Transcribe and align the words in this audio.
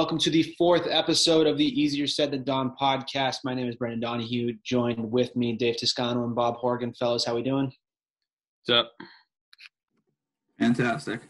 Welcome 0.00 0.16
to 0.20 0.30
the 0.30 0.54
fourth 0.56 0.86
episode 0.88 1.46
of 1.46 1.58
the 1.58 1.78
Easier 1.78 2.06
Said 2.06 2.30
Than 2.30 2.42
Done 2.42 2.72
podcast. 2.80 3.40
My 3.44 3.52
name 3.52 3.68
is 3.68 3.76
Brendan 3.76 4.00
Donahue. 4.00 4.56
Joined 4.64 5.10
with 5.12 5.36
me, 5.36 5.52
Dave 5.52 5.76
Toscano 5.76 6.24
and 6.24 6.34
Bob 6.34 6.56
Horgan. 6.56 6.94
Fellas, 6.94 7.22
how 7.22 7.34
we 7.34 7.42
doing? 7.42 7.70
What's 8.64 8.80
up? 8.80 8.92
Fantastic. 10.58 11.20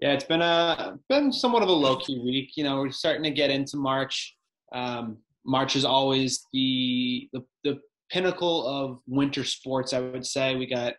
Yeah, 0.00 0.14
it's 0.14 0.24
been 0.24 0.40
a 0.40 0.96
been 1.10 1.30
somewhat 1.30 1.62
of 1.62 1.68
a 1.68 1.72
low 1.72 1.96
key 1.98 2.18
week. 2.18 2.56
You 2.56 2.64
know, 2.64 2.80
we're 2.80 2.90
starting 2.90 3.24
to 3.24 3.30
get 3.30 3.50
into 3.50 3.76
March. 3.76 4.34
Um, 4.74 5.18
March 5.44 5.76
is 5.76 5.84
always 5.84 6.46
the, 6.54 7.28
the 7.34 7.44
the 7.62 7.78
pinnacle 8.10 8.66
of 8.66 9.00
winter 9.06 9.44
sports. 9.44 9.92
I 9.92 10.00
would 10.00 10.24
say 10.24 10.56
we 10.56 10.64
got 10.64 10.94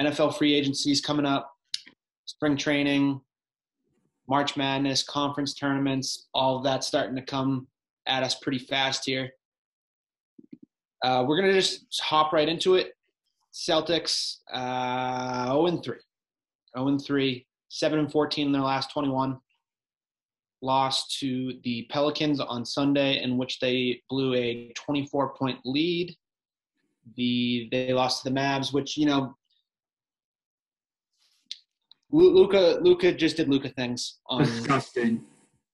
NFL 0.00 0.38
free 0.38 0.54
agencies 0.54 1.00
coming 1.00 1.24
up, 1.24 1.48
spring 2.24 2.56
training, 2.56 3.20
March 4.28 4.56
Madness, 4.56 5.02
conference 5.02 5.54
tournaments, 5.54 6.28
all 6.34 6.56
of 6.56 6.64
that 6.64 6.84
starting 6.84 7.16
to 7.16 7.22
come 7.22 7.66
at 8.06 8.22
us 8.22 8.34
pretty 8.36 8.58
fast 8.58 9.04
here. 9.04 9.30
Uh, 11.04 11.24
we're 11.26 11.40
gonna 11.40 11.52
just 11.52 11.86
hop 12.02 12.32
right 12.32 12.48
into 12.48 12.74
it. 12.74 12.92
Celtics 13.52 14.38
uh, 14.52 15.46
0 15.46 15.66
and 15.66 15.82
3, 15.82 15.96
0 16.76 16.88
and 16.88 17.04
3, 17.04 17.46
7 17.68 17.98
and 17.98 18.12
14 18.12 18.46
in 18.46 18.52
their 18.52 18.62
last 18.62 18.92
21. 18.92 19.38
Lost 20.62 21.18
to 21.20 21.58
the 21.64 21.86
Pelicans 21.90 22.40
on 22.40 22.64
Sunday, 22.64 23.22
in 23.22 23.36
which 23.36 23.60
they 23.60 24.02
blew 24.08 24.34
a 24.34 24.72
24 24.74 25.34
point 25.34 25.58
lead. 25.64 26.16
The 27.16 27.68
they 27.70 27.92
lost 27.92 28.22
to 28.22 28.30
the 28.30 28.38
Mavs, 28.38 28.72
which 28.72 28.96
you 28.96 29.06
know 29.06 29.36
Luka 32.10 32.78
Luca 32.80 33.12
just 33.12 33.36
did 33.36 33.48
Luka 33.48 33.68
things 33.70 34.18
on 34.28 34.44
Disgusting. 34.44 35.22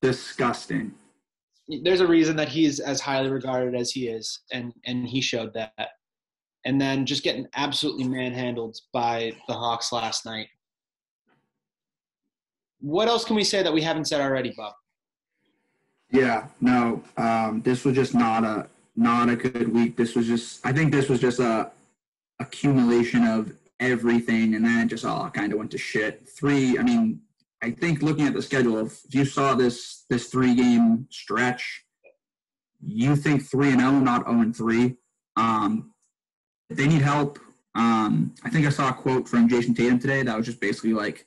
Disgusting. 0.01 0.93
there's 1.85 2.01
a 2.01 2.07
reason 2.07 2.37
that 2.37 2.49
he's 2.49 2.81
as 2.81 3.01
highly 3.01 3.31
regarded 3.31 3.75
as 3.75 3.91
he 3.91 4.09
is 4.09 4.41
and 4.53 4.73
and 4.87 5.07
he 5.07 5.21
showed 5.21 5.53
that 5.55 5.91
and 6.65 6.81
then 6.81 7.07
just 7.07 7.23
getting 7.23 7.47
absolutely 7.55 8.05
manhandled 8.05 8.77
by 8.93 9.33
the 9.49 9.55
Hawks 9.55 9.93
last 9.93 10.25
night. 10.25 10.49
What 12.81 13.09
else 13.09 13.25
can 13.25 13.37
we 13.37 13.45
say 13.45 13.63
that 13.63 13.73
we 13.73 13.83
haven't 13.83 14.07
said 14.07 14.21
already, 14.21 14.53
Bob? 14.57 14.75
Yeah, 16.11 16.47
no. 16.61 17.03
Um, 17.17 17.63
this 17.63 17.85
was 17.85 17.95
just 17.95 18.15
not 18.15 18.45
a 18.45 18.67
not 18.97 19.29
a 19.29 19.37
good 19.37 19.73
week. 19.73 19.97
This 19.97 20.15
was 20.15 20.27
just 20.27 20.65
I 20.65 20.73
think 20.73 20.93
this 20.93 21.09
was 21.09 21.21
just 21.21 21.39
a 21.39 21.71
accumulation 22.39 23.25
of 23.25 23.53
everything 23.83 24.55
and 24.55 24.65
then 24.65 24.87
it 24.87 24.89
just 24.89 25.05
all 25.05 25.29
kind 25.31 25.53
of 25.53 25.59
went 25.59 25.71
to 25.73 25.79
shit. 25.79 26.29
Three, 26.29 26.79
I 26.79 26.83
mean, 26.83 27.21
I 27.63 27.71
think 27.71 28.03
looking 28.03 28.27
at 28.27 28.35
the 28.35 28.43
schedule, 28.43 28.79
if 28.79 29.03
you 29.11 29.25
saw 29.25 29.55
this 29.55 30.05
this 30.11 30.29
three 30.29 30.55
game 30.55 31.07
stretch, 31.11 31.85
you 32.85 33.15
think 33.15 33.49
three 33.49 33.71
and 33.71 33.81
zero, 33.81 33.93
not 33.93 34.27
zero 34.27 34.41
and 34.41 34.57
three. 34.57 34.97
Um, 35.37 35.93
they 36.69 36.87
need 36.87 37.03
help. 37.03 37.39
Um, 37.75 38.35
I 38.45 38.51
think 38.51 38.67
I 38.67 38.71
saw 38.71 38.91
a 38.91 38.93
quote 38.93 39.29
from 39.29 39.49
Jayson 39.49 39.75
Tatum 39.75 39.99
today 39.99 40.23
that 40.23 40.37
was 40.37 40.47
just 40.47 40.61
basically 40.61 40.93
like, 40.93 41.27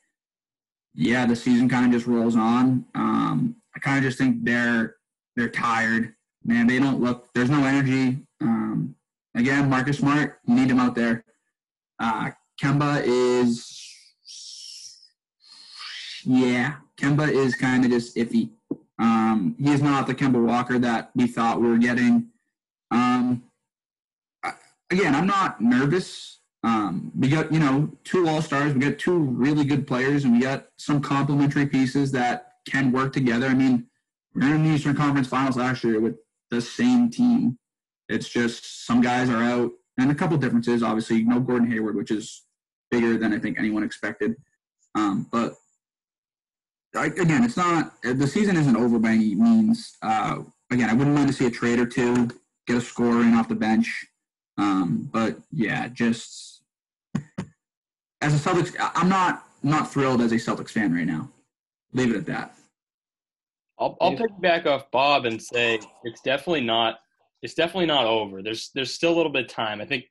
"Yeah, 0.93 1.25
the 1.25 1.35
season 1.35 1.69
kind 1.69 1.85
of 1.85 1.91
just 1.91 2.07
rolls 2.07 2.35
on." 2.35 2.85
Um, 2.95 3.55
I 3.75 3.79
kind 3.79 3.97
of 3.97 4.03
just 4.03 4.17
think 4.17 4.43
they're 4.43 4.97
they're 5.35 5.49
tired. 5.49 6.15
Man, 6.43 6.67
they 6.67 6.79
don't 6.79 7.01
look. 7.01 7.29
There's 7.33 7.49
no 7.49 7.63
energy. 7.63 8.19
Um, 8.41 8.95
again, 9.35 9.69
Marcus 9.69 9.99
Smart, 9.99 10.39
need 10.45 10.69
him 10.69 10.79
out 10.79 10.95
there. 10.95 11.23
Uh, 11.99 12.31
Kemba 12.61 13.01
is, 13.03 13.91
yeah, 16.23 16.75
Kemba 16.97 17.29
is 17.29 17.55
kind 17.55 17.85
of 17.85 17.91
just 17.91 18.15
iffy. 18.15 18.49
Um, 18.97 19.55
he 19.59 19.71
is 19.71 19.81
not 19.81 20.07
the 20.07 20.15
Kemba 20.15 20.43
Walker 20.43 20.79
that 20.79 21.11
we 21.15 21.27
thought 21.27 21.61
we 21.61 21.67
were 21.67 21.77
getting. 21.77 22.27
Um, 22.91 23.43
again, 24.89 25.15
I'm 25.15 25.27
not 25.27 25.59
nervous. 25.59 26.39
Um, 26.63 27.11
we 27.15 27.29
got, 27.29 27.51
you 27.51 27.59
know, 27.59 27.91
two 28.03 28.27
All 28.27 28.41
Stars. 28.41 28.73
We 28.73 28.79
got 28.79 28.97
two 28.97 29.17
really 29.17 29.65
good 29.65 29.85
players, 29.85 30.23
and 30.23 30.33
we 30.33 30.39
got 30.39 30.67
some 30.77 31.01
complementary 31.01 31.65
pieces 31.65 32.11
that 32.13 32.53
can 32.67 32.91
work 32.91 33.13
together. 33.13 33.47
I 33.47 33.53
mean, 33.53 33.87
we're 34.33 34.55
in 34.55 34.63
the 34.63 34.71
Eastern 34.71 34.95
Conference 34.95 35.27
Finals 35.27 35.57
last 35.57 35.83
year 35.83 35.99
with 35.99 36.15
the 36.49 36.61
same 36.61 37.09
team. 37.09 37.57
It's 38.09 38.29
just 38.29 38.85
some 38.85 39.01
guys 39.01 39.29
are 39.29 39.43
out, 39.43 39.71
and 39.97 40.11
a 40.11 40.15
couple 40.15 40.37
differences. 40.37 40.83
Obviously, 40.83 41.23
no 41.23 41.39
Gordon 41.39 41.71
Hayward, 41.71 41.95
which 41.95 42.11
is 42.11 42.43
bigger 42.91 43.17
than 43.17 43.33
I 43.33 43.39
think 43.39 43.57
anyone 43.57 43.83
expected. 43.83 44.35
Um, 44.95 45.27
but 45.31 45.55
I, 46.95 47.07
again, 47.07 47.43
it's 47.43 47.57
not 47.57 47.93
the 48.01 48.27
season 48.27 48.57
isn't 48.57 48.75
over 48.75 48.99
by 48.99 49.09
any 49.09 49.35
means. 49.35 49.97
Uh, 50.01 50.43
again, 50.71 50.89
I 50.89 50.93
wouldn't 50.93 51.15
mind 51.15 51.27
to 51.27 51.33
see 51.33 51.45
a 51.45 51.51
trade 51.51 51.79
or 51.79 51.85
two, 51.85 52.29
get 52.67 52.77
a 52.77 52.81
scorer 52.81 53.21
in 53.21 53.33
off 53.33 53.49
the 53.49 53.55
bench. 53.55 54.05
Um, 54.57 55.09
but 55.11 55.37
yeah, 55.51 55.89
just 55.89 56.63
as 58.21 58.33
a 58.33 58.49
Celtics, 58.49 58.75
I'm 58.79 59.09
not 59.09 59.43
not 59.63 59.91
thrilled 59.91 60.21
as 60.21 60.31
a 60.31 60.35
Celtics 60.35 60.71
fan 60.71 60.93
right 60.93 61.05
now. 61.05 61.29
Leave 61.93 62.11
it 62.11 62.17
at 62.17 62.25
that. 62.27 62.55
I'll 63.77 63.97
I'll 63.99 64.15
piggyback 64.15 64.65
off 64.65 64.89
Bob 64.91 65.25
and 65.25 65.41
say 65.41 65.79
it's 66.03 66.21
definitely 66.21 66.61
not 66.61 66.99
it's 67.45 67.53
definitely 67.53 67.85
not 67.85 68.07
over. 68.07 68.41
There's 68.41 68.71
there's 68.73 68.91
still 68.91 69.13
a 69.13 69.15
little 69.15 69.31
bit 69.31 69.45
of 69.45 69.51
time. 69.51 69.79
I 69.79 69.85
think 69.85 70.05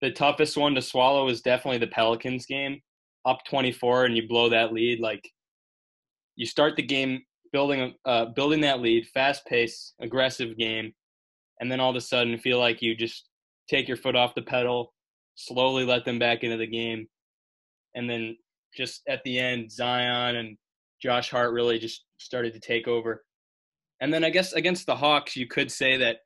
the 0.00 0.10
toughest 0.10 0.56
one 0.56 0.74
to 0.74 0.82
swallow 0.82 1.28
is 1.28 1.40
definitely 1.40 1.78
the 1.78 1.86
Pelicans 1.86 2.44
game, 2.44 2.80
up 3.24 3.38
24 3.48 4.06
and 4.06 4.16
you 4.16 4.26
blow 4.26 4.48
that 4.48 4.72
lead. 4.72 4.98
Like 4.98 5.22
you 6.34 6.44
start 6.44 6.74
the 6.74 6.82
game 6.82 7.22
building 7.52 7.94
uh, 8.04 8.26
building 8.34 8.60
that 8.62 8.80
lead, 8.80 9.06
fast 9.14 9.46
pace, 9.46 9.94
aggressive 10.00 10.58
game, 10.58 10.92
and 11.60 11.70
then 11.70 11.78
all 11.78 11.90
of 11.90 11.96
a 11.96 12.00
sudden 12.00 12.36
feel 12.36 12.58
like 12.58 12.82
you 12.82 12.96
just 12.96 13.28
take 13.70 13.86
your 13.86 13.96
foot 13.96 14.16
off 14.16 14.34
the 14.34 14.42
pedal, 14.42 14.92
slowly 15.36 15.84
let 15.84 16.04
them 16.04 16.18
back 16.18 16.42
into 16.42 16.56
the 16.56 16.66
game, 16.66 17.06
and 17.94 18.10
then 18.10 18.36
just 18.76 19.02
at 19.08 19.22
the 19.22 19.38
end, 19.38 19.70
Zion 19.70 20.34
and 20.34 20.56
Josh 21.00 21.30
Hart 21.30 21.52
really 21.52 21.78
just 21.78 22.04
started 22.18 22.52
to 22.54 22.60
take 22.60 22.88
over. 22.88 23.22
And 24.00 24.12
then 24.12 24.24
I 24.24 24.30
guess 24.30 24.54
against 24.54 24.86
the 24.86 24.96
Hawks, 24.96 25.36
you 25.36 25.46
could 25.46 25.70
say 25.70 25.96
that 25.98 26.16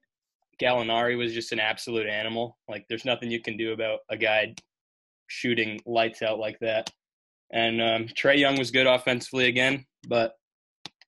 Gallinari 0.60 1.16
was 1.16 1.32
just 1.32 1.52
an 1.52 1.60
absolute 1.60 2.06
animal. 2.06 2.56
Like 2.68 2.86
there's 2.88 3.04
nothing 3.04 3.30
you 3.30 3.40
can 3.40 3.56
do 3.56 3.72
about 3.72 4.00
a 4.10 4.16
guy 4.16 4.54
shooting 5.28 5.80
lights 5.86 6.22
out 6.22 6.38
like 6.38 6.58
that. 6.60 6.90
And 7.52 7.80
um, 7.80 8.06
Trae 8.06 8.38
Young 8.38 8.58
was 8.58 8.70
good 8.70 8.86
offensively 8.86 9.46
again, 9.46 9.84
but 10.08 10.32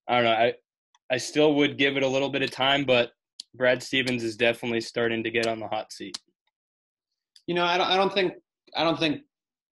I 0.08 0.16
don't 0.16 0.24
know. 0.24 0.30
I 0.30 0.54
I 1.10 1.16
still 1.16 1.54
would 1.54 1.78
give 1.78 1.96
it 1.96 2.02
a 2.02 2.08
little 2.08 2.28
bit 2.28 2.42
of 2.42 2.50
time, 2.50 2.84
but 2.84 3.12
Brad 3.54 3.82
Stevens 3.82 4.22
is 4.22 4.36
definitely 4.36 4.80
starting 4.80 5.24
to 5.24 5.30
get 5.30 5.46
on 5.46 5.58
the 5.58 5.68
hot 5.68 5.92
seat. 5.92 6.18
You 7.46 7.54
know, 7.54 7.64
I 7.64 7.78
don't, 7.78 7.86
I 7.86 7.96
don't 7.96 8.12
think 8.12 8.34
I 8.76 8.84
don't 8.84 8.98
think 8.98 9.22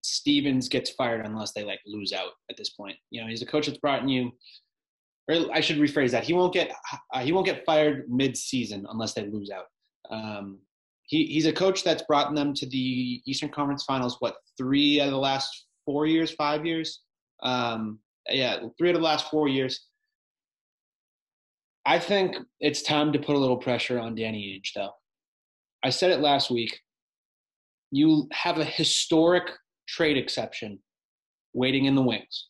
Stevens 0.02 0.68
gets 0.68 0.90
fired 0.90 1.26
unless 1.26 1.52
they 1.52 1.64
like 1.64 1.80
lose 1.86 2.12
out 2.12 2.30
at 2.50 2.56
this 2.56 2.70
point. 2.70 2.96
You 3.10 3.22
know, 3.22 3.28
he's 3.28 3.42
a 3.42 3.46
coach 3.46 3.66
that's 3.66 3.78
brought 3.78 4.02
in 4.02 4.08
you. 4.08 4.32
Or 5.28 5.52
I 5.52 5.60
should 5.60 5.78
rephrase 5.78 6.12
that. 6.12 6.24
He 6.24 6.32
won't 6.32 6.52
get 6.52 6.72
uh, 7.12 7.20
he 7.20 7.32
won't 7.32 7.46
get 7.46 7.64
fired 7.64 8.04
mid-season 8.08 8.86
unless 8.88 9.14
they 9.14 9.26
lose 9.26 9.50
out. 9.50 9.66
Um, 10.10 10.58
he, 11.02 11.26
he's 11.26 11.46
a 11.46 11.52
coach 11.52 11.84
that's 11.84 12.02
brought 12.02 12.34
them 12.34 12.54
to 12.54 12.66
the 12.66 13.22
Eastern 13.26 13.48
Conference 13.48 13.84
Finals. 13.84 14.16
What 14.20 14.36
three 14.56 15.00
out 15.00 15.06
of 15.06 15.12
the 15.12 15.18
last 15.18 15.66
four 15.84 16.06
years, 16.06 16.30
five 16.32 16.64
years? 16.64 17.02
Um, 17.42 17.98
yeah, 18.28 18.58
three 18.78 18.90
out 18.90 18.94
of 18.94 19.00
the 19.00 19.06
last 19.06 19.30
four 19.30 19.48
years. 19.48 19.86
I 21.84 22.00
think 22.00 22.36
it's 22.58 22.82
time 22.82 23.12
to 23.12 23.18
put 23.18 23.36
a 23.36 23.38
little 23.38 23.56
pressure 23.56 24.00
on 24.00 24.16
Danny 24.16 24.60
Ainge, 24.60 24.72
though. 24.74 24.90
I 25.84 25.90
said 25.90 26.10
it 26.10 26.20
last 26.20 26.50
week. 26.50 26.80
You 27.92 28.28
have 28.32 28.58
a 28.58 28.64
historic 28.64 29.44
trade 29.86 30.16
exception 30.16 30.80
waiting 31.52 31.84
in 31.84 31.94
the 31.94 32.02
wings. 32.02 32.48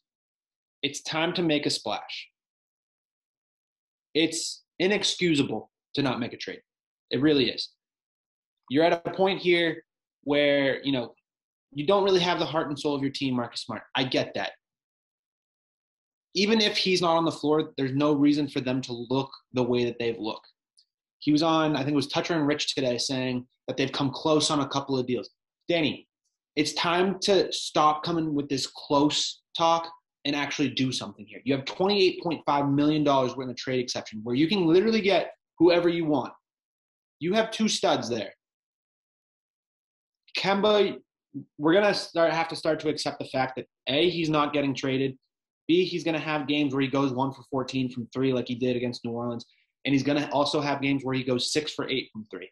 It's 0.83 1.03
time 1.03 1.35
to 1.35 1.43
make 1.43 1.67
a 1.67 1.71
splash. 1.71 2.29
It's 4.17 4.65
inexcusable 4.79 5.71
to 5.95 6.03
not 6.03 6.21
make 6.21 6.33
a 6.33 6.39
trade. 6.39 6.63
It 7.11 7.21
really 7.21 7.51
is. 7.51 7.69
You're 8.71 8.85
at 8.85 9.03
a 9.05 9.11
point 9.11 9.43
here 9.43 9.85
where, 10.25 10.83
you 10.83 10.91
know, 10.91 11.15
you 11.75 11.87
don't 11.87 12.03
really 12.03 12.21
have 12.21 12.39
the 12.39 12.47
heart 12.47 12.69
and 12.69 12.79
soul 12.79 12.95
of 12.95 13.03
your 13.03 13.11
team, 13.11 13.37
Marcus 13.37 13.61
Smart. 13.61 13.83
I 13.95 14.05
get 14.05 14.33
that. 14.35 14.53
Even 16.35 16.63
if 16.63 16.79
he's 16.79 17.03
not 17.03 17.19
on 17.19 17.27
the 17.27 17.31
floor, 17.31 17.75
there's 17.77 17.95
no 17.95 18.15
reason 18.15 18.49
for 18.49 18.61
them 18.61 18.81
to 18.83 19.07
look 19.11 19.31
the 19.53 19.63
way 19.63 19.85
that 19.85 19.99
they've 19.99 20.19
looked. 20.19 20.49
He 21.19 21.31
was 21.31 21.43
on, 21.43 21.77
I 21.77 21.81
think 21.81 21.93
it 21.93 21.97
was 21.97 22.09
Toucher 22.09 22.35
and 22.35 22.47
Rich 22.47 22.75
today 22.75 22.97
saying 22.97 23.47
that 23.69 23.77
they've 23.77 23.93
come 23.93 24.11
close 24.11 24.51
on 24.51 24.61
a 24.61 24.69
couple 24.69 24.99
of 24.99 25.07
deals. 25.07 25.29
Danny, 25.69 26.09
it's 26.57 26.73
time 26.73 27.19
to 27.21 27.53
stop 27.53 28.03
coming 28.03 28.35
with 28.35 28.49
this 28.49 28.67
close 28.67 29.43
talk 29.57 29.91
and 30.27 30.35
actually 30.35 30.69
do 30.69 30.93
something 30.93 31.25
here. 31.25 31.41
You 31.45 31.55
have 31.55 31.65
$28.5 31.65 32.75
million 32.75 33.05
worth 33.05 33.39
of 33.39 33.57
trade 33.57 33.81
exception 33.81 34.21
where 34.25 34.35
you 34.35 34.49
can 34.49 34.67
literally 34.67 35.01
get 35.01 35.31
whoever 35.59 35.89
you 35.89 36.05
want. 36.05 36.33
You 37.21 37.33
have 37.33 37.51
two 37.51 37.69
studs 37.69 38.11
there. 38.11 38.33
Kemba, 40.37 40.99
we're 41.59 41.73
gonna 41.73 41.95
start 41.95 42.33
have 42.33 42.49
to 42.49 42.57
start 42.57 42.81
to 42.81 42.89
accept 42.89 43.19
the 43.19 43.25
fact 43.27 43.55
that 43.57 43.67
A, 43.87 44.11
he's 44.11 44.29
not 44.29 44.53
getting 44.53 44.75
traded, 44.75 45.17
B, 45.69 45.85
he's 45.85 46.05
to 46.15 46.21
have 46.21 46.47
games 46.47 46.75
where 46.75 46.83
he 46.83 46.89
goes 46.89 47.13
one 47.13 47.33
for 47.33 47.43
14 47.51 47.91
from 47.91 48.09
three, 48.13 48.33
like 48.33 48.49
he 48.49 48.55
did 48.55 48.77
against 48.77 49.05
New 49.05 49.13
Orleans. 49.13 49.47
And 49.85 49.95
he's 49.95 50.03
to 50.19 50.29
also 50.31 50.61
have 50.61 50.83
games 50.83 51.05
where 51.05 51.15
he 51.15 51.23
goes 51.23 51.53
six 51.53 51.73
for 51.73 51.89
eight 51.89 52.09
from 52.13 52.27
three. 52.31 52.51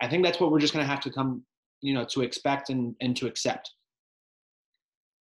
I 0.00 0.08
think 0.08 0.24
that's 0.24 0.40
what 0.40 0.50
we're 0.50 0.60
just 0.60 0.72
to 0.84 0.90
have 0.90 1.00
to 1.00 1.10
come, 1.10 1.44
you 1.80 1.94
know, 1.94 2.04
to 2.10 2.22
expect 2.22 2.70
and, 2.70 2.94
and 3.00 3.16
to 3.16 3.26
accept. 3.26 3.70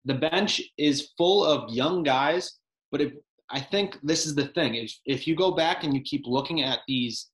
The 0.05 0.15
bench 0.15 0.63
is 0.79 1.11
full 1.19 1.45
of 1.45 1.71
young 1.71 2.03
guys, 2.03 2.59
but 2.91 3.01
if 3.01 3.13
I 3.51 3.61
think 3.61 3.99
this 4.03 4.27
is 4.27 4.35
the 4.35 4.49
thing 4.49 4.75
is 4.75 5.01
if 5.07 5.27
you 5.27 5.35
go 5.35 5.51
back 5.53 5.85
and 5.85 5.95
you 5.95 6.01
keep 6.03 6.25
looking 6.27 6.63
at 6.63 6.81
these 6.87 7.29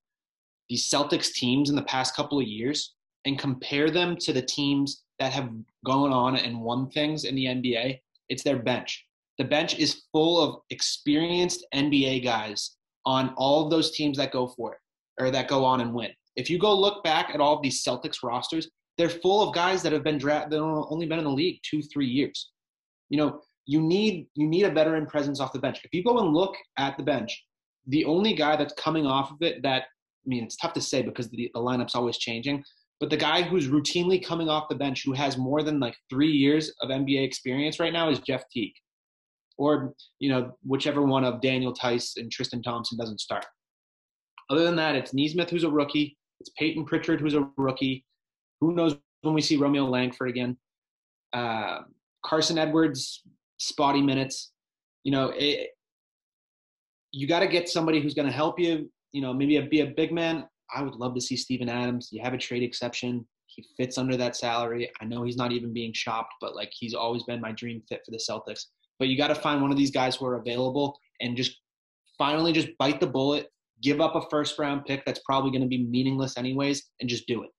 these 0.69 0.89
Celtics 0.89 1.33
teams 1.33 1.71
in 1.71 1.77
the 1.77 1.83
past 1.83 2.17
couple 2.17 2.41
of 2.41 2.47
years 2.47 2.95
and 3.27 3.39
compare 3.39 3.91
them 3.91 4.17
to 4.17 4.33
the 4.33 4.43
teams 4.43 5.05
that 5.19 5.33
have 5.33 5.51
gone 5.85 6.13
on 6.13 6.37
and 6.37 6.61
won 6.61 6.89
things 6.91 7.25
in 7.25 7.35
the 7.35 7.47
NBA, 7.47 8.01
it's 8.29 8.43
their 8.43 8.59
bench. 8.59 9.05
The 9.39 9.45
bench 9.45 9.79
is 9.79 10.05
full 10.13 10.41
of 10.41 10.61
experienced 10.71 11.67
NBA 11.75 12.25
guys 12.25 12.77
on 13.05 13.35
all 13.37 13.65
of 13.65 13.71
those 13.71 13.91
teams 13.91 14.17
that 14.19 14.33
go 14.33 14.47
for 14.47 14.73
it 14.73 14.79
or 15.21 15.31
that 15.31 15.49
go 15.49 15.65
on 15.65 15.81
and 15.81 15.93
win. 15.93 16.11
If 16.37 16.49
you 16.49 16.59
go 16.59 16.75
look 16.75 17.05
back 17.05 17.31
at 17.33 17.41
all 17.41 17.57
of 17.57 17.63
these 17.63 17.85
Celtics 17.85 18.23
rosters, 18.23 18.71
they're 18.97 19.11
full 19.11 19.47
of 19.47 19.55
guys 19.55 19.83
that 19.83 19.93
have 19.93 20.05
been 20.05 20.19
drafted 20.19 20.59
only 20.59 21.07
been 21.07 21.19
in 21.19 21.25
the 21.25 21.31
league 21.31 21.61
two, 21.69 21.83
three 21.83 22.07
years. 22.07 22.51
You 23.11 23.19
know, 23.19 23.41
you 23.67 23.81
need 23.81 24.27
you 24.35 24.47
need 24.47 24.65
a 24.65 24.71
veteran 24.71 25.07
presence 25.07 25.41
off 25.41 25.53
the 25.53 25.59
bench. 25.59 25.81
If 25.85 25.93
you 25.93 26.05
go 26.05 26.19
and 26.19 26.35
look 26.35 26.55
at 26.79 26.97
the 26.97 27.03
bench, 27.03 27.45
the 27.87 28.05
only 28.05 28.35
guy 28.35 28.57
that's 28.57 28.75
coming 28.75 29.07
off 29.07 29.31
of 29.31 29.43
it 29.43 29.63
that 29.63 29.83
I 29.83 30.29
mean, 30.29 30.45
it's 30.45 30.57
tough 30.57 30.73
to 30.75 30.81
say 30.81 31.03
because 31.03 31.29
the, 31.29 31.51
the 31.53 31.61
lineup's 31.61 31.95
always 31.95 32.19
changing. 32.19 32.65
But 33.01 33.11
the 33.11 33.17
guy 33.17 33.43
who's 33.43 33.69
routinely 33.69 34.25
coming 34.25 34.49
off 34.49 34.69
the 34.69 34.75
bench, 34.75 35.03
who 35.05 35.13
has 35.13 35.37
more 35.37 35.63
than 35.63 35.81
like 35.81 35.97
three 36.09 36.31
years 36.31 36.73
of 36.81 36.91
NBA 36.91 37.25
experience 37.25 37.81
right 37.81 37.93
now, 37.93 38.09
is 38.09 38.21
Jeff 38.21 38.45
Teague, 38.51 38.75
or 39.59 39.95
you 40.21 40.31
know 40.31 40.53
whichever 40.63 41.03
one 41.03 41.25
of 41.25 41.41
Daniel 41.41 41.75
Theis 41.75 42.17
and 42.17 42.31
Tristan 42.31 42.63
Thompson 42.63 42.97
doesn't 42.97 43.21
start. 43.21 43.45
Other 44.51 44.65
than 44.65 44.77
that, 44.77 44.95
it's 44.95 45.13
Nesmith 45.13 45.51
who's 45.51 45.65
a 45.65 45.71
rookie. 45.71 46.17
It's 46.41 46.51
Payton 46.59 46.85
Pritchard 46.85 47.21
who's 47.21 47.35
a 47.35 47.49
rookie. 47.57 48.05
Who 48.61 48.75
knows 48.75 48.97
when 49.23 49.35
we 49.35 49.41
see 49.41 49.57
Romeo 49.57 49.85
Langford 49.85 50.29
again? 50.29 50.57
Uh, 51.33 51.81
Carson 52.25 52.59
Edwards, 52.59 53.23
spotty 53.59 54.03
minutes. 54.03 54.53
You 55.05 55.13
know, 55.13 55.33
it, 55.37 55.71
you 57.13 57.29
got 57.29 57.41
to 57.41 57.47
get 57.47 57.69
somebody 57.69 58.01
who's 58.01 58.15
going 58.15 58.27
to 58.27 58.33
help 58.33 58.59
you 58.59 58.91
you 59.15 59.21
know, 59.23 59.33
maybe 59.33 59.57
a, 59.57 59.63
be 59.63 59.81
a 59.81 59.87
big 59.87 60.13
man. 60.13 60.45
I 60.75 60.83
would 60.83 60.97
love 60.97 61.15
to 61.15 61.21
see 61.21 61.37
Steven 61.37 61.69
Adams. 61.69 62.09
You 62.11 62.21
have 62.21 62.35
a 62.35 62.39
trade 62.39 62.65
exception. 62.65 63.25
He 63.47 63.65
fits 63.77 63.97
under 63.97 64.17
that 64.17 64.37
salary. 64.37 64.91
I 65.01 65.05
know 65.05 65.23
he's 65.23 65.37
not 65.37 65.53
even 65.53 65.73
being 65.73 65.93
shopped, 65.95 66.35
but 66.41 66.57
like 66.57 66.73
he's 66.73 66.95
always 66.95 67.23
been 67.23 67.41
my 67.41 67.53
dream 67.53 67.81
fit 67.89 68.03
for 68.05 68.11
the 68.11 68.19
Celtics. 68.19 68.65
But 68.99 69.07
you 69.09 69.17
got 69.17 69.29
to 69.29 69.37
find 69.37 69.63
one 69.63 69.71
of 69.71 69.77
these 69.77 69.93
guys 69.93 70.17
who 70.17 70.27
are 70.27 70.35
available 70.35 70.99
and 71.21 71.37
just 71.37 71.57
finally 72.19 72.53
just 72.53 72.69
bite 72.77 72.99
the 72.99 73.07
bullet, 73.07 73.51
give 73.81 74.01
up 74.01 74.17
a 74.17 74.23
first 74.31 74.59
round 74.59 74.85
pick 74.85 75.05
that's 75.07 75.21
probably 75.25 75.53
going 75.53 75.63
to 75.63 75.69
be 75.69 75.85
meaningless 75.85 76.37
anyways, 76.37 76.91
and 77.01 77.09
just 77.09 77.29
do 77.29 77.45
it. 77.45 77.51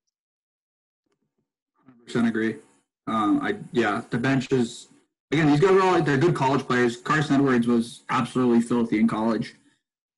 100% 2.06 2.28
agree. 2.28 2.56
Um, 3.06 3.40
I 3.42 3.56
yeah, 3.72 4.02
the 4.10 4.18
bench 4.18 4.50
is 4.52 4.88
again. 5.30 5.48
These 5.48 5.60
guys 5.60 5.70
are 5.70 5.82
all 5.82 6.02
they're 6.02 6.16
good 6.16 6.34
college 6.34 6.66
players. 6.66 6.96
Carson 6.96 7.36
Edwards 7.36 7.66
was 7.66 8.04
absolutely 8.08 8.60
filthy 8.60 8.98
in 8.98 9.06
college. 9.08 9.54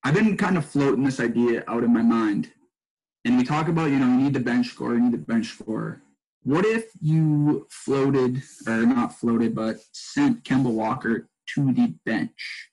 I've 0.05 0.15
been 0.15 0.37
kind 0.37 0.57
of 0.57 0.65
floating 0.65 1.05
this 1.05 1.21
idea 1.21 1.65
out 1.69 1.85
in 1.85 1.93
my 1.93 2.03
mind. 2.03 2.53
And 3.25 3.37
we 3.37 3.45
talk 3.45 3.69
about, 3.69 3.91
you 3.91 3.99
know, 3.99 4.07
you 4.07 4.17
need 4.17 4.33
the 4.33 4.41
bench 4.41 4.69
score, 4.69 4.95
you 4.95 5.01
need 5.01 5.13
the 5.13 5.19
bench 5.19 5.49
score. 5.49 6.01
What 6.45 6.65
if 6.65 6.87
you 7.01 7.67
floated, 7.69 8.43
or 8.67 8.87
not 8.87 9.19
floated, 9.19 9.55
but 9.55 9.77
sent 9.93 10.45
Kemba 10.45 10.71
Walker 10.71 11.29
to 11.55 11.73
the 11.73 11.95
bench 12.07 12.71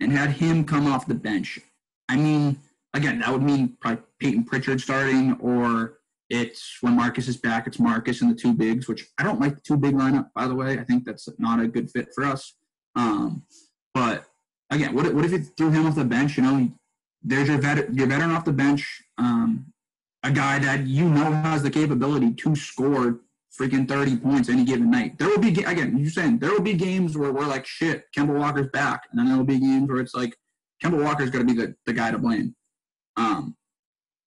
and 0.00 0.10
had 0.10 0.30
him 0.30 0.64
come 0.64 0.86
off 0.86 1.06
the 1.06 1.14
bench? 1.14 1.60
I 2.08 2.16
mean, 2.16 2.58
again, 2.94 3.20
that 3.20 3.30
would 3.30 3.42
mean 3.42 3.76
probably 3.80 4.02
Payton 4.18 4.44
Pritchard 4.44 4.80
starting, 4.80 5.34
or 5.34 5.98
it's 6.28 6.78
when 6.80 6.96
Marcus 6.96 7.28
is 7.28 7.36
back, 7.36 7.66
it's 7.66 7.78
Marcus 7.78 8.20
and 8.20 8.30
the 8.30 8.34
two 8.34 8.52
bigs, 8.52 8.88
which 8.88 9.06
I 9.18 9.22
don't 9.22 9.40
like 9.40 9.54
the 9.54 9.60
two 9.60 9.76
big 9.76 9.94
lineup, 9.94 10.30
by 10.34 10.48
the 10.48 10.54
way. 10.54 10.78
I 10.78 10.84
think 10.84 11.04
that's 11.04 11.28
not 11.38 11.60
a 11.60 11.68
good 11.68 11.90
fit 11.90 12.08
for 12.14 12.24
us. 12.24 12.54
Um, 12.96 13.44
but 13.94 14.24
again, 14.70 14.94
what, 14.94 15.12
what 15.14 15.24
if 15.24 15.32
you 15.32 15.38
threw 15.38 15.70
him 15.70 15.86
off 15.86 15.94
the 15.94 16.04
bench? 16.04 16.36
You 16.36 16.42
know, 16.42 16.68
there's 17.22 17.48
your, 17.48 17.58
vet, 17.58 17.94
your 17.94 18.06
veteran 18.06 18.32
off 18.32 18.44
the 18.44 18.52
bench, 18.52 19.02
um, 19.18 19.72
a 20.22 20.30
guy 20.30 20.58
that 20.58 20.86
you 20.86 21.08
know 21.08 21.30
has 21.30 21.62
the 21.62 21.70
capability 21.70 22.32
to 22.32 22.56
score 22.56 23.20
freaking 23.58 23.88
30 23.88 24.16
points 24.18 24.48
any 24.48 24.64
given 24.64 24.90
night. 24.90 25.18
There 25.18 25.28
will 25.28 25.38
be, 25.38 25.48
again, 25.62 25.96
you're 25.96 26.10
saying 26.10 26.38
there 26.38 26.50
will 26.50 26.60
be 26.60 26.74
games 26.74 27.16
where 27.16 27.32
we're 27.32 27.46
like, 27.46 27.66
shit, 27.66 28.04
Kemba 28.16 28.38
Walker's 28.38 28.68
back. 28.72 29.04
And 29.10 29.18
then 29.18 29.28
there 29.28 29.36
will 29.36 29.44
be 29.44 29.58
games 29.58 29.88
where 29.88 30.00
it's 30.00 30.14
like, 30.14 30.36
Kemba 30.84 31.02
Walker's 31.02 31.30
going 31.30 31.46
to 31.46 31.54
be 31.54 31.58
the, 31.58 31.74
the 31.86 31.92
guy 31.92 32.10
to 32.10 32.18
blame. 32.18 32.54
Um, 33.16 33.56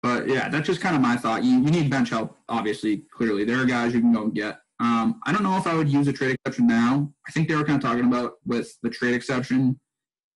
but 0.01 0.28
yeah, 0.28 0.50
that's 0.50 0.68
just 0.68 0.81
kind 0.81 0.96
of 0.96 1.01
my 1.01 1.16
thought. 1.18 1.44
You, 1.44 1.51
you 1.60 1.72
need 1.72 1.90
bench 1.90 2.10
help, 2.10 2.38
obviously, 2.48 3.04
clearly. 3.12 3.44
There 3.44 3.62
are 3.62 3.66
guys 3.66 3.94
you 3.94 4.01
can 4.01 4.13
go 4.13 4.24
and 4.24 4.34
get. 4.34 4.60
Um, 4.80 5.19
I 5.25 5.34
don't 5.34 5.44
know 5.44 5.57
if 5.57 5.68
I 5.68 5.74
would 5.74 5.90
use 5.90 6.07
a 6.07 6.13
trade 6.13 6.36
exception 6.36 6.68
now. 6.68 7.12
I 7.28 7.31
think 7.31 7.48
they 7.48 7.56
were 7.56 7.66
kind 7.66 7.84
of 7.84 7.90
talking 7.90 8.06
about 8.06 8.36
with 8.46 8.78
the 8.81 8.90
trade 8.90 9.13
exception 9.13 9.78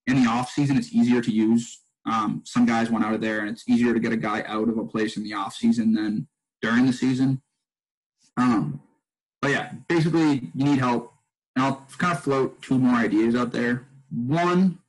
in 0.08 0.24
the 0.24 0.30
off 0.30 0.52
season, 0.52 0.78
it's 0.78 0.94
easier 0.94 1.22
to 1.22 1.32
use. 1.32 1.82
Um, 2.06 2.42
some 2.46 2.66
guys 2.66 2.90
went 2.90 3.06
out 3.06 3.14
of 3.14 3.22
there, 3.22 3.40
and 3.40 3.50
it's 3.50 3.68
easier 3.68 3.94
to 3.94 4.00
get 4.00 4.12
a 4.12 4.18
guy 4.18 4.44
out 4.46 4.68
of 4.68 4.78
a 4.78 4.86
place 4.86 5.16
in 5.16 5.24
the 5.24 5.34
off 5.34 5.54
season 5.54 5.94
than 5.94 6.28
during 6.62 6.86
the 6.86 6.94
season. 6.94 7.42
Um, 8.36 8.82
but 9.42 9.52
yeah, 9.52 9.72
basically, 9.88 10.52
you 10.54 10.66
need 10.66 10.80
help. 10.80 11.14
And 11.56 11.66
I'll 11.66 11.88
kind 11.98 12.14
of 12.14 12.24
float 12.24 12.62
two 12.62 12.78
more 12.78 12.96
ideas 12.96 13.36
out 13.36 13.52
there. 13.52 13.86
One, 14.10 14.80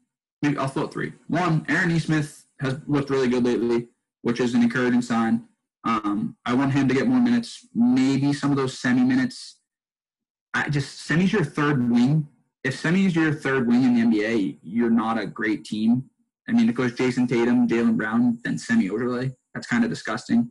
maybe 0.43 0.57
I'll 0.59 0.69
float 0.69 0.93
three. 0.93 1.13
One, 1.29 1.65
Aaron 1.69 1.91
Nesmith 1.91 2.47
has 2.61 2.81
looked 2.87 3.11
really 3.11 3.29
good 3.29 3.45
lately, 3.45 3.89
which 4.25 4.41
is 4.41 4.55
an 4.55 4.63
encouraging 4.63 5.03
sign. 5.03 5.45
Um, 5.85 6.37
I 6.45 6.55
want 6.55 6.73
him 6.73 6.89
to 6.89 6.95
get 6.95 7.07
more 7.07 7.21
minutes, 7.21 7.69
maybe 7.75 8.33
some 8.33 8.51
of 8.51 8.57
those 8.57 8.79
semi 8.79 9.05
minutes. 9.05 9.61
I 10.53 10.69
just 10.69 11.07
Semi's 11.07 11.33
your 11.33 11.45
third 11.45 11.91
wing 11.91 12.29
if 12.65 12.81
Semi 12.81 13.05
is 13.05 13.15
your 13.15 13.33
third 13.33 13.69
wing 13.69 13.85
in 13.85 13.95
the 13.95 14.01
NBA, 14.01 14.59
you're 14.63 14.91
not 14.91 15.21
a 15.21 15.27
great 15.27 15.65
team. 15.65 16.05
I 16.49 16.53
mean, 16.53 16.69
it 16.69 16.75
goes 16.75 16.93
Jayson 16.93 17.29
Tatum, 17.29 17.69
Jaylen 17.69 17.97
Brown, 17.97 18.39
then 18.43 18.59
Semi 18.59 18.89
Ojeleye. 18.89 19.35
That's 19.53 19.67
kind 19.67 19.85
of 19.85 19.91
disgusting. 19.91 20.51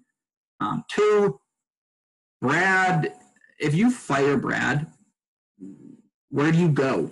Um, 0.60 0.86
two, 0.90 1.40
Brad, 2.40 3.14
if 3.60 3.74
you 3.74 3.90
fire 3.90 4.38
Brad, 4.38 4.88
where 6.30 6.52
do 6.52 6.60
you 6.60 6.70
go? 6.70 7.10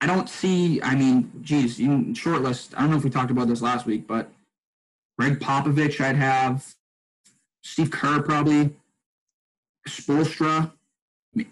I 0.00 0.06
don't 0.06 0.28
see, 0.28 0.82
I 0.82 0.94
mean, 0.94 1.30
geez, 1.42 1.78
in 1.78 2.14
short 2.14 2.42
list, 2.42 2.74
I 2.76 2.80
don't 2.80 2.90
know 2.90 2.96
if 2.96 3.04
we 3.04 3.10
talked 3.10 3.30
about 3.30 3.48
this 3.48 3.62
last 3.62 3.86
week, 3.86 4.08
but 4.08 4.30
Gregg 5.20 5.38
Popovich, 5.38 6.00
I'd 6.00 6.16
have 6.16 6.74
Steve 7.62 7.90
Kerr 7.90 8.22
probably, 8.22 8.74
Spoelstra, 9.86 10.72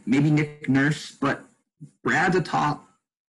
maybe 0.07 0.31
Nick 0.31 0.71
Nurse, 0.71 1.11
but 1.11 1.45
Brad's 2.03 2.35
a 2.35 2.41
top 2.41 2.89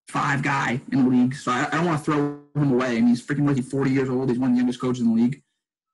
five 0.09 0.43
guy 0.43 0.83
in 0.93 1.05
the 1.05 1.09
league, 1.09 1.35
so 1.35 1.50
I, 1.50 1.69
I 1.69 1.76
don't 1.76 1.87
want 1.87 2.05
to 2.05 2.05
throw 2.05 2.38
him 2.55 2.71
away. 2.71 2.99
And 2.99 3.09
he's 3.09 3.26
freaking 3.26 3.47
like 3.47 3.64
40 3.64 3.90
years 3.90 4.11
old. 4.11 4.28
He's 4.28 4.38
one 4.38 4.50
of 4.50 4.57
the 4.57 4.59
youngest 4.59 4.78
coaches 4.78 5.00
in 5.00 5.09
the 5.09 5.23
league. 5.23 5.43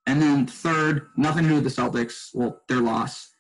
And 0.07 0.21
then 0.21 0.49
third, 0.49 1.07
nothing 1.17 1.45
to 1.45 1.49
do 1.51 1.55
with 1.55 1.65
the 1.65 1.71
Celtics. 1.71 2.31
Well, 2.35 2.63
their 2.69 2.81
loss. 2.81 3.31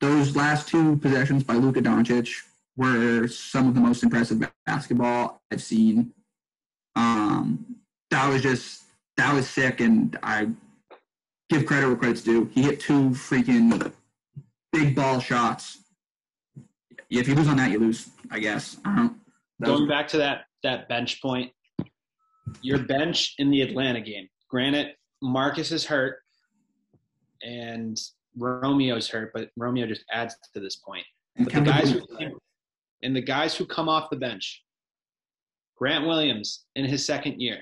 Those 0.00 0.36
last 0.36 0.68
two 0.68 0.96
possessions 0.98 1.42
by 1.42 1.54
Luka 1.54 1.80
Doncic 1.80 2.40
were 2.76 3.26
some 3.26 3.66
of 3.66 3.74
the 3.74 3.80
most 3.80 4.04
impressive 4.04 4.48
basketball 4.64 5.42
I've 5.50 5.60
seen. 5.60 6.12
Um, 6.94 7.66
that 8.12 8.28
was 8.28 8.42
just 8.42 8.84
that 9.20 9.34
was 9.34 9.48
sick, 9.48 9.80
and 9.80 10.18
I 10.22 10.48
give 11.48 11.66
credit 11.66 11.86
where 11.86 11.96
credit's 11.96 12.22
due. 12.22 12.50
He 12.52 12.62
hit 12.62 12.80
two 12.80 13.10
freaking 13.10 13.92
big 14.72 14.94
ball 14.94 15.20
shots 15.20 15.80
if 17.10 17.26
you 17.26 17.34
lose 17.34 17.48
on 17.48 17.56
that, 17.56 17.70
you 17.70 17.78
lose. 17.78 18.10
I 18.30 18.38
guess. 18.38 18.78
I 18.84 19.10
Going 19.62 19.88
back 19.88 20.08
to 20.08 20.18
that 20.18 20.44
that 20.62 20.88
bench 20.88 21.20
point, 21.20 21.50
your 22.62 22.78
bench 22.78 23.34
in 23.38 23.50
the 23.50 23.62
Atlanta 23.62 24.00
game. 24.00 24.28
Granted, 24.48 24.94
Marcus 25.22 25.72
is 25.72 25.84
hurt 25.84 26.18
and 27.42 27.98
Romeo's 28.36 29.08
hurt, 29.08 29.32
but 29.34 29.50
Romeo 29.56 29.86
just 29.86 30.04
adds 30.12 30.34
to 30.54 30.60
this 30.60 30.76
point. 30.76 31.04
But 31.36 31.52
the 31.52 31.60
guys 31.60 31.90
who 31.90 32.00
and 33.02 33.14
the 33.14 33.22
guys 33.22 33.54
who 33.54 33.66
come 33.66 33.88
off 33.88 34.10
the 34.10 34.16
bench, 34.16 34.62
Grant 35.76 36.06
Williams 36.06 36.64
in 36.76 36.84
his 36.84 37.04
second 37.04 37.40
year, 37.40 37.58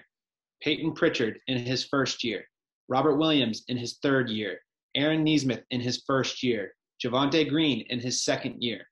Payton 0.61 0.93
Pritchard 0.95 1.39
in 1.47 1.59
his 1.59 1.85
first 1.85 2.25
year, 2.25 2.45
Robert 2.89 3.17
Williams 3.17 3.65
in 3.69 3.77
his 3.77 3.99
third 4.03 4.29
year, 4.29 4.59
Aaron 4.95 5.25
Nesmith 5.25 5.63
in 5.71 5.81
his 5.81 6.03
first 6.07 6.43
year, 6.43 6.73
Javonte 7.05 7.49
Green 7.49 7.85
in 7.91 8.01
his 8.01 8.25
second 8.25 8.63
year, 8.63 8.83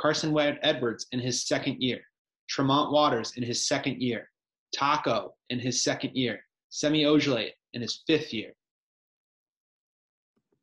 Carson 0.00 0.36
Edwards 0.62 1.06
in 1.12 1.20
his 1.20 1.46
second 1.46 1.82
year, 1.82 2.00
Tremont 2.48 2.92
Waters 2.92 3.32
in 3.36 3.42
his 3.42 3.68
second 3.68 4.00
year, 4.00 4.28
Tacko 4.74 5.30
in 5.50 5.58
his 5.58 5.84
second 5.84 6.16
year, 6.16 6.40
Semi 6.70 7.04
Ojeleye 7.04 7.50
in 7.74 7.82
his 7.82 8.02
fifth 8.06 8.32
year. 8.32 8.52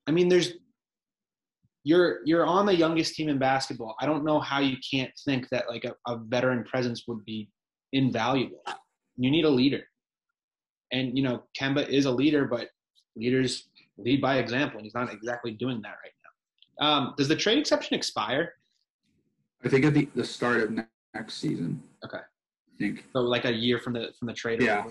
I 0.08 0.12
mean, 0.12 0.30
there's 0.30 0.54
you're 1.84 2.20
you're 2.26 2.46
on 2.46 2.66
the 2.66 2.76
youngest 2.76 3.16
team 3.16 3.30
in 3.30 3.38
basketball. 3.38 3.96
I 4.02 4.06
don't 4.06 4.26
know 4.26 4.40
how 4.40 4.60
you 4.60 4.78
can't 4.92 5.12
think 5.24 5.48
that 5.50 5.70
like 5.70 5.86
a, 5.86 5.94
a 6.08 6.18
veteran 6.18 6.64
presence 6.64 7.04
would 7.08 7.24
be 7.24 7.50
invaluable. 7.94 8.64
You 9.18 9.32
need 9.32 9.46
a 9.46 9.50
leader, 9.50 9.84
and 10.92 11.18
you 11.18 11.24
know 11.24 11.44
Kemba 11.60 11.88
is 11.88 12.06
a 12.06 12.12
leader, 12.12 12.46
but 12.46 12.70
leaders 13.16 13.68
lead 13.98 14.22
by 14.22 14.38
example, 14.38 14.78
and 14.78 14.86
he's 14.86 14.94
not 14.94 15.12
exactly 15.12 15.52
doing 15.52 15.82
that 15.82 15.96
right 16.04 16.14
now. 16.80 16.88
Um, 16.88 17.14
does 17.18 17.28
the 17.28 17.36
trade 17.36 17.58
exception 17.58 17.96
expire? 17.96 18.54
I 19.64 19.70
think 19.70 19.86
at 19.86 19.94
the, 19.94 20.08
the 20.16 20.24
start 20.24 20.62
of 20.62 20.72
next 20.72 21.36
season. 21.36 21.82
Okay. 22.06 22.20
I 22.20 22.78
think. 22.78 23.06
So 23.14 23.22
like 23.22 23.46
a 23.46 23.52
year 23.52 23.80
from 23.80 23.94
the 23.94 24.14
from 24.20 24.28
the 24.28 24.34
trade. 24.34 24.62
Yeah. 24.62 24.86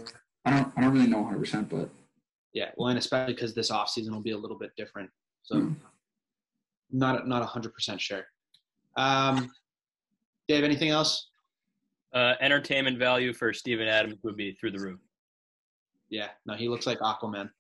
I 0.45 0.51
don't 0.51 0.73
I 0.77 0.81
don't 0.81 0.93
really 0.93 1.09
know 1.09 1.19
100, 1.19 1.39
percent 1.39 1.69
but 1.69 1.89
yeah, 2.53 2.71
well, 2.77 2.89
and 2.89 2.99
especially 2.99 3.35
because 3.35 3.55
this 3.55 3.71
off 3.71 3.91
season 3.91 4.15
will 4.15 4.23
be 4.23 4.31
a 4.31 4.39
little 4.39 4.59
bit 4.59 4.71
different. 4.77 5.11
So 5.43 5.57
mm. 5.57 5.77
not 6.91 7.29
not 7.29 7.45
hundred 7.45 7.75
percent 7.75 8.01
sure. 8.01 8.25
Um, 8.97 9.51
Dave, 10.49 10.65
anything 10.65 10.89
else? 10.89 11.29
Uh, 12.15 12.35
entertainment 12.41 12.99
value 12.99 13.35
for 13.35 13.53
Steven 13.53 13.89
Adams 13.89 14.17
would 14.23 14.37
be 14.37 14.53
through 14.53 14.71
the 14.71 14.79
roof. 14.79 14.99
Yeah, 16.11 16.29
no, 16.45 16.55
he 16.55 16.69
looks 16.69 16.87
like 16.87 16.99
Aquaman. 17.01 17.51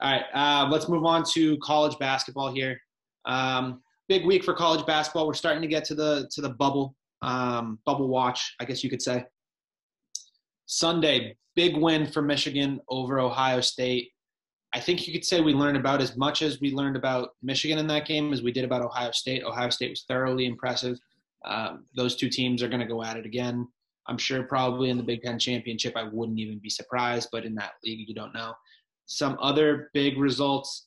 All 0.00 0.10
right, 0.10 0.24
uh, 0.34 0.68
let's 0.70 0.88
move 0.88 1.04
on 1.04 1.24
to 1.32 1.56
college 1.58 1.96
basketball 1.98 2.52
here. 2.52 2.80
Um, 3.24 3.82
big 4.08 4.26
week 4.26 4.42
for 4.42 4.52
college 4.52 4.84
basketball. 4.84 5.26
We're 5.26 5.34
starting 5.34 5.62
to 5.62 5.68
get 5.68 5.84
to 5.86 5.94
the 5.94 6.28
to 6.32 6.40
the 6.40 6.50
bubble 6.50 6.96
um, 7.22 7.78
bubble 7.86 8.08
watch, 8.08 8.54
I 8.60 8.64
guess 8.64 8.82
you 8.82 8.90
could 8.90 9.02
say. 9.02 9.24
Sunday, 10.66 11.36
big 11.54 11.76
win 11.76 12.06
for 12.06 12.22
Michigan 12.22 12.80
over 12.88 13.20
Ohio 13.20 13.60
State. 13.60 14.10
I 14.74 14.80
think 14.80 15.06
you 15.06 15.12
could 15.12 15.24
say 15.24 15.40
we 15.40 15.52
learned 15.52 15.76
about 15.76 16.00
as 16.00 16.16
much 16.16 16.40
as 16.40 16.60
we 16.60 16.72
learned 16.72 16.96
about 16.96 17.30
Michigan 17.42 17.78
in 17.78 17.86
that 17.88 18.06
game 18.06 18.32
as 18.32 18.42
we 18.42 18.52
did 18.52 18.64
about 18.64 18.82
Ohio 18.82 19.10
State. 19.12 19.44
Ohio 19.44 19.70
State 19.70 19.90
was 19.90 20.04
thoroughly 20.08 20.46
impressive. 20.46 20.98
Um, 21.44 21.84
those 21.94 22.16
two 22.16 22.30
teams 22.30 22.62
are 22.62 22.68
going 22.68 22.80
to 22.80 22.86
go 22.86 23.02
at 23.02 23.16
it 23.16 23.26
again. 23.26 23.68
I'm 24.08 24.18
sure 24.18 24.42
probably 24.42 24.90
in 24.90 24.96
the 24.96 25.02
Big 25.02 25.22
Ten 25.22 25.38
championship, 25.38 25.96
I 25.96 26.04
wouldn't 26.04 26.38
even 26.38 26.58
be 26.58 26.70
surprised, 26.70 27.28
but 27.30 27.44
in 27.44 27.54
that 27.56 27.72
league, 27.84 28.08
you 28.08 28.14
don't 28.14 28.34
know. 28.34 28.54
Some 29.06 29.36
other 29.40 29.90
big 29.94 30.18
results 30.18 30.86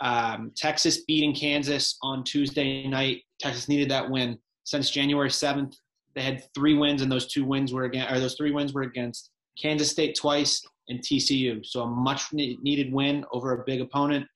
um, 0.00 0.52
Texas 0.56 1.04
beating 1.04 1.34
Kansas 1.34 1.98
on 2.02 2.24
Tuesday 2.24 2.86
night. 2.86 3.22
Texas 3.38 3.68
needed 3.68 3.90
that 3.90 4.08
win. 4.08 4.38
Since 4.64 4.90
January 4.90 5.28
7th, 5.28 5.74
they 6.14 6.22
had 6.22 6.42
three 6.54 6.74
wins, 6.74 7.02
and 7.02 7.12
those 7.12 7.26
two 7.26 7.44
wins 7.44 7.72
were 7.72 7.84
against, 7.84 8.12
or 8.12 8.18
those 8.18 8.34
three 8.34 8.50
wins 8.50 8.72
were 8.72 8.82
against 8.82 9.30
Kansas 9.60 9.90
State 9.90 10.16
twice 10.16 10.64
and 10.88 11.00
TCU. 11.00 11.64
So 11.64 11.82
a 11.82 11.86
much 11.86 12.32
needed 12.32 12.92
win 12.92 13.24
over 13.32 13.52
a 13.52 13.64
big 13.64 13.80
opponent. 13.80 14.26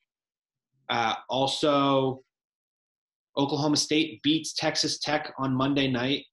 Uh, 0.90 1.14
also, 1.28 2.22
Oklahoma 3.36 3.76
State 3.76 4.22
beats 4.22 4.52
Texas 4.52 4.98
Tech 4.98 5.32
on 5.38 5.54
Monday 5.54 5.88
night. 5.90 6.24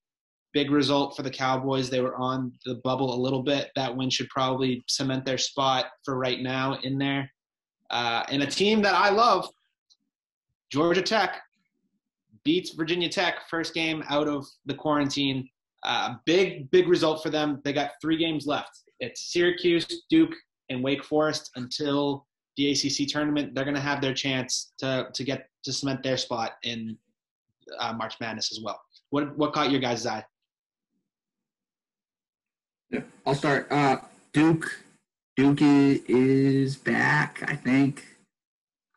Big 0.54 0.72
result 0.72 1.16
for 1.16 1.24
the 1.24 1.30
Cowboys. 1.30 1.90
They 1.90 2.02
were 2.02 2.16
on 2.16 2.52
the 2.66 2.76
bubble 2.84 3.14
a 3.14 3.20
little 3.20 3.42
bit. 3.42 3.70
That 3.76 3.96
win 3.96 4.10
should 4.10 4.30
probably 4.30 4.84
cement 4.88 5.26
their 5.26 5.38
spot 5.38 5.86
for 6.04 6.18
right 6.18 6.42
now 6.42 6.78
in 6.84 6.98
there. 6.98 7.32
Uh, 7.90 8.24
and 8.30 8.44
a 8.44 8.48
team 8.48 8.82
that 8.82 8.96
I 8.96 9.10
love, 9.10 9.48
Georgia 10.72 11.02
Tech, 11.02 11.42
beats 12.44 12.72
Virginia 12.72 13.10
Tech 13.10 13.48
first 13.50 13.74
game 13.74 14.04
out 14.10 14.28
of 14.28 14.46
the 14.66 14.74
quarantine. 14.74 15.48
Uh, 15.84 16.16
big, 16.26 16.70
big 16.72 16.88
result 16.88 17.24
for 17.24 17.30
them. 17.30 17.62
They 17.64 17.74
got 17.74 17.92
three 18.02 18.18
games 18.18 18.46
left. 18.46 18.82
It's 19.00 19.34
Syracuse, 19.34 20.04
Duke, 20.10 20.34
and 20.70 20.84
Wake 20.84 21.04
Forest 21.04 21.52
until 21.56 22.26
the 22.58 22.72
ACC 22.72 23.08
tournament. 23.08 23.56
They're 23.56 23.64
going 23.66 23.76
to 23.76 23.82
have 23.82 24.02
their 24.02 24.14
chance 24.14 24.74
to 24.80 25.08
to 25.14 25.24
get 25.24 25.48
to 25.64 25.74
cement 25.74 26.04
their 26.04 26.18
spot 26.18 26.54
in 26.64 26.98
uh, 27.80 27.94
March 27.94 28.16
Madness 28.20 28.52
as 28.52 28.64
well. 28.64 28.80
What 29.10 29.38
what 29.38 29.54
caught 29.54 29.72
your 29.72 29.82
guys' 29.82 30.06
eye? 30.06 30.24
Yeah, 32.92 33.02
I'll 33.26 33.36
start. 33.36 33.72
Uh, 33.72 33.98
Duke, 34.34 34.80
Duke 35.38 35.62
is 35.62 36.76
back. 36.76 37.44
I 37.48 37.56
think. 37.56 38.06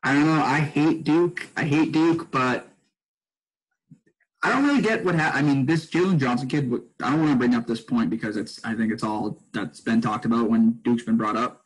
I 0.02 0.12
don't 0.12 0.26
know. 0.26 0.42
I 0.42 0.58
hate 0.60 1.04
Duke. 1.04 1.48
I 1.56 1.64
hate 1.64 1.92
Duke, 1.92 2.30
but 2.30 2.68
I 4.42 4.50
don't 4.50 4.66
really 4.66 4.82
get 4.82 5.04
what 5.04 5.14
happened. 5.14 5.46
I 5.46 5.48
mean, 5.48 5.64
this 5.64 5.86
Jalen 5.86 6.18
Johnson 6.18 6.48
kid. 6.48 6.70
I 7.02 7.10
don't 7.10 7.20
want 7.20 7.32
to 7.32 7.38
bring 7.38 7.54
up 7.54 7.66
this 7.66 7.80
point 7.80 8.10
because 8.10 8.36
it's. 8.36 8.62
I 8.64 8.74
think 8.74 8.92
it's 8.92 9.04
all 9.04 9.40
that's 9.52 9.80
been 9.80 10.00
talked 10.00 10.24
about 10.24 10.50
when 10.50 10.72
Duke's 10.82 11.04
been 11.04 11.16
brought 11.16 11.36
up. 11.36 11.64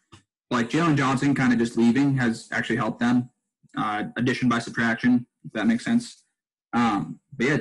Like 0.51 0.71
Jalen 0.71 0.97
Johnson, 0.97 1.35
kind 1.35 1.53
of 1.53 1.59
just 1.59 1.77
leaving 1.77 2.17
has 2.19 2.49
actually 2.53 2.77
helped 2.77 3.01
them. 3.01 3.31
Uh, 3.77 4.05
addition 4.17 4.49
by 4.49 4.59
subtraction, 4.59 5.27
if 5.45 5.53
that 5.53 5.67
makes 5.67 5.85
sense. 5.85 6.25
Um, 6.75 7.21
but 7.37 7.47
yeah, 7.47 7.59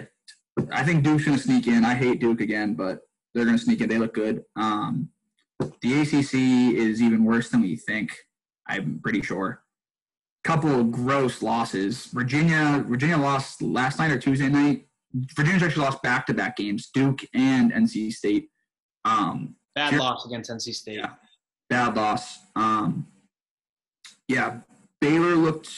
I 0.71 0.83
think 0.83 1.03
Duke's 1.03 1.23
gonna 1.23 1.37
sneak 1.37 1.67
in. 1.67 1.85
I 1.85 1.95
hate 1.95 2.19
Duke 2.19 2.41
again, 2.41 2.75
but 2.75 3.06
they're 3.37 3.45
gonna 3.45 3.57
sneak 3.57 3.81
in. 3.81 3.89
They 3.89 3.97
look 3.97 4.13
good. 4.13 4.43
Um, 4.55 5.09
the 5.81 6.01
ACC 6.01 6.75
is 6.77 7.01
even 7.01 7.23
worse 7.23 7.49
than 7.49 7.61
we 7.61 7.75
think. 7.75 8.15
I'm 8.67 8.99
pretty 9.01 9.21
sure. 9.21 9.63
Couple 10.43 10.79
of 10.79 10.91
gross 10.91 11.41
losses. 11.41 12.05
Virginia, 12.07 12.83
Virginia 12.87 13.17
lost 13.17 13.61
last 13.61 13.99
night 13.99 14.11
or 14.11 14.19
Tuesday 14.19 14.49
night 14.49 14.87
Virginia's 15.13 15.63
actually 15.63 15.83
lost 15.83 16.01
back 16.03 16.25
to 16.27 16.33
back 16.33 16.57
games, 16.57 16.89
Duke 16.93 17.21
and 17.33 17.71
NC 17.71 18.11
State. 18.11 18.49
Um, 19.05 19.55
bad 19.75 19.95
loss 19.95 20.25
against 20.25 20.49
NC 20.49 20.73
State. 20.73 20.97
Yeah, 20.97 21.13
bad 21.69 21.95
loss. 21.95 22.39
Um, 22.55 23.07
yeah, 24.27 24.59
Baylor 24.99 25.35
looked 25.35 25.69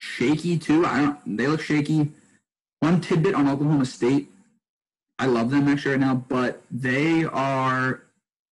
shaky 0.00 0.58
too. 0.58 0.84
I 0.84 1.00
don't. 1.00 1.36
They 1.36 1.46
look 1.46 1.60
shaky. 1.60 2.12
One 2.80 3.00
tidbit 3.00 3.34
on 3.34 3.48
Oklahoma 3.48 3.86
State. 3.86 4.30
I 5.18 5.26
love 5.26 5.50
them 5.50 5.68
actually 5.68 5.92
right 5.92 6.00
now, 6.00 6.14
but 6.28 6.62
they 6.70 7.24
are 7.24 8.02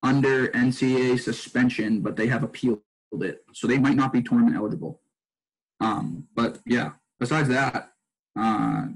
under 0.02 0.48
NCAA 0.48 1.20
suspension, 1.20 2.00
but 2.00 2.16
they 2.16 2.26
have 2.26 2.42
appealed 2.42 2.80
it, 3.20 3.44
so 3.52 3.66
they 3.66 3.78
might 3.78 3.96
not 3.96 4.12
be 4.12 4.22
tournament 4.22 4.56
eligible. 4.56 5.00
Um, 5.80 6.26
but 6.34 6.58
yeah, 6.66 6.92
besides 7.20 7.48
that, 7.48 7.92
uh, 8.38 8.86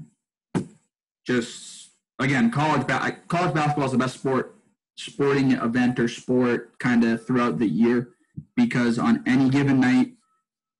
just 1.25 1.91
again, 2.19 2.51
college 2.51 2.87
ba- 2.87 3.17
college 3.27 3.53
basketball 3.53 3.85
is 3.85 3.91
the 3.91 3.97
best 3.97 4.15
sport 4.15 4.55
sporting 4.97 5.53
event 5.53 5.97
or 5.97 6.09
sport 6.09 6.77
kind 6.79 7.05
of 7.05 7.25
throughout 7.25 7.57
the 7.57 7.67
year 7.67 8.09
because 8.55 8.99
on 8.99 9.23
any 9.25 9.49
given 9.49 9.79
night, 9.79 10.11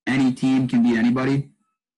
any 0.06 0.34
team 0.34 0.68
can 0.68 0.84
beat 0.84 0.98
anybody, 0.98 1.50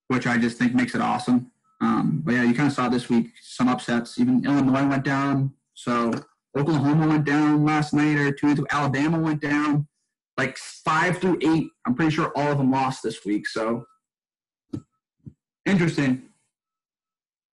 which 0.07 0.27
I 0.27 0.37
just 0.37 0.57
think 0.57 0.75
makes 0.75 0.93
it 0.93 1.01
awesome. 1.01 1.50
Um, 1.81 2.21
but 2.23 2.35
yeah, 2.35 2.43
you 2.43 2.53
kind 2.53 2.67
of 2.67 2.73
saw 2.73 2.87
this 2.87 3.09
week 3.09 3.31
some 3.41 3.67
upsets. 3.67 4.19
Even 4.19 4.45
Illinois 4.45 4.87
went 4.87 5.03
down. 5.03 5.51
So 5.73 6.13
Oklahoma 6.55 7.07
went 7.07 7.25
down 7.25 7.65
last 7.65 7.93
night 7.93 8.17
or 8.17 8.31
two. 8.31 8.65
Alabama 8.69 9.19
went 9.19 9.41
down. 9.41 9.87
Like 10.37 10.57
five 10.57 11.17
through 11.17 11.39
eight, 11.41 11.69
I'm 11.85 11.95
pretty 11.95 12.11
sure 12.11 12.31
all 12.35 12.51
of 12.51 12.57
them 12.57 12.71
lost 12.71 13.03
this 13.03 13.25
week. 13.25 13.47
So 13.47 13.85
interesting. 15.65 16.23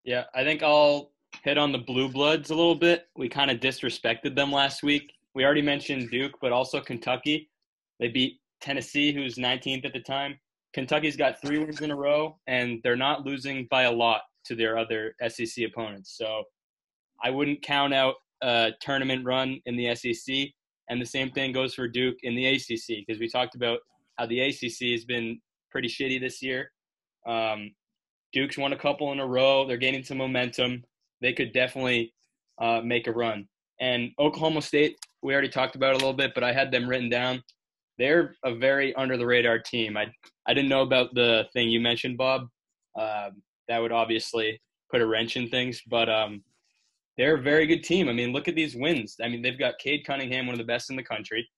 Yeah, 0.05 0.25
I 0.35 0.45
think 0.45 0.63
I'll 0.63 1.13
hit 1.43 1.59
on 1.59 1.73
the 1.73 1.79
Blue 1.79 2.09
Bloods 2.09 2.51
a 2.51 2.55
little 2.55 2.75
bit. 2.75 3.09
We 3.17 3.29
kind 3.29 3.51
of 3.51 3.61
disrespected 3.61 4.37
them 4.37 4.53
last 4.53 4.83
week. 4.83 5.13
We 5.35 5.45
already 5.45 5.63
mentioned 5.63 6.11
Duke, 6.11 6.39
but 6.41 6.53
also 6.53 6.81
Kentucky. 6.81 7.51
They 8.01 8.09
beat 8.09 8.41
Tennessee, 8.61 9.13
who's 9.13 9.37
19th 9.37 9.85
at 9.85 9.93
the 9.93 10.01
time. 10.01 10.39
Kentucky's 10.79 11.17
got 11.17 11.43
three 11.43 11.59
wins 11.59 11.81
in 11.81 11.91
a 11.91 11.97
row, 11.97 12.39
and 12.47 12.79
they're 12.85 12.95
not 12.95 13.27
losing 13.27 13.67
by 13.69 13.83
a 13.83 13.91
lot 13.91 14.21
to 14.45 14.55
their 14.55 14.79
other 14.79 15.13
SEC 15.27 15.65
opponents. 15.65 16.17
So 16.17 16.45
I 17.21 17.31
wouldn't 17.31 17.63
count 17.63 17.93
out 17.93 18.15
a 18.43 18.71
tournament 18.81 19.25
run 19.25 19.61
in 19.67 19.77
the 19.77 19.93
SEC. 19.97 20.37
And 20.89 21.03
the 21.03 21.07
same 21.07 21.33
thing 21.33 21.51
goes 21.51 21.75
for 21.75 21.89
Duke 21.89 22.19
in 22.23 22.37
the 22.37 22.47
ACC, 22.47 23.05
because 23.05 23.19
we 23.19 23.29
talked 23.29 23.57
about 23.57 23.81
how 24.21 24.27
the 24.27 24.39
ACC 24.39 24.93
has 24.93 25.05
been 25.05 25.41
pretty 25.73 25.89
shitty 25.89 26.21
this 26.21 26.41
year. 26.43 26.71
Um, 27.27 27.73
Duke's 28.33 28.57
won 28.57 28.73
a 28.73 28.79
couple 28.79 29.11
in 29.11 29.19
a 29.19 29.27
row. 29.27 29.67
They're 29.67 29.79
gaining 29.79 30.05
some 30.05 30.19
momentum. 30.19 30.85
They 31.21 31.33
could 31.33 31.53
definitely 31.53 32.15
uh, 32.61 32.83
make 32.85 33.09
a 33.09 33.13
run. 33.13 33.49
And 33.81 34.13
Oklahoma 34.21 34.63
State, 34.63 34.97
we 35.25 35.33
already 35.33 35.49
talked 35.49 35.75
about 35.75 35.95
a 35.95 35.99
little 35.99 36.13
bit, 36.13 36.35
but 36.37 36.45
I 36.45 36.53
had 36.53 36.71
them 36.71 36.89
written 36.89 37.09
down. 37.09 37.43
They're 37.99 38.37
a 38.45 38.55
very 38.55 38.95
under 38.95 39.17
the 39.17 39.27
radar 39.27 39.59
team. 39.59 39.97
I 39.97 40.07
I 40.47 40.55
didn't 40.55 40.69
know 40.69 40.83
about 40.83 41.15
the 41.15 41.47
thing 41.53 41.69
you 41.69 41.81
mentioned, 41.81 42.17
Bob. 42.17 42.43
Um, 42.99 43.43
that 43.69 43.79
would 43.79 43.93
obviously 43.93 44.61
put 44.91 45.03
a 45.03 45.07
wrench 45.07 45.37
in 45.37 45.49
things, 45.49 45.83
but 45.89 46.09
um, 46.09 46.43
they're 47.17 47.37
a 47.37 47.43
very 47.43 47.67
good 47.67 47.85
team. 47.85 48.09
I 48.09 48.13
mean, 48.13 48.33
look 48.33 48.49
at 48.49 48.55
these 48.55 48.75
wins. 48.75 49.17
I 49.23 49.29
mean, 49.29 49.43
they've 49.43 49.59
got 49.59 49.79
Cade 49.79 50.07
Cunningham, 50.07 50.47
one 50.47 50.55
of 50.55 50.59
the 50.59 50.65
best 50.65 50.91
in 50.91 50.97
the 50.97 51.03
country. 51.03 51.49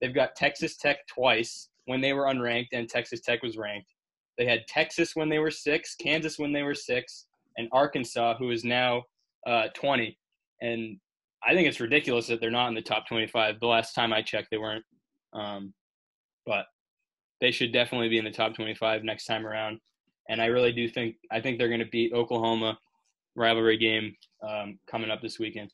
They've 0.00 0.14
got 0.14 0.36
Texas 0.36 0.76
Tech 0.76 1.06
twice 1.08 1.68
when 1.86 2.00
they 2.00 2.12
were 2.12 2.24
unranked 2.24 2.68
and 2.72 2.88
Texas 2.88 3.20
Tech 3.20 3.42
was 3.42 3.56
ranked. 3.56 3.92
They 4.38 4.46
had 4.46 4.66
Texas 4.68 5.16
when 5.16 5.28
they 5.28 5.40
were 5.40 5.50
six, 5.50 5.96
Kansas 5.96 6.38
when 6.38 6.52
they 6.52 6.62
were 6.62 6.74
six, 6.74 7.26
and 7.56 7.68
Arkansas, 7.72 8.36
who 8.38 8.50
is 8.50 8.62
now 8.62 9.02
uh, 9.46 9.68
20. 9.74 10.16
And 10.62 10.98
I 11.46 11.52
think 11.52 11.66
it's 11.66 11.80
ridiculous 11.80 12.28
that 12.28 12.40
they're 12.40 12.50
not 12.50 12.68
in 12.68 12.74
the 12.74 12.82
top 12.82 13.08
25. 13.08 13.58
The 13.58 13.66
last 13.66 13.94
time 13.94 14.12
I 14.12 14.22
checked, 14.22 14.48
they 14.50 14.58
weren't. 14.58 14.84
Um, 15.32 15.74
they 17.40 17.50
should 17.50 17.72
definitely 17.72 18.08
be 18.08 18.18
in 18.18 18.24
the 18.24 18.30
top 18.30 18.54
25 18.54 19.04
next 19.04 19.26
time 19.26 19.46
around. 19.46 19.80
and 20.28 20.42
I 20.42 20.46
really 20.46 20.72
do 20.72 20.88
think 20.88 21.16
I 21.30 21.40
think 21.40 21.58
they're 21.58 21.68
going 21.68 21.80
to 21.80 21.86
beat 21.86 22.12
Oklahoma 22.12 22.78
rivalry 23.34 23.78
game 23.78 24.14
um, 24.46 24.78
coming 24.90 25.10
up 25.10 25.22
this 25.22 25.38
weekend. 25.38 25.70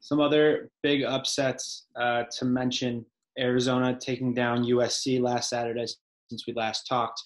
Some 0.00 0.20
other 0.20 0.70
big 0.82 1.02
upsets 1.02 1.86
uh, 2.00 2.24
to 2.38 2.44
mention: 2.44 3.04
Arizona 3.38 3.98
taking 3.98 4.34
down 4.34 4.64
USC 4.64 5.20
last 5.20 5.50
Saturday. 5.50 5.86
Since 6.30 6.46
we 6.46 6.52
last 6.52 6.86
talked, 6.86 7.22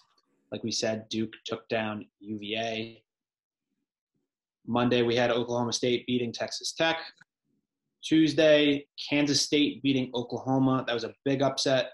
like 0.52 0.62
we 0.62 0.70
said, 0.70 1.08
Duke 1.08 1.32
took 1.44 1.68
down 1.68 2.06
UVA. 2.20 3.02
Monday 4.66 5.02
we 5.02 5.16
had 5.16 5.30
Oklahoma 5.30 5.72
State 5.72 6.06
beating 6.06 6.32
Texas 6.32 6.72
Tech. 6.72 6.98
Tuesday, 8.02 8.86
Kansas 9.08 9.40
State 9.40 9.82
beating 9.82 10.10
Oklahoma. 10.14 10.84
That 10.86 10.94
was 10.94 11.04
a 11.04 11.14
big 11.24 11.42
upset. 11.42 11.92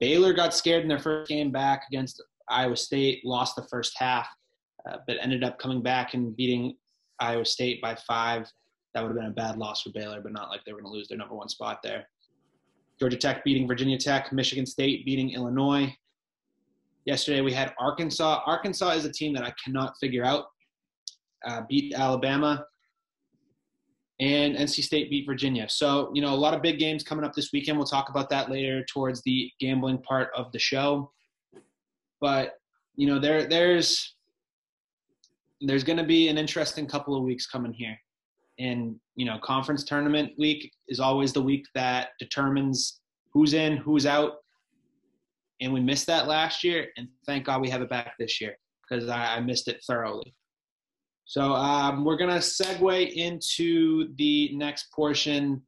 Baylor 0.00 0.32
got 0.32 0.54
scared 0.54 0.82
in 0.82 0.88
their 0.88 0.98
first 0.98 1.28
game 1.28 1.50
back 1.50 1.82
against 1.90 2.22
Iowa 2.48 2.76
State, 2.76 3.24
lost 3.24 3.54
the 3.54 3.66
first 3.70 3.94
half, 3.96 4.26
uh, 4.88 4.96
but 5.06 5.18
ended 5.20 5.44
up 5.44 5.58
coming 5.58 5.82
back 5.82 6.14
and 6.14 6.34
beating 6.34 6.74
Iowa 7.20 7.44
State 7.44 7.82
by 7.82 7.96
five. 8.08 8.50
That 8.94 9.02
would 9.02 9.08
have 9.08 9.16
been 9.16 9.26
a 9.26 9.30
bad 9.30 9.56
loss 9.58 9.82
for 9.82 9.90
Baylor, 9.90 10.20
but 10.20 10.32
not 10.32 10.48
like 10.48 10.64
they 10.64 10.72
were 10.72 10.80
going 10.80 10.90
to 10.92 10.96
lose 10.96 11.08
their 11.08 11.18
number 11.18 11.34
one 11.34 11.48
spot 11.48 11.80
there. 11.82 12.08
Georgia 12.98 13.16
Tech 13.16 13.44
beating 13.44 13.68
Virginia 13.68 13.98
Tech, 13.98 14.32
Michigan 14.32 14.66
State 14.66 15.04
beating 15.04 15.30
Illinois. 15.30 15.94
Yesterday 17.04 17.40
we 17.40 17.52
had 17.52 17.72
Arkansas. 17.78 18.42
Arkansas 18.46 18.90
is 18.90 19.04
a 19.04 19.12
team 19.12 19.32
that 19.34 19.44
I 19.44 19.52
cannot 19.62 19.94
figure 20.00 20.24
out. 20.24 20.46
Uh, 21.46 21.62
beat 21.68 21.94
Alabama 21.94 22.66
and 24.20 24.54
NC 24.54 24.84
State 24.84 25.08
beat 25.08 25.26
Virginia. 25.26 25.66
So, 25.68 26.10
you 26.14 26.20
know, 26.20 26.34
a 26.34 26.36
lot 26.36 26.52
of 26.52 26.60
big 26.60 26.78
games 26.78 27.02
coming 27.02 27.24
up 27.24 27.32
this 27.32 27.50
weekend. 27.52 27.78
We'll 27.78 27.86
talk 27.86 28.10
about 28.10 28.28
that 28.28 28.50
later 28.50 28.84
towards 28.84 29.22
the 29.22 29.50
gambling 29.58 29.98
part 30.02 30.28
of 30.36 30.52
the 30.52 30.58
show. 30.58 31.10
But, 32.20 32.52
you 32.96 33.06
know, 33.06 33.18
there 33.18 33.46
there's 33.46 34.14
there's 35.62 35.84
going 35.84 35.96
to 35.96 36.04
be 36.04 36.28
an 36.28 36.36
interesting 36.36 36.86
couple 36.86 37.16
of 37.16 37.22
weeks 37.22 37.46
coming 37.46 37.72
here. 37.72 37.96
And, 38.58 38.96
you 39.16 39.24
know, 39.24 39.38
conference 39.42 39.84
tournament 39.84 40.32
week 40.38 40.70
is 40.88 41.00
always 41.00 41.32
the 41.32 41.42
week 41.42 41.64
that 41.74 42.08
determines 42.18 43.00
who's 43.32 43.54
in, 43.54 43.78
who's 43.78 44.04
out. 44.04 44.34
And 45.62 45.72
we 45.72 45.80
missed 45.80 46.06
that 46.06 46.26
last 46.26 46.62
year, 46.64 46.88
and 46.96 47.08
thank 47.26 47.44
God 47.44 47.60
we 47.60 47.70
have 47.70 47.82
it 47.82 47.90
back 47.90 48.14
this 48.18 48.40
year 48.40 48.56
because 48.88 49.08
I, 49.08 49.36
I 49.36 49.40
missed 49.40 49.68
it 49.68 49.82
thoroughly. 49.86 50.34
So 51.30 51.52
um, 51.52 52.04
we're 52.04 52.16
going 52.16 52.32
to 52.32 52.38
segue 52.38 53.12
into 53.12 54.12
the 54.16 54.50
next 54.56 54.90
portion, 54.90 55.62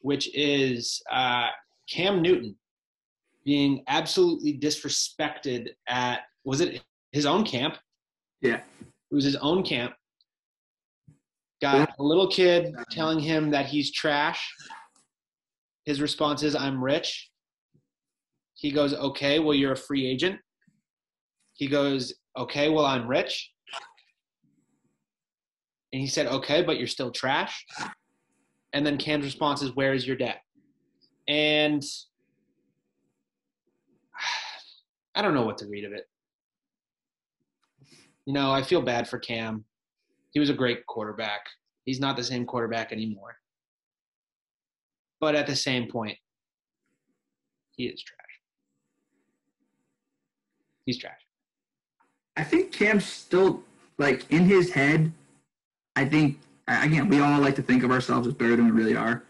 which 0.00 0.28
is 0.36 1.02
uh, 1.10 1.46
Cam 1.88 2.20
Newton 2.20 2.54
being 3.42 3.82
absolutely 3.88 4.58
disrespected 4.58 5.70
at, 5.88 6.20
was 6.44 6.60
it 6.60 6.82
his 7.12 7.24
own 7.24 7.44
camp? 7.46 7.78
Yeah. 8.42 8.60
It 9.10 9.14
was 9.14 9.24
his 9.24 9.36
own 9.36 9.62
camp. 9.62 9.94
Got 11.62 11.94
a 11.98 12.02
little 12.02 12.28
kid 12.28 12.74
telling 12.90 13.18
him 13.18 13.50
that 13.52 13.64
he's 13.64 13.90
trash. 13.92 14.46
His 15.86 16.02
response 16.02 16.42
is, 16.42 16.54
I'm 16.54 16.84
rich. 16.84 17.30
He 18.52 18.70
goes, 18.70 18.92
Okay, 18.92 19.38
well, 19.38 19.54
you're 19.54 19.72
a 19.72 19.76
free 19.76 20.06
agent. 20.06 20.38
He 21.54 21.68
goes, 21.68 22.12
Okay, 22.36 22.68
well, 22.68 22.84
I'm 22.84 23.08
rich. 23.08 23.50
And 25.92 26.00
he 26.00 26.06
said, 26.06 26.26
okay, 26.26 26.62
but 26.62 26.78
you're 26.78 26.86
still 26.86 27.10
trash. 27.10 27.64
And 28.72 28.84
then 28.84 28.98
Cam's 28.98 29.24
response 29.24 29.62
is, 29.62 29.74
where 29.74 29.94
is 29.94 30.06
your 30.06 30.16
dad? 30.16 30.36
And 31.28 31.82
I 35.14 35.22
don't 35.22 35.34
know 35.34 35.44
what 35.44 35.58
to 35.58 35.66
read 35.66 35.84
of 35.84 35.92
it. 35.92 36.04
You 38.26 38.32
know, 38.32 38.50
I 38.50 38.62
feel 38.62 38.82
bad 38.82 39.08
for 39.08 39.18
Cam. 39.18 39.64
He 40.32 40.40
was 40.40 40.50
a 40.50 40.54
great 40.54 40.84
quarterback. 40.86 41.46
He's 41.84 42.00
not 42.00 42.16
the 42.16 42.24
same 42.24 42.44
quarterback 42.44 42.92
anymore. 42.92 43.36
But 45.20 45.34
at 45.34 45.46
the 45.46 45.56
same 45.56 45.88
point, 45.88 46.18
he 47.70 47.86
is 47.86 48.02
trash. 48.02 48.18
He's 50.84 50.98
trash. 50.98 51.20
I 52.36 52.44
think 52.44 52.72
Cam's 52.72 53.06
still 53.06 53.62
like 53.98 54.30
in 54.30 54.44
his 54.44 54.72
head 54.72 55.12
I 55.96 56.04
think 56.04 56.38
again 56.68 57.08
we 57.08 57.20
all 57.20 57.40
like 57.40 57.56
to 57.56 57.62
think 57.62 57.82
of 57.82 57.90
ourselves 57.90 58.28
as 58.28 58.34
better 58.34 58.56
than 58.56 58.66
we 58.66 58.70
really 58.70 58.96
are. 58.96 59.24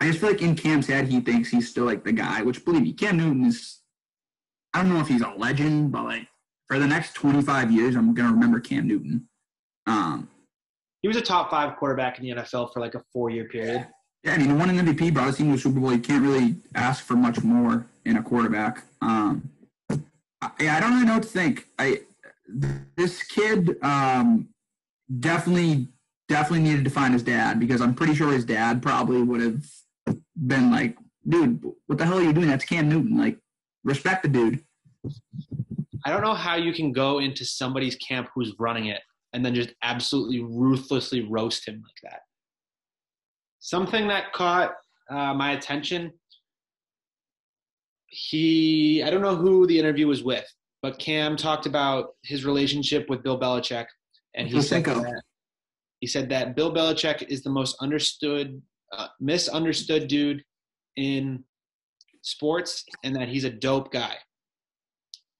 I 0.00 0.06
just 0.06 0.20
feel 0.20 0.30
like 0.30 0.42
in 0.42 0.54
Cam's 0.54 0.86
head 0.86 1.08
he 1.08 1.20
thinks 1.20 1.50
he's 1.50 1.68
still 1.68 1.84
like 1.84 2.04
the 2.04 2.12
guy, 2.12 2.42
which 2.42 2.64
believe 2.64 2.82
me, 2.82 2.92
Cam 2.92 3.16
Newton 3.16 3.46
is. 3.46 3.78
I 4.72 4.82
don't 4.82 4.94
know 4.94 5.00
if 5.00 5.08
he's 5.08 5.22
a 5.22 5.34
legend, 5.36 5.90
but 5.90 6.04
like 6.04 6.28
for 6.68 6.78
the 6.78 6.86
next 6.86 7.14
25 7.14 7.72
years, 7.72 7.96
I'm 7.96 8.14
gonna 8.14 8.32
remember 8.32 8.60
Cam 8.60 8.86
Newton. 8.86 9.28
Um, 9.86 10.28
he 11.02 11.08
was 11.08 11.16
a 11.16 11.22
top 11.22 11.50
five 11.50 11.76
quarterback 11.76 12.18
in 12.18 12.24
the 12.24 12.42
NFL 12.42 12.72
for 12.72 12.80
like 12.80 12.94
a 12.94 13.02
four 13.12 13.30
year 13.30 13.46
period. 13.46 13.86
Yeah, 14.22 14.34
I 14.34 14.38
mean, 14.38 14.58
won 14.58 14.68
an 14.68 14.86
MVP, 14.86 15.14
brought 15.14 15.28
his 15.28 15.38
team 15.38 15.46
to 15.46 15.52
the 15.52 15.58
Super 15.58 15.80
Bowl. 15.80 15.92
You 15.92 15.98
can't 15.98 16.22
really 16.22 16.56
ask 16.74 17.02
for 17.02 17.14
much 17.14 17.42
more 17.42 17.86
in 18.04 18.16
a 18.16 18.22
quarterback. 18.22 18.84
Um, 19.00 19.50
I, 20.42 20.50
yeah, 20.60 20.76
I 20.76 20.80
don't 20.80 20.92
really 20.92 21.06
know 21.06 21.14
what 21.14 21.22
to 21.22 21.28
think. 21.28 21.66
I 21.78 22.02
this 22.96 23.22
kid 23.22 23.76
um, 23.82 24.48
definitely 25.20 25.88
definitely 26.30 26.60
needed 26.60 26.84
to 26.84 26.90
find 26.90 27.12
his 27.12 27.24
dad 27.24 27.58
because 27.58 27.80
I'm 27.80 27.94
pretty 27.94 28.14
sure 28.14 28.32
his 28.32 28.44
dad 28.44 28.80
probably 28.80 29.20
would 29.20 29.40
have 29.40 29.66
been 30.46 30.70
like, 30.70 30.96
dude, 31.28 31.62
what 31.86 31.98
the 31.98 32.06
hell 32.06 32.18
are 32.18 32.22
you 32.22 32.32
doing? 32.32 32.48
That's 32.48 32.64
Cam 32.64 32.88
Newton. 32.88 33.18
Like, 33.18 33.36
respect 33.84 34.22
the 34.22 34.28
dude. 34.28 34.64
I 36.04 36.10
don't 36.10 36.22
know 36.22 36.34
how 36.34 36.54
you 36.54 36.72
can 36.72 36.92
go 36.92 37.18
into 37.18 37.44
somebody's 37.44 37.96
camp 37.96 38.28
who's 38.32 38.54
running 38.58 38.86
it 38.86 39.00
and 39.32 39.44
then 39.44 39.54
just 39.54 39.74
absolutely 39.82 40.40
ruthlessly 40.40 41.22
roast 41.22 41.66
him 41.66 41.82
like 41.82 42.10
that. 42.10 42.20
Something 43.58 44.08
that 44.08 44.32
caught 44.32 44.72
uh, 45.10 45.34
my 45.34 45.52
attention. 45.52 46.12
He, 48.06 49.02
I 49.02 49.10
don't 49.10 49.20
know 49.20 49.36
who 49.36 49.66
the 49.66 49.78
interview 49.78 50.06
was 50.06 50.22
with, 50.22 50.46
but 50.80 50.98
Cam 50.98 51.36
talked 51.36 51.66
about 51.66 52.14
his 52.22 52.44
relationship 52.44 53.10
with 53.10 53.22
Bill 53.22 53.38
Belichick, 53.38 53.86
and 54.34 54.48
he 54.48 54.62
said 54.62 54.84
that 54.84 55.22
he 56.00 56.06
said 56.06 56.28
that 56.30 56.56
Bill 56.56 56.72
Belichick 56.72 57.28
is 57.28 57.42
the 57.42 57.50
most 57.50 57.76
understood, 57.80 58.60
uh, 58.92 59.08
misunderstood 59.20 60.08
dude 60.08 60.42
in 60.96 61.44
sports, 62.22 62.84
and 63.04 63.14
that 63.16 63.28
he's 63.28 63.44
a 63.44 63.50
dope 63.50 63.92
guy, 63.92 64.14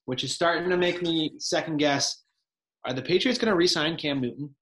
which 0.05 0.23
is 0.23 0.33
starting 0.33 0.69
to 0.69 0.77
make 0.77 1.03
me 1.03 1.33
second 1.39 1.79
guess: 1.79 2.25
Are 2.87 2.93
the 2.93 3.03
Patriots 3.03 3.39
going 3.39 3.51
to 3.51 3.57
re-sign 3.57 3.97
Cam 3.97 4.21
Newton, 4.21 4.55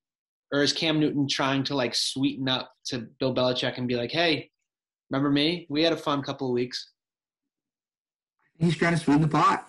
or 0.52 0.62
is 0.62 0.72
Cam 0.72 1.00
Newton 1.00 1.26
trying 1.28 1.64
to 1.64 1.74
like 1.74 1.94
sweeten 1.94 2.48
up 2.48 2.72
to 2.86 3.08
Bill 3.18 3.34
Belichick 3.34 3.76
and 3.76 3.88
be 3.88 3.96
like, 3.96 4.12
"Hey, 4.12 4.50
remember 5.10 5.30
me? 5.30 5.66
We 5.68 5.82
had 5.82 5.92
a 5.92 5.96
fun 5.96 6.22
couple 6.22 6.46
of 6.46 6.54
weeks." 6.54 6.92
He's 8.58 8.76
trying 8.76 8.94
to 8.94 9.00
sweeten 9.00 9.22
the 9.22 9.28
pot. 9.28 9.68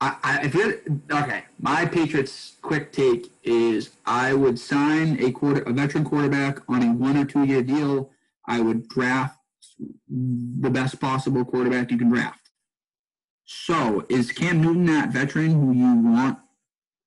I, 0.00 0.16
I 0.22 0.44
if 0.44 0.54
it, 0.54 0.82
okay, 1.10 1.44
my 1.60 1.86
Patriots 1.86 2.56
quick 2.60 2.92
take 2.92 3.32
is 3.42 3.90
I 4.04 4.34
would 4.34 4.58
sign 4.58 5.22
a 5.22 5.32
quarter 5.32 5.62
a 5.62 5.72
veteran 5.72 6.04
quarterback 6.04 6.58
on 6.68 6.82
a 6.82 6.92
one 6.92 7.16
or 7.16 7.24
two 7.24 7.44
year 7.44 7.62
deal. 7.62 8.10
I 8.46 8.60
would 8.60 8.88
draft 8.88 9.38
the 9.78 10.70
best 10.70 11.00
possible 11.00 11.44
quarterback 11.44 11.90
you 11.90 11.98
can 11.98 12.08
draft. 12.10 12.50
So 13.44 14.04
is 14.08 14.32
Cam 14.32 14.60
Newton 14.60 14.86
that 14.86 15.10
veteran 15.10 15.52
who 15.52 15.72
you 15.72 16.12
want 16.12 16.38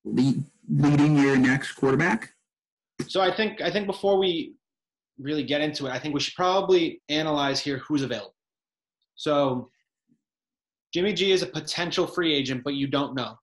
lead, 0.04 0.42
leading 0.68 1.16
your 1.16 1.36
next 1.36 1.72
quarterback? 1.72 2.32
So 3.06 3.20
I 3.20 3.30
think 3.30 3.60
I 3.60 3.70
think 3.70 3.86
before 3.86 4.18
we 4.18 4.54
really 5.18 5.44
get 5.44 5.60
into 5.60 5.86
it, 5.86 5.90
I 5.90 5.98
think 5.98 6.14
we 6.14 6.20
should 6.20 6.34
probably 6.34 7.02
analyze 7.08 7.60
here 7.60 7.78
who's 7.78 8.02
available. 8.02 8.34
So 9.14 9.70
Jimmy 10.92 11.12
G 11.12 11.32
is 11.32 11.42
a 11.42 11.46
potential 11.46 12.06
free 12.06 12.34
agent, 12.34 12.62
but 12.64 12.74
you 12.74 12.86
don't 12.86 13.14
know. 13.14 13.38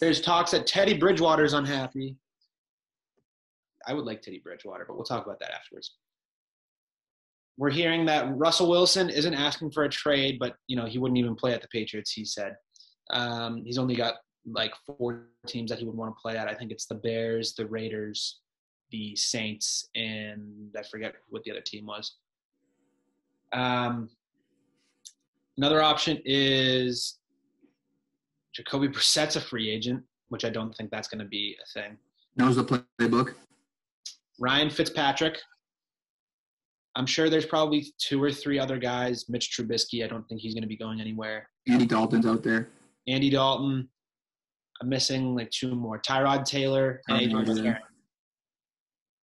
There's 0.00 0.20
talks 0.20 0.50
that 0.50 0.66
Teddy 0.66 0.96
Bridgewater 0.96 1.44
is 1.44 1.52
unhappy. 1.52 2.16
I 3.86 3.94
would 3.94 4.04
like 4.04 4.22
Teddy 4.22 4.40
Bridgewater, 4.40 4.84
but 4.86 4.96
we'll 4.96 5.04
talk 5.04 5.24
about 5.24 5.38
that 5.40 5.54
afterwards. 5.54 5.94
We're 7.58 7.70
hearing 7.70 8.04
that 8.06 8.36
Russell 8.36 8.68
Wilson 8.68 9.08
isn't 9.08 9.34
asking 9.34 9.70
for 9.70 9.84
a 9.84 9.88
trade, 9.88 10.38
but 10.38 10.56
you 10.66 10.76
know 10.76 10.84
he 10.84 10.98
wouldn't 10.98 11.18
even 11.18 11.34
play 11.34 11.54
at 11.54 11.62
the 11.62 11.68
Patriots. 11.68 12.12
He 12.12 12.24
said 12.24 12.56
um, 13.10 13.62
he's 13.64 13.78
only 13.78 13.94
got 13.96 14.14
like 14.46 14.72
four 14.86 15.26
teams 15.46 15.70
that 15.70 15.78
he 15.78 15.84
would 15.84 15.96
want 15.96 16.14
to 16.14 16.20
play 16.20 16.36
at. 16.36 16.48
I 16.48 16.54
think 16.54 16.70
it's 16.70 16.86
the 16.86 16.94
Bears, 16.94 17.54
the 17.54 17.66
Raiders, 17.66 18.40
the 18.90 19.16
Saints, 19.16 19.88
and 19.94 20.74
I 20.76 20.82
forget 20.82 21.14
what 21.28 21.42
the 21.44 21.50
other 21.50 21.60
team 21.60 21.86
was. 21.86 22.16
Um, 23.52 24.10
Another 25.58 25.82
option 25.82 26.20
is 26.24 27.18
Jacoby 28.54 28.88
Brissett's 28.88 29.36
a 29.36 29.40
free 29.40 29.70
agent, 29.70 30.02
which 30.28 30.44
I 30.44 30.50
don't 30.50 30.74
think 30.76 30.90
that's 30.90 31.08
going 31.08 31.20
to 31.20 31.24
be 31.26 31.56
a 31.62 31.80
thing. 31.80 31.96
Knows 32.36 32.56
the 32.56 32.64
playbook. 32.64 33.34
Ryan 34.38 34.68
Fitzpatrick. 34.68 35.38
I'm 36.94 37.06
sure 37.06 37.28
there's 37.28 37.46
probably 37.46 37.86
two 37.98 38.22
or 38.22 38.30
three 38.30 38.58
other 38.58 38.78
guys. 38.78 39.28
Mitch 39.28 39.50
Trubisky, 39.56 40.04
I 40.04 40.08
don't 40.08 40.26
think 40.28 40.40
he's 40.40 40.54
going 40.54 40.62
to 40.62 40.68
be 40.68 40.76
going 40.76 41.00
anywhere. 41.00 41.48
Andy 41.68 41.86
Dalton's 41.86 42.26
out 42.26 42.42
there. 42.42 42.68
Andy 43.06 43.30
Dalton. 43.30 43.88
I'm 44.82 44.88
missing 44.90 45.34
like 45.34 45.50
two 45.50 45.74
more: 45.74 46.00
Tyrod 46.00 46.44
Taylor 46.44 47.00
and 47.08 47.20
Adrian. 47.20 47.78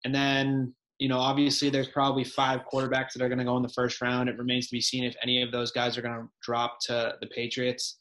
And 0.05 0.15
then 0.15 0.73
you 1.01 1.07
know, 1.07 1.17
obviously, 1.17 1.71
there's 1.71 1.87
probably 1.87 2.23
five 2.23 2.61
quarterbacks 2.71 3.13
that 3.13 3.23
are 3.23 3.27
going 3.27 3.39
to 3.39 3.43
go 3.43 3.57
in 3.57 3.63
the 3.63 3.69
first 3.69 3.99
round. 4.03 4.29
It 4.29 4.37
remains 4.37 4.67
to 4.67 4.71
be 4.71 4.79
seen 4.79 5.03
if 5.03 5.15
any 5.23 5.41
of 5.41 5.51
those 5.51 5.71
guys 5.71 5.97
are 5.97 6.03
going 6.03 6.13
to 6.13 6.27
drop 6.43 6.77
to 6.81 7.15
the 7.19 7.25
Patriots. 7.25 7.97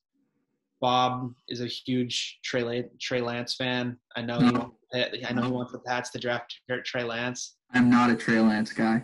Bob 0.82 1.32
is 1.48 1.62
a 1.62 1.66
huge 1.66 2.40
Trey, 2.44 2.84
Trey 3.00 3.22
Lance 3.22 3.54
fan. 3.54 3.96
I 4.16 4.20
know 4.20 4.38
he 4.38 4.50
wants, 4.50 4.76
I 4.94 5.32
know 5.32 5.44
he 5.44 5.50
wants 5.50 5.72
the 5.72 5.78
Pats 5.78 6.10
to 6.10 6.18
draft 6.18 6.54
Trey 6.84 7.02
Lance. 7.02 7.56
I'm 7.72 7.88
not 7.88 8.10
a 8.10 8.14
Trey 8.14 8.38
Lance 8.38 8.70
guy. 8.70 9.02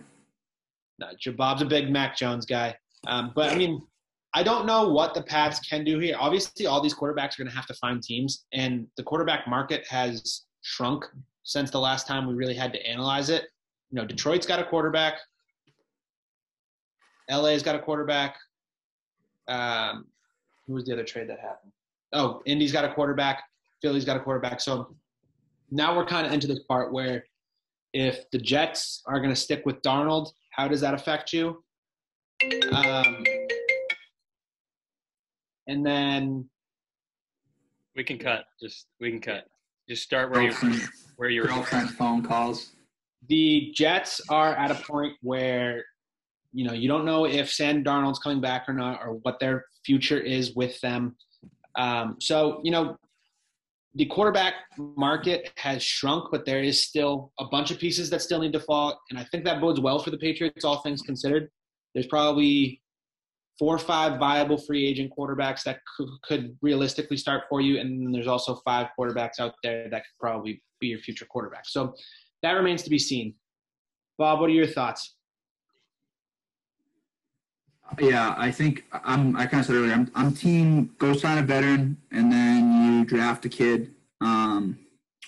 No, 0.99 1.07
Bob's 1.35 1.63
a 1.63 1.65
big 1.65 1.89
Mac 1.89 2.15
Jones 2.15 2.45
guy. 2.45 2.75
Um, 3.07 3.31
but 3.33 3.51
I 3.51 3.55
mean, 3.55 3.81
I 4.35 4.43
don't 4.43 4.67
know 4.67 4.89
what 4.89 5.15
the 5.15 5.23
Pats 5.23 5.59
can 5.59 5.83
do 5.83 5.97
here. 5.97 6.15
Obviously, 6.19 6.67
all 6.67 6.81
these 6.81 6.93
quarterbacks 6.93 7.39
are 7.39 7.43
going 7.43 7.49
to 7.49 7.55
have 7.55 7.65
to 7.65 7.73
find 7.73 8.03
teams, 8.03 8.45
and 8.53 8.85
the 8.95 9.01
quarterback 9.01 9.47
market 9.47 9.87
has 9.89 10.45
shrunk 10.61 11.03
since 11.41 11.71
the 11.71 11.79
last 11.79 12.05
time 12.05 12.27
we 12.27 12.35
really 12.35 12.53
had 12.53 12.71
to 12.73 12.85
analyze 12.85 13.31
it 13.31 13.47
you 13.91 13.95
know, 13.95 14.05
Detroit's 14.05 14.45
got 14.45 14.59
a 14.59 14.65
quarterback. 14.65 15.19
LA's 17.29 17.63
got 17.63 17.75
a 17.75 17.79
quarterback. 17.79 18.35
Um, 19.47 20.05
who 20.65 20.73
was 20.73 20.85
the 20.85 20.93
other 20.93 21.03
trade 21.03 21.29
that 21.29 21.39
happened? 21.39 21.71
Oh, 22.13 22.41
Indy's 22.45 22.71
got 22.71 22.85
a 22.85 22.93
quarterback. 22.93 23.43
Philly's 23.81 24.05
got 24.05 24.17
a 24.17 24.19
quarterback. 24.19 24.59
So 24.59 24.95
now 25.71 25.95
we're 25.95 26.05
kind 26.05 26.25
of 26.25 26.33
into 26.33 26.47
this 26.47 26.59
part 26.67 26.91
where 26.91 27.25
if 27.93 28.29
the 28.31 28.37
Jets 28.37 29.03
are 29.07 29.19
going 29.19 29.29
to 29.29 29.35
stick 29.35 29.65
with 29.65 29.81
Darnold, 29.81 30.31
how 30.51 30.67
does 30.67 30.81
that 30.81 30.93
affect 30.93 31.31
you? 31.31 31.63
Um, 32.71 33.23
and 35.67 35.85
then 35.85 36.49
we 37.95 38.03
can 38.03 38.17
cut. 38.17 38.45
Just 38.61 38.87
we 38.99 39.09
can 39.09 39.21
cut. 39.21 39.45
Just 39.89 40.03
start 40.03 40.31
where 40.31 40.41
you 40.41 40.53
where 41.15 41.29
you're 41.29 41.47
girlfriend 41.47 41.89
phone 41.91 42.21
calls 42.23 42.71
the 43.27 43.71
Jets 43.75 44.21
are 44.29 44.55
at 44.55 44.71
a 44.71 44.75
point 44.75 45.13
where 45.21 45.83
you 46.53 46.65
know 46.65 46.73
you 46.73 46.87
don't 46.87 47.05
know 47.05 47.25
if 47.25 47.51
Sam 47.51 47.83
Darnold's 47.83 48.19
coming 48.19 48.41
back 48.41 48.65
or 48.67 48.73
not, 48.73 49.01
or 49.01 49.13
what 49.23 49.39
their 49.39 49.65
future 49.85 50.19
is 50.19 50.55
with 50.55 50.79
them. 50.81 51.15
Um, 51.77 52.17
so 52.19 52.61
you 52.63 52.71
know 52.71 52.97
the 53.95 54.05
quarterback 54.05 54.53
market 54.77 55.51
has 55.57 55.81
shrunk, 55.81 56.25
but 56.31 56.45
there 56.45 56.61
is 56.61 56.81
still 56.81 57.31
a 57.39 57.45
bunch 57.45 57.71
of 57.71 57.79
pieces 57.79 58.09
that 58.11 58.21
still 58.21 58.39
need 58.39 58.53
to 58.53 58.59
fall, 58.59 58.99
and 59.09 59.19
I 59.19 59.23
think 59.25 59.43
that 59.45 59.61
bodes 59.61 59.79
well 59.79 59.99
for 59.99 60.11
the 60.11 60.17
Patriots, 60.17 60.65
all 60.65 60.81
things 60.81 61.01
considered. 61.01 61.49
There's 61.93 62.07
probably 62.07 62.81
four 63.57 63.75
or 63.75 63.79
five 63.79 64.19
viable 64.19 64.57
free 64.57 64.85
agent 64.85 65.11
quarterbacks 65.17 65.63
that 65.63 65.79
could, 65.95 66.09
could 66.23 66.55
realistically 66.61 67.17
start 67.17 67.43
for 67.49 67.59
you, 67.59 67.79
and 67.79 68.13
there's 68.13 68.27
also 68.27 68.61
five 68.63 68.87
quarterbacks 68.97 69.39
out 69.39 69.55
there 69.63 69.89
that 69.89 70.03
could 70.03 70.19
probably 70.19 70.61
be 70.79 70.87
your 70.87 70.99
future 70.99 71.25
quarterback. 71.25 71.63
So 71.65 71.95
that 72.43 72.53
remains 72.53 72.83
to 72.83 72.89
be 72.89 72.99
seen. 72.99 73.35
Bob, 74.17 74.39
what 74.39 74.49
are 74.49 74.53
your 74.53 74.67
thoughts? 74.67 75.15
Yeah, 77.99 78.35
I 78.37 78.51
think 78.51 78.85
I'm. 78.91 79.35
I 79.35 79.45
kind 79.45 79.61
of 79.61 79.67
said 79.67 79.75
earlier, 79.75 79.93
I'm, 79.93 80.11
I'm 80.13 80.33
team 80.33 80.93
go 80.97 81.13
sign 81.13 81.37
a 81.37 81.41
veteran 81.41 81.97
and 82.11 82.31
then 82.31 82.99
you 82.99 83.05
draft 83.05 83.45
a 83.45 83.49
kid. 83.49 83.93
Um, 84.19 84.77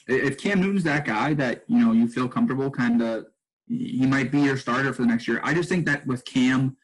if 0.07 0.37
Cam 0.37 0.59
Newton's 0.59 0.83
that 0.83 1.05
guy 1.05 1.33
that 1.35 1.63
you 1.67 1.79
know 1.79 1.93
you 1.93 2.07
feel 2.07 2.27
comfortable, 2.27 2.69
kind 2.69 3.01
of, 3.01 3.27
he 3.67 4.05
might 4.05 4.31
be 4.31 4.41
your 4.41 4.57
starter 4.57 4.93
for 4.93 5.03
the 5.03 5.07
next 5.07 5.27
year. 5.27 5.39
I 5.43 5.53
just 5.53 5.69
think 5.69 5.85
that 5.85 6.05
with 6.05 6.25
Cam, 6.25 6.75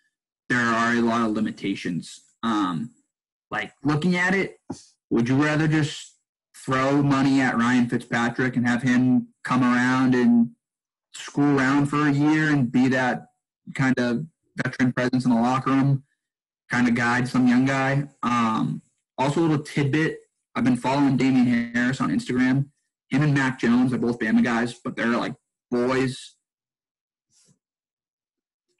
there 0.49 0.59
are 0.59 0.93
a 0.93 1.01
lot 1.01 1.27
of 1.27 1.33
limitations. 1.33 2.21
Um, 2.41 2.91
like 3.51 3.73
looking 3.83 4.15
at 4.15 4.33
it, 4.33 4.59
would 5.09 5.27
you 5.27 5.43
rather 5.43 5.67
just 5.67 6.15
throw 6.55 7.03
money 7.03 7.41
at 7.41 7.57
Ryan 7.57 7.89
Fitzpatrick 7.89 8.55
and 8.55 8.67
have 8.67 8.81
him 8.81 9.27
come 9.45 9.63
around 9.63 10.13
and 10.13 10.49
screw 11.13 11.57
around 11.57 11.85
for 11.85 12.07
a 12.07 12.11
year 12.11 12.49
and 12.49 12.71
be 12.71 12.89
that 12.89 13.27
kind 13.73 13.97
of 13.97 14.25
veteran 14.57 14.91
presence 14.91 15.23
in 15.23 15.31
the 15.31 15.39
locker 15.39 15.69
room, 15.69 16.03
kind 16.69 16.87
of 16.87 16.95
guide 16.95 17.27
some 17.27 17.47
young 17.47 17.65
guy. 17.65 18.03
Um, 18.23 18.81
also, 19.17 19.39
a 19.39 19.43
little 19.43 19.63
tidbit 19.63 20.19
I've 20.55 20.63
been 20.63 20.77
following 20.77 21.17
Damien 21.17 21.73
Harris 21.73 21.99
on 21.99 22.09
Instagram. 22.09 22.65
Him 23.09 23.21
and 23.21 23.33
Mac 23.33 23.59
Jones 23.59 23.93
are 23.93 23.97
both 23.97 24.19
Bama 24.19 24.43
guys, 24.43 24.73
but 24.73 24.95
they're 24.95 25.07
like 25.07 25.35
boys. 25.69 26.35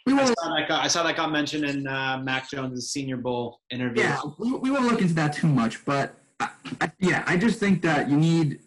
We 0.06 0.14
will, 0.14 0.22
I, 0.22 0.26
saw 0.26 0.56
that 0.56 0.68
got, 0.68 0.84
I 0.84 0.88
saw 0.88 1.04
that 1.04 1.16
got 1.16 1.32
mentioned 1.32 1.66
in 1.66 1.88
uh, 1.88 2.22
Mac 2.24 2.50
Jones' 2.50 2.90
Senior 2.90 3.18
Bowl 3.18 3.60
interview. 3.72 4.04
Yeah, 4.04 4.22
we, 4.38 4.52
we 4.54 4.72
won't 4.72 4.86
look 4.86 5.02
into 5.02 5.16
that 5.16 5.34
too 5.34 5.48
much, 5.48 5.84
but 5.84 6.16
I, 6.40 6.50
I, 6.80 6.92
yeah, 7.00 7.24
I 7.26 7.38
just 7.38 7.60
think 7.60 7.82
that 7.82 8.10
you 8.10 8.16
need. 8.16 8.60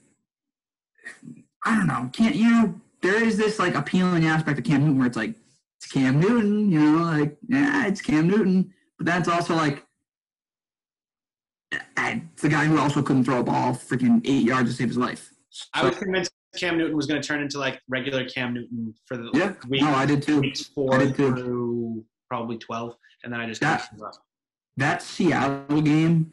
I 1.68 1.76
don't 1.76 1.86
know. 1.86 2.08
Can't 2.12 2.34
you 2.34 2.50
know? 2.50 2.80
There 3.02 3.22
is 3.22 3.36
this 3.36 3.58
like 3.58 3.74
appealing 3.74 4.24
aspect 4.24 4.58
of 4.58 4.64
Cam 4.64 4.80
Newton 4.80 4.98
where 4.98 5.06
it's 5.06 5.16
like 5.16 5.34
it's 5.76 5.92
Cam 5.92 6.18
Newton, 6.18 6.72
you 6.72 6.80
know, 6.80 7.04
like 7.04 7.36
yeah, 7.46 7.86
it's 7.86 8.00
Cam 8.00 8.26
Newton, 8.26 8.72
but 8.96 9.06
that's 9.06 9.28
also 9.28 9.54
like 9.54 9.84
it's 11.70 12.42
the 12.42 12.48
guy 12.48 12.64
who 12.64 12.78
also 12.78 13.02
couldn't 13.02 13.24
throw 13.24 13.40
a 13.40 13.42
ball 13.42 13.74
freaking 13.74 14.22
eight 14.24 14.44
yards 14.44 14.70
to 14.70 14.76
save 14.76 14.88
his 14.88 14.96
life. 14.96 15.30
So, 15.50 15.66
I 15.74 15.84
was 15.84 15.98
convinced 15.98 16.30
Cam 16.56 16.78
Newton 16.78 16.96
was 16.96 17.06
going 17.06 17.20
to 17.20 17.26
turn 17.26 17.42
into 17.42 17.58
like 17.58 17.80
regular 17.86 18.24
Cam 18.24 18.54
Newton 18.54 18.94
for 19.04 19.18
the 19.18 19.30
yeah. 19.34 19.52
Week, 19.68 19.82
no, 19.82 19.90
I 19.90 20.06
did 20.06 20.22
too. 20.22 20.40
Weeks 20.40 20.64
four 20.64 20.94
I 20.94 20.98
did 20.98 21.16
too. 21.16 21.36
through 21.36 22.04
probably 22.28 22.56
twelve, 22.56 22.94
and 23.24 23.32
then 23.32 23.40
I 23.40 23.46
just 23.46 23.60
that, 23.60 23.90
that 24.78 25.02
Seattle 25.02 25.82
game 25.82 26.32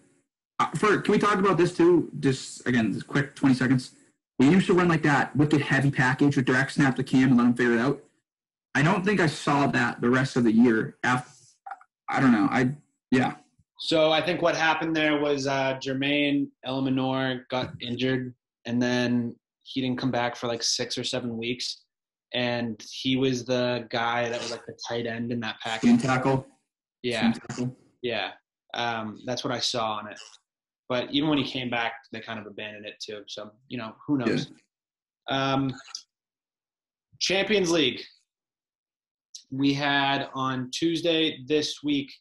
uh, 0.60 0.69
for 0.76 1.02
can 1.02 1.12
we 1.12 1.17
talk 1.17 1.36
about 1.36 1.58
this 1.58 1.76
too? 1.76 2.10
Just 2.21 2.65
again, 2.65 2.93
just 2.93 3.06
quick, 3.06 3.36
twenty 3.36 3.56
seconds. 3.56 3.91
We 4.39 4.50
used 4.50 4.67
to 4.67 4.74
run 4.74 4.89
like 4.89 5.04
that 5.04 5.36
wicked 5.36 5.62
heavy 5.62 5.91
package 5.91 6.36
with 6.36 6.45
direct 6.45 6.74
snap 6.74 6.95
to 6.98 7.04
Cam 7.04 7.30
and 7.30 7.38
let 7.38 7.45
him 7.48 7.54
figure 7.54 7.76
it 7.76 7.80
out. 7.80 8.04
I 8.74 8.82
don't 8.82 9.06
think 9.06 9.21
I 9.21 9.28
saw 9.28 9.67
that 9.67 10.02
the 10.02 10.10
rest 10.10 10.36
of 10.36 10.43
the 10.43 10.52
year. 10.52 10.98
After, 11.04 11.32
I 12.10 12.19
don't 12.19 12.34
know. 12.34 12.48
I 12.52 12.71
yeah. 13.12 13.36
So 13.80 14.12
I 14.12 14.21
think 14.21 14.41
what 14.41 14.56
happened 14.56 14.95
there 14.95 15.19
was 15.19 15.48
uh, 15.48 15.78
Jermaine 15.82 16.48
Eluemunor 16.65 17.48
got 17.50 17.71
injured, 17.82 18.34
and 18.65 18.82
then 18.82 19.36
he 19.63 19.82
didn't 19.82 19.98
come 19.98 20.12
back 20.12 20.36
for 20.36 20.48
like 20.48 20.63
six 20.63 20.98
or 20.98 21.04
seven 21.04 21.38
weeks. 21.38 21.84
And 22.34 22.84
he 22.91 23.15
was 23.15 23.45
the 23.45 23.88
guy 23.89 24.30
that 24.30 24.41
was 24.41 24.52
like 24.52 24.65
the 24.65 24.78
tight 24.88 25.08
end 25.08 25.32
in 25.32 25.39
that 25.39 25.56
package. 25.62 26.02
tackle. 26.02 26.45
Yeah. 27.02 27.32
Tackle. 27.32 27.76
Yeah. 28.02 28.32
Um, 28.74 29.21
that's 29.26 29.43
what 29.43 29.54
I 29.54 29.60
saw 29.60 29.93
on 29.93 30.12
it. 30.12 30.19
But 30.88 31.12
even 31.12 31.30
when 31.30 31.38
he 31.38 31.43
came 31.43 31.69
back, 31.69 31.93
they 32.12 32.19
kind 32.19 32.39
of 32.39 32.45
abandoned 32.45 32.86
it 32.86 32.95
too. 33.00 33.24
So 33.28 33.52
you 33.67 33.78
know, 33.78 33.95
who 34.06 34.17
knows? 34.17 34.52
Yeah. 35.30 35.54
Um, 35.54 35.74
Champions 37.19 37.71
League. 37.71 38.02
We 39.52 39.74
had 39.74 40.30
on 40.34 40.69
Tuesday 40.71 41.39
this 41.48 41.84
week. 41.84 42.12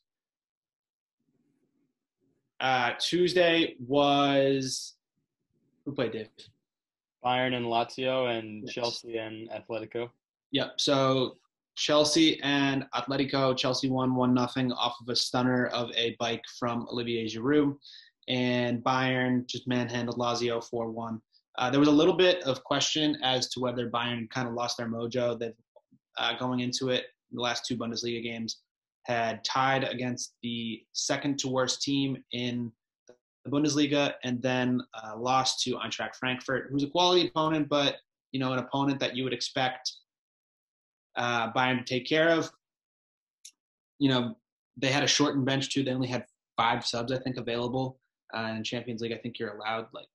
Uh, 2.61 2.92
Tuesday 2.98 3.77
was 3.81 4.94
who 5.85 5.92
played 5.92 6.12
Dave? 6.12 6.29
Bayern 7.24 7.55
and 7.55 7.66
Lazio 7.66 8.37
and 8.38 8.64
yes. 8.64 8.74
Chelsea 8.74 9.18
and 9.18 9.48
Atletico. 9.50 10.11
Yep. 10.53 10.74
So 10.79 11.37
Chelsea 11.74 12.40
and 12.42 12.85
Atletico. 12.94 13.57
Chelsea 13.57 13.88
won 13.88 14.14
one 14.14 14.35
nothing 14.35 14.72
off 14.72 14.96
of 15.00 15.09
a 15.09 15.16
stunner 15.16 15.66
of 15.68 15.90
a 15.96 16.16
bike 16.18 16.44
from 16.59 16.87
Olivier 16.90 17.27
Giroud 17.27 17.77
and 18.28 18.82
Bayern 18.82 19.46
just 19.46 19.66
manhandled 19.66 20.18
Lazio 20.18 20.62
4 20.62 20.90
1. 20.90 21.20
Uh, 21.56 21.70
there 21.70 21.80
was 21.80 21.88
a 21.88 21.92
little 21.92 22.16
bit 22.16 22.42
of 22.42 22.64
question 22.64 23.16
as 23.22 23.48
to 23.50 23.60
whether 23.60 23.90
Bayern 23.90 24.28
kind 24.30 24.48
of 24.48 24.54
lost 24.54 24.76
their 24.76 24.88
mojo. 24.88 25.38
That 25.38 25.54
uh, 26.18 26.37
going 26.38 26.60
into 26.60 26.88
it, 26.88 27.06
the 27.32 27.40
last 27.40 27.66
two 27.66 27.76
Bundesliga 27.76 28.22
games 28.22 28.60
had 29.04 29.44
tied 29.44 29.84
against 29.84 30.34
the 30.42 30.82
second 30.92 31.38
to 31.38 31.48
worst 31.48 31.82
team 31.82 32.22
in 32.32 32.72
the 33.44 33.50
Bundesliga, 33.50 34.14
and 34.24 34.40
then 34.40 34.80
uh, 34.94 35.16
lost 35.18 35.62
to 35.64 35.74
Eintracht 35.74 36.16
Frankfurt, 36.16 36.68
who's 36.70 36.82
a 36.82 36.88
quality 36.88 37.28
opponent, 37.28 37.68
but 37.68 37.96
you 38.32 38.40
know 38.40 38.52
an 38.52 38.58
opponent 38.58 38.98
that 39.00 39.14
you 39.14 39.22
would 39.22 39.34
expect 39.34 39.92
uh, 41.16 41.52
Bayern 41.52 41.78
to 41.78 41.84
take 41.84 42.06
care 42.06 42.30
of. 42.30 42.50
You 43.98 44.08
know 44.08 44.37
they 44.76 44.88
had 44.88 45.04
a 45.04 45.08
shortened 45.08 45.44
bench 45.44 45.72
too. 45.72 45.84
They 45.84 45.92
only 45.92 46.08
had 46.08 46.24
five 46.56 46.84
subs, 46.84 47.12
I 47.12 47.18
think, 47.18 47.37
available. 47.37 47.98
Uh, 48.35 48.55
in 48.57 48.64
Champions 48.64 49.01
League, 49.01 49.12
I 49.12 49.18
think 49.18 49.38
you're 49.38 49.57
allowed 49.57 49.87
like 49.92 50.09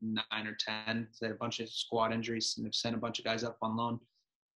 nine 0.00 0.46
or 0.46 0.56
ten. 0.58 1.08
They 1.20 1.28
had 1.28 1.36
a 1.36 1.38
bunch 1.38 1.60
of 1.60 1.68
squad 1.68 2.12
injuries 2.12 2.54
and 2.56 2.64
they've 2.64 2.74
sent 2.74 2.94
a 2.94 2.98
bunch 2.98 3.18
of 3.18 3.24
guys 3.24 3.44
up 3.44 3.56
on 3.62 3.76
loan. 3.76 4.00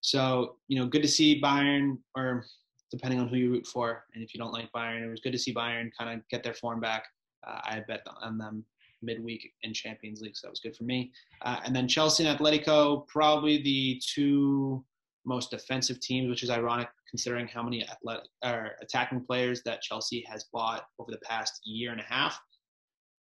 So 0.01 0.57
you 0.69 0.79
know, 0.79 0.87
good 0.87 1.03
to 1.03 1.09
see 1.09 1.41
Bayern, 1.41 1.99
or 2.17 2.45
depending 2.91 3.21
on 3.21 3.29
who 3.29 3.37
you 3.37 3.51
root 3.51 3.67
for, 3.67 4.05
and 4.15 4.23
if 4.23 4.35
you 4.35 4.39
don't 4.39 4.53
like 4.53 4.71
Bayern, 4.73 5.05
it 5.05 5.11
was 5.11 5.21
good 5.21 5.33
to 5.33 5.39
see 5.39 5.55
Bayern 5.55 5.91
kind 5.99 6.19
of 6.19 6.29
get 6.29 6.43
their 6.43 6.55
form 6.55 6.81
back. 6.81 7.05
Uh, 7.47 7.61
I 7.65 7.83
bet 7.87 8.07
on 8.21 8.39
them 8.39 8.65
midweek 9.03 9.53
in 9.63 9.73
Champions 9.73 10.21
League, 10.21 10.37
so 10.37 10.47
that 10.47 10.51
was 10.51 10.61
good 10.61 10.77
for 10.77 10.85
me. 10.85 11.13
Uh, 11.43 11.61
and 11.65 11.75
then 11.75 11.89
Chelsea 11.89 12.27
and 12.27 12.39
Atletico, 12.39 13.07
probably 13.07 13.63
the 13.63 14.01
two 14.05 14.85
most 15.25 15.51
defensive 15.51 16.01
teams, 16.01 16.29
which 16.29 16.43
is 16.43 16.51
ironic 16.51 16.89
considering 17.09 17.47
how 17.47 17.63
many 17.63 17.87
athletic 17.89 18.29
or 18.45 18.73
attacking 18.83 19.25
players 19.25 19.63
that 19.65 19.83
Chelsea 19.83 20.25
has 20.29 20.45
bought 20.53 20.87
over 20.99 21.11
the 21.11 21.19
past 21.19 21.61
year 21.65 21.93
and 21.93 22.01
a 22.01 22.05
half. 22.05 22.41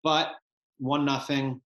But 0.04 0.32
one 0.78 1.06
nothing. 1.06 1.62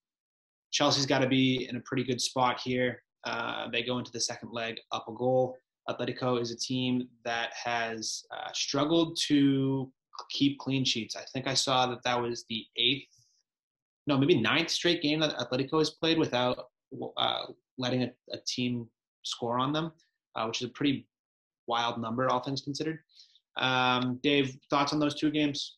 Chelsea's 0.72 1.06
got 1.06 1.20
to 1.20 1.28
be 1.28 1.68
in 1.70 1.76
a 1.76 1.82
pretty 1.82 2.04
good 2.04 2.20
spot 2.20 2.60
here. 2.64 3.04
Uh, 3.26 3.70
they 3.72 3.84
go 3.84 4.00
into 4.00 4.12
the 4.12 4.20
second 4.20 4.50
leg 4.52 4.76
up 4.92 5.06
a 5.08 5.14
goal. 5.14 5.56
Atletico 5.90 6.42
is 6.42 6.52
a 6.52 6.58
team 6.58 7.08
that 7.26 7.52
has 7.54 8.24
uh, 8.32 8.50
struggled 8.54 9.18
to 9.28 9.92
keep 10.30 10.60
clean 10.60 10.86
sheets. 10.86 11.16
I 11.16 11.24
think 11.34 11.48
I 11.48 11.54
saw 11.54 11.88
that 11.88 12.04
that 12.04 12.22
was 12.22 12.46
the 12.50 12.66
eighth, 12.78 13.08
no, 14.08 14.18
maybe 14.18 14.40
ninth 14.40 14.70
straight 14.70 15.02
game 15.02 15.20
that 15.20 15.38
Atletico 15.38 15.80
has 15.80 15.92
played 15.92 16.18
without 16.18 16.68
uh, 17.18 17.46
letting 17.78 18.04
a, 18.04 18.12
a, 18.32 18.38
team 18.46 18.88
score 19.24 19.58
on 19.58 19.74
them, 19.74 19.92
uh, 20.36 20.46
which 20.46 20.62
is 20.62 20.68
a 20.68 20.72
pretty 20.72 21.08
wild 21.68 22.00
number, 22.00 22.30
all 22.30 22.42
things 22.42 22.62
considered. 22.62 23.00
Um, 23.58 24.20
Dave, 24.22 24.58
thoughts 24.70 24.94
on 24.94 25.00
those 25.00 25.16
two 25.16 25.32
games? 25.32 25.78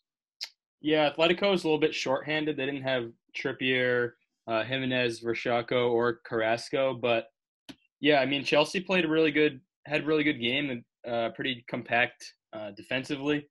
Yeah, 0.86 1.10
Atletico 1.10 1.52
is 1.52 1.64
a 1.64 1.68
little 1.68 1.80
bit 1.80 1.96
shorthanded. 1.96 2.58
They 2.58 2.68
didn't 2.68 2.84
have 2.84 3.10
Trippier, 3.36 4.12
uh, 4.48 4.64
Giménez, 4.66 5.20
Vrsaljko, 5.24 5.92
or 5.92 6.20
Carrasco, 6.24 6.94
but 6.94 7.30
yeah, 8.02 8.20
I 8.20 8.28
mean 8.28 8.44
Chelsea 8.44 8.80
played 8.80 9.04
a 9.04 9.08
really 9.08 9.32
good, 9.32 9.62
had 9.88 10.04
a 10.04 10.06
really 10.06 10.24
good 10.24 10.40
game 10.40 10.70
and 10.70 11.12
uh, 11.12 11.30
pretty 11.30 11.66
compact 11.68 12.32
uh, 12.54 12.70
defensively. 12.78 13.50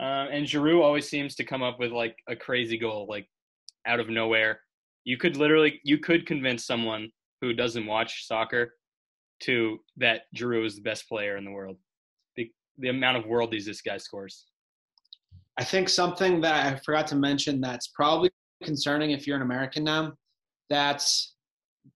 Uh, 0.00 0.28
and 0.32 0.46
Giroud 0.46 0.82
always 0.82 1.10
seems 1.10 1.34
to 1.34 1.44
come 1.44 1.62
up 1.62 1.78
with 1.78 1.92
like 1.92 2.16
a 2.26 2.34
crazy 2.34 2.78
goal, 2.78 3.06
like 3.06 3.28
out 3.86 4.00
of 4.00 4.08
nowhere. 4.08 4.60
You 5.04 5.18
could 5.18 5.36
literally, 5.36 5.78
you 5.84 5.98
could 5.98 6.24
convince 6.24 6.64
someone 6.64 7.10
who 7.42 7.52
doesn't 7.52 7.84
watch 7.84 8.26
soccer 8.26 8.76
to 9.40 9.78
that 9.98 10.22
Giroud 10.34 10.64
is 10.64 10.76
the 10.76 10.82
best 10.82 11.06
player 11.06 11.36
in 11.36 11.44
the 11.44 11.50
world. 11.50 11.76
The, 12.36 12.50
the 12.78 12.88
amount 12.88 13.18
of 13.18 13.24
worldies 13.24 13.66
this 13.66 13.82
guy 13.82 13.98
scores. 13.98 14.46
I 15.62 15.64
think 15.64 15.88
something 15.88 16.40
that 16.40 16.66
I 16.66 16.76
forgot 16.80 17.06
to 17.06 17.14
mention 17.14 17.60
that's 17.60 17.86
probably 17.86 18.32
concerning 18.64 19.12
if 19.12 19.28
you're 19.28 19.36
an 19.36 19.42
American 19.42 19.84
now, 19.84 20.14
that's 20.68 21.36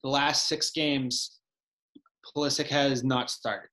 the 0.04 0.08
last 0.08 0.46
six 0.46 0.70
games, 0.70 1.40
Pulisic 2.24 2.68
has 2.68 3.02
not 3.02 3.28
started, 3.28 3.68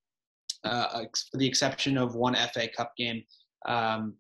uh, 0.64 1.04
for 1.30 1.38
the 1.38 1.46
exception 1.46 2.00
of 2.00 2.16
one 2.16 2.34
FA 2.34 2.68
Cup 2.76 2.94
game. 2.98 3.22
Um, 3.68 4.16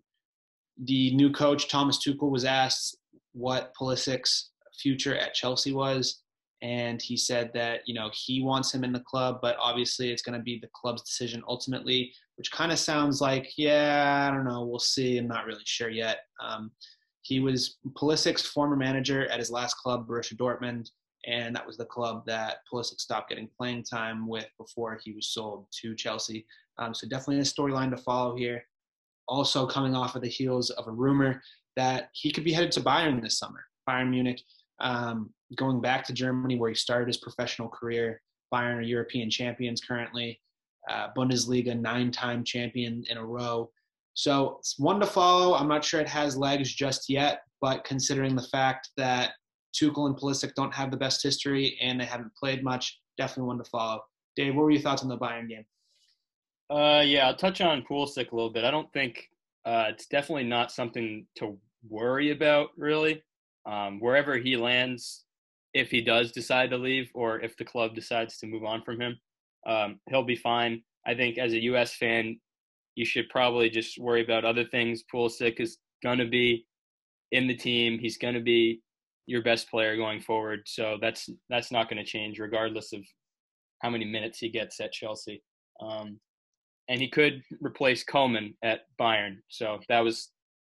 the 0.83 1.15
new 1.15 1.31
coach, 1.31 1.69
Thomas 1.69 1.97
Tuchel, 1.97 2.29
was 2.29 2.45
asked 2.45 2.95
what 3.31 3.73
Pulisic's 3.73 4.51
future 4.79 5.17
at 5.17 5.33
Chelsea 5.33 5.73
was 5.73 6.21
and 6.63 7.01
he 7.01 7.17
said 7.17 7.51
that 7.53 7.81
you 7.85 7.93
know 7.93 8.09
he 8.13 8.41
wants 8.41 8.73
him 8.73 8.83
in 8.83 8.93
the 8.93 9.01
club 9.01 9.39
but 9.41 9.55
obviously 9.59 10.11
it's 10.11 10.23
going 10.23 10.37
to 10.37 10.43
be 10.43 10.57
the 10.59 10.69
club's 10.73 11.03
decision 11.03 11.43
ultimately 11.47 12.11
which 12.35 12.51
kind 12.51 12.71
of 12.71 12.79
sounds 12.79 13.21
like 13.21 13.51
yeah 13.57 14.27
i 14.29 14.33
don't 14.33 14.45
know 14.45 14.63
we'll 14.63 14.79
see 14.79 15.17
i'm 15.17 15.27
not 15.27 15.45
really 15.45 15.63
sure 15.65 15.89
yet. 15.89 16.19
Um, 16.41 16.71
he 17.21 17.39
was 17.39 17.77
Pulisic's 17.93 18.45
former 18.45 18.75
manager 18.75 19.27
at 19.27 19.39
his 19.39 19.49
last 19.49 19.75
club 19.75 20.07
Borussia 20.07 20.35
Dortmund 20.35 20.89
and 21.25 21.55
that 21.55 21.65
was 21.65 21.77
the 21.77 21.85
club 21.85 22.23
that 22.25 22.57
Pulisic 22.71 22.99
stopped 22.99 23.29
getting 23.29 23.49
playing 23.57 23.83
time 23.83 24.27
with 24.27 24.47
before 24.57 24.99
he 25.03 25.13
was 25.13 25.29
sold 25.29 25.67
to 25.81 25.95
Chelsea. 25.95 26.45
Um, 26.77 26.93
so 26.93 27.07
definitely 27.07 27.39
a 27.39 27.41
storyline 27.41 27.89
to 27.91 27.97
follow 27.97 28.35
here. 28.35 28.65
Also 29.27 29.65
coming 29.65 29.95
off 29.95 30.15
of 30.15 30.21
the 30.21 30.27
heels 30.27 30.69
of 30.71 30.87
a 30.87 30.91
rumor 30.91 31.41
that 31.77 32.09
he 32.13 32.31
could 32.31 32.43
be 32.43 32.51
headed 32.51 32.71
to 32.73 32.81
Bayern 32.81 33.21
this 33.21 33.39
summer 33.39 33.65
Bayern 33.87 34.09
Munich. 34.09 34.41
Um, 34.79 35.29
going 35.55 35.81
back 35.81 36.03
to 36.05 36.13
Germany 36.13 36.57
where 36.57 36.69
he 36.69 36.75
started 36.75 37.07
his 37.07 37.17
professional 37.17 37.69
career. 37.69 38.21
Bayern 38.53 38.77
are 38.77 38.81
European 38.81 39.29
champions 39.29 39.81
currently, 39.81 40.39
uh, 40.89 41.07
Bundesliga 41.15 41.79
nine-time 41.79 42.43
champion 42.43 43.03
in 43.09 43.17
a 43.17 43.25
row. 43.25 43.69
So 44.13 44.57
it's 44.59 44.77
one 44.77 44.99
to 44.99 45.05
follow. 45.05 45.55
I'm 45.55 45.67
not 45.67 45.83
sure 45.83 45.99
it 45.99 46.09
has 46.09 46.37
legs 46.37 46.73
just 46.73 47.09
yet, 47.09 47.41
but 47.61 47.83
considering 47.83 48.35
the 48.35 48.43
fact 48.43 48.89
that 48.97 49.31
Tuchel 49.73 50.07
and 50.07 50.15
Pulisic 50.15 50.53
don't 50.53 50.73
have 50.73 50.91
the 50.91 50.97
best 50.97 51.23
history 51.23 51.77
and 51.81 51.99
they 51.99 52.05
haven't 52.05 52.35
played 52.35 52.63
much, 52.63 52.99
definitely 53.17 53.47
one 53.47 53.57
to 53.57 53.63
follow. 53.63 54.01
Dave, 54.35 54.55
what 54.55 54.63
were 54.63 54.71
your 54.71 54.81
thoughts 54.81 55.03
on 55.03 55.09
the 55.09 55.17
Bayern 55.17 55.49
game? 55.49 55.65
Uh, 56.69 57.01
yeah, 57.01 57.27
I'll 57.27 57.35
touch 57.35 57.61
on 57.61 57.83
Pulisic 57.83 58.31
a 58.31 58.35
little 58.35 58.51
bit. 58.51 58.63
I 58.63 58.71
don't 58.71 58.91
think 58.93 59.29
uh, 59.65 59.85
it's 59.89 60.07
definitely 60.07 60.45
not 60.45 60.71
something 60.71 61.25
to 61.37 61.57
worry 61.87 62.31
about, 62.31 62.69
really. 62.77 63.23
Um, 63.65 63.99
wherever 63.99 64.37
he 64.37 64.57
lands, 64.57 65.25
if 65.73 65.89
he 65.89 66.01
does 66.01 66.31
decide 66.31 66.69
to 66.69 66.77
leave 66.77 67.09
or 67.13 67.39
if 67.39 67.57
the 67.57 67.65
club 67.65 67.95
decides 67.95 68.37
to 68.39 68.47
move 68.47 68.63
on 68.63 68.83
from 68.83 69.01
him, 69.01 69.17
um, 69.65 69.99
he'll 70.09 70.23
be 70.23 70.35
fine. 70.35 70.83
I 71.05 71.15
think 71.15 71.37
as 71.37 71.53
a 71.53 71.63
U.S. 71.63 71.93
fan, 71.95 72.39
you 72.95 73.05
should 73.05 73.29
probably 73.29 73.69
just 73.69 73.97
worry 73.97 74.23
about 74.23 74.45
other 74.45 74.65
things. 74.65 75.03
Pulisic 75.13 75.59
is 75.59 75.77
going 76.03 76.19
to 76.19 76.27
be 76.27 76.65
in 77.31 77.47
the 77.47 77.55
team. 77.55 77.99
He's 77.99 78.17
going 78.17 78.35
to 78.35 78.41
be 78.41 78.81
your 79.25 79.41
best 79.41 79.69
player 79.69 79.95
going 79.95 80.21
forward. 80.21 80.61
So 80.65 80.97
that's 81.01 81.29
that's 81.49 81.71
not 81.71 81.89
going 81.89 82.03
to 82.03 82.09
change 82.09 82.39
regardless 82.39 82.93
of 82.93 83.01
how 83.81 83.89
many 83.89 84.05
minutes 84.05 84.39
he 84.39 84.49
gets 84.49 84.79
at 84.79 84.91
Chelsea. 84.91 85.41
Um, 85.81 86.19
and 86.89 86.99
he 86.99 87.09
could 87.09 87.41
replace 87.61 88.03
Coman 88.03 88.55
at 88.63 88.81
Bayern. 88.99 89.37
So 89.49 89.79
that 89.89 90.01
was 90.01 90.29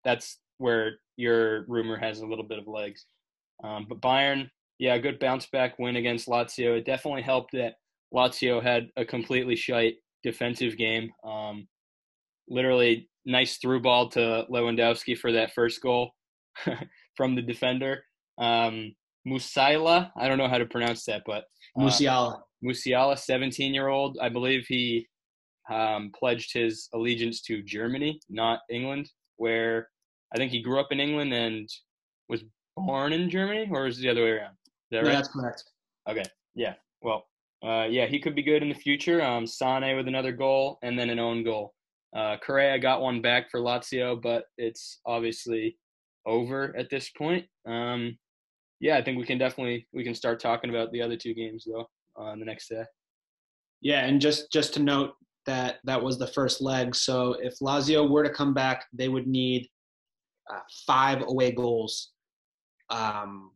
that's 0.03 0.39
where 0.57 0.93
your 1.17 1.65
rumor 1.67 1.97
has 1.97 2.19
a 2.19 2.25
little 2.25 2.45
bit 2.45 2.59
of 2.59 2.67
legs. 2.67 3.05
Um, 3.63 3.85
but 3.89 4.01
Bayern, 4.01 4.49
yeah, 4.79 4.97
good 4.97 5.19
bounce 5.19 5.47
back 5.47 5.77
win 5.79 5.95
against 5.95 6.27
Lazio. 6.27 6.77
It 6.77 6.85
definitely 6.85 7.23
helped 7.23 7.51
that 7.53 7.75
Lazio 8.13 8.61
had 8.61 8.89
a 8.95 9.05
completely 9.05 9.55
shite 9.55 9.95
defensive 10.23 10.77
game. 10.77 11.11
Um, 11.23 11.67
literally, 12.47 13.09
nice 13.25 13.57
through 13.57 13.81
ball 13.81 14.09
to 14.09 14.45
Lewandowski 14.49 15.17
for 15.17 15.31
that 15.33 15.53
first 15.53 15.81
goal 15.81 16.11
from 17.15 17.35
the 17.35 17.41
defender. 17.41 18.03
Um, 18.37 18.93
Musiala, 19.27 20.11
I 20.17 20.27
don't 20.27 20.37
know 20.37 20.47
how 20.47 20.57
to 20.57 20.65
pronounce 20.65 21.03
that, 21.05 21.23
but 21.25 21.43
uh, 21.77 21.81
Musiala. 21.81 22.41
Musiala, 22.63 23.17
17 23.17 23.73
year 23.73 23.87
old. 23.87 24.17
I 24.21 24.29
believe 24.29 24.65
he 24.67 25.07
um, 25.69 26.11
pledged 26.17 26.53
his 26.53 26.87
allegiance 26.93 27.41
to 27.41 27.61
Germany, 27.61 28.19
not 28.29 28.61
England, 28.69 29.09
where 29.35 29.89
I 30.33 30.37
think 30.37 30.51
he 30.51 30.61
grew 30.61 30.79
up 30.79 30.87
in 30.91 30.99
England 30.99 31.33
and 31.33 31.69
was 32.29 32.43
born 32.75 33.13
in 33.13 33.29
Germany, 33.29 33.67
or 33.71 33.87
is 33.87 33.99
it 33.99 34.03
the 34.03 34.09
other 34.09 34.23
way 34.23 34.31
around? 34.31 34.53
Is 34.53 34.91
that 34.91 35.03
right? 35.03 35.11
that's 35.11 35.27
correct. 35.27 35.63
Okay. 36.09 36.23
Yeah. 36.55 36.75
Well, 37.01 37.26
uh, 37.65 37.85
yeah, 37.89 38.05
he 38.05 38.19
could 38.19 38.35
be 38.35 38.43
good 38.43 38.61
in 38.61 38.69
the 38.69 38.75
future. 38.75 39.21
Um, 39.21 39.47
Sane 39.47 39.95
with 39.95 40.07
another 40.07 40.31
goal 40.31 40.77
and 40.83 40.97
then 40.97 41.09
an 41.09 41.19
own 41.19 41.43
goal. 41.43 41.73
Uh, 42.15 42.37
Correa 42.37 42.79
got 42.79 43.01
one 43.01 43.21
back 43.21 43.49
for 43.49 43.59
Lazio, 43.59 44.21
but 44.21 44.45
it's 44.57 44.99
obviously 45.05 45.77
over 46.25 46.75
at 46.77 46.89
this 46.89 47.09
point. 47.09 47.45
Um, 47.67 48.17
yeah, 48.79 48.97
I 48.97 49.03
think 49.03 49.17
we 49.17 49.25
can 49.25 49.37
definitely 49.37 49.87
we 49.93 50.03
can 50.03 50.13
start 50.13 50.39
talking 50.39 50.69
about 50.69 50.91
the 50.91 51.01
other 51.01 51.17
two 51.17 51.33
games 51.33 51.65
though 51.65 51.89
on 52.15 52.39
the 52.39 52.45
next 52.45 52.69
day. 52.69 52.83
Yeah, 53.81 54.05
and 54.05 54.21
just 54.21 54.51
just 54.51 54.73
to 54.75 54.79
note 54.81 55.13
that 55.45 55.77
that 55.85 56.01
was 56.01 56.19
the 56.19 56.27
first 56.27 56.61
leg. 56.61 56.93
So 56.95 57.35
if 57.41 57.55
Lazio 57.59 58.09
were 58.09 58.23
to 58.23 58.29
come 58.29 58.53
back, 58.53 58.85
they 58.93 59.07
would 59.07 59.27
need 59.27 59.67
uh, 60.51 60.59
five 60.85 61.23
away 61.25 61.51
goals 61.51 62.11
um, 62.89 63.51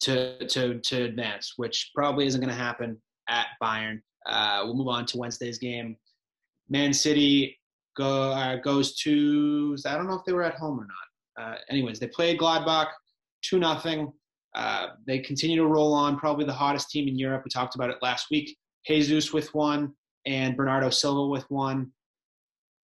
to 0.00 0.46
to 0.46 0.78
to 0.80 1.02
advance, 1.04 1.54
which 1.56 1.90
probably 1.94 2.26
isn't 2.26 2.40
going 2.40 2.52
to 2.52 2.60
happen 2.60 3.00
at 3.28 3.46
Bayern. 3.62 4.00
Uh, 4.26 4.62
we'll 4.64 4.76
move 4.76 4.88
on 4.88 5.06
to 5.06 5.18
Wednesday's 5.18 5.58
game. 5.58 5.96
Man 6.68 6.92
City 6.92 7.58
go 7.96 8.32
uh, 8.32 8.56
goes 8.56 8.96
to 8.96 9.76
I 9.86 9.96
don't 9.96 10.06
know 10.06 10.14
if 10.14 10.24
they 10.24 10.32
were 10.32 10.44
at 10.44 10.54
home 10.54 10.80
or 10.80 10.86
not. 10.86 11.44
Uh, 11.44 11.56
anyways, 11.70 11.98
they 11.98 12.08
played 12.08 12.38
Gladbach 12.38 12.88
two 13.42 13.58
nothing. 13.58 14.12
Uh, 14.54 14.88
they 15.06 15.18
continue 15.18 15.56
to 15.56 15.66
roll 15.66 15.92
on. 15.92 16.18
Probably 16.18 16.44
the 16.44 16.52
hottest 16.52 16.90
team 16.90 17.06
in 17.06 17.18
Europe. 17.18 17.42
We 17.44 17.50
talked 17.50 17.74
about 17.74 17.90
it 17.90 17.98
last 18.02 18.26
week. 18.30 18.56
Jesus 18.86 19.32
with 19.32 19.54
one 19.54 19.92
and 20.26 20.56
Bernardo 20.56 20.90
Silva 20.90 21.28
with 21.28 21.44
one. 21.50 21.92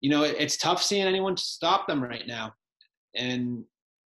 You 0.01 0.09
know, 0.09 0.23
it, 0.23 0.35
it's 0.39 0.57
tough 0.57 0.81
seeing 0.81 1.05
anyone 1.05 1.37
stop 1.37 1.87
them 1.87 2.03
right 2.03 2.25
now 2.27 2.53
and 3.15 3.63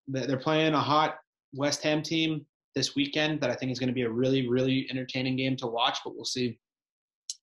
they're 0.07 0.37
playing 0.37 0.73
a 0.73 0.79
hot 0.79 1.17
West 1.53 1.83
Ham 1.83 2.01
team 2.01 2.45
this 2.75 2.95
weekend 2.95 3.41
that 3.41 3.49
I 3.49 3.55
think 3.55 3.71
is 3.71 3.79
going 3.79 3.89
to 3.89 3.93
be 3.93 4.03
a 4.03 4.09
really, 4.09 4.47
really 4.47 4.87
entertaining 4.89 5.35
game 5.35 5.55
to 5.57 5.67
watch. 5.67 5.99
But 6.03 6.15
we'll 6.15 6.25
see 6.25 6.59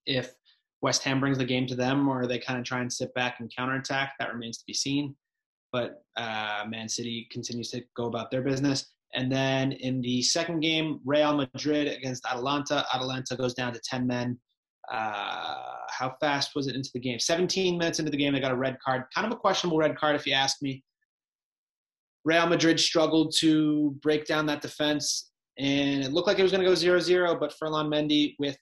if 0.07 0.33
West 0.81 1.03
Ham 1.05 1.21
brings 1.21 1.39
the 1.39 1.45
game 1.45 1.67
to 1.67 1.75
them 1.75 2.09
or 2.09 2.27
they 2.27 2.39
kind 2.39 2.59
of 2.59 2.65
try 2.65 2.81
and 2.81 2.93
sit 2.93 3.13
back 3.15 3.41
and 3.41 3.53
counterattack. 3.55 4.15
That 4.19 4.33
remains 4.33 4.59
to 4.59 4.65
be 4.67 4.75
seen. 4.75 5.17
But 5.73 6.03
uh, 6.17 6.65
Man 6.69 6.89
City 6.89 7.29
continues 7.31 7.71
to 7.71 7.83
go 7.97 8.07
about 8.07 8.31
their 8.31 8.43
business. 8.43 8.87
And 9.15 9.31
then 9.31 9.73
in 9.73 10.01
the 10.01 10.23
second 10.23 10.61
game, 10.61 11.01
Real 11.05 11.35
Madrid 11.35 11.89
against 11.89 12.27
Atalanta. 12.27 12.85
Atalanta 12.95 13.37
goes 13.37 13.55
down 13.55 13.73
to 13.73 13.81
10 13.81 14.07
men. 14.07 14.39
Uh, 14.91 15.57
how 15.91 16.15
fast 16.21 16.55
was 16.55 16.67
it 16.67 16.75
into 16.75 16.91
the 16.95 17.01
game? 17.01 17.19
17 17.19 17.77
minutes 17.77 17.99
into 17.99 18.11
the 18.11 18.17
game, 18.17 18.33
they 18.33 18.41
got 18.41 18.53
a 18.53 18.57
red 18.57 18.79
card. 18.85 19.05
Kind 19.15 19.27
of 19.27 19.33
a 19.33 19.37
questionable 19.37 19.79
red 19.79 19.97
card, 19.97 20.17
if 20.17 20.27
you 20.27 20.33
ask 20.33 20.63
me. 20.63 20.83
Real 22.29 22.47
Madrid 22.47 22.79
struggled 22.79 23.33
to 23.39 23.97
break 24.03 24.27
down 24.27 24.45
that 24.47 24.61
defense, 24.61 25.31
and 25.57 26.05
it 26.05 26.13
looked 26.13 26.27
like 26.27 26.39
it 26.39 26.43
was 26.43 26.53
going 26.53 26.63
to 26.63 26.69
go 26.69 26.75
0 26.75 27.01
0, 27.01 27.41
but 27.41 27.55
Ferland 27.55 27.91
Mendy 27.91 28.35
with 28.39 28.59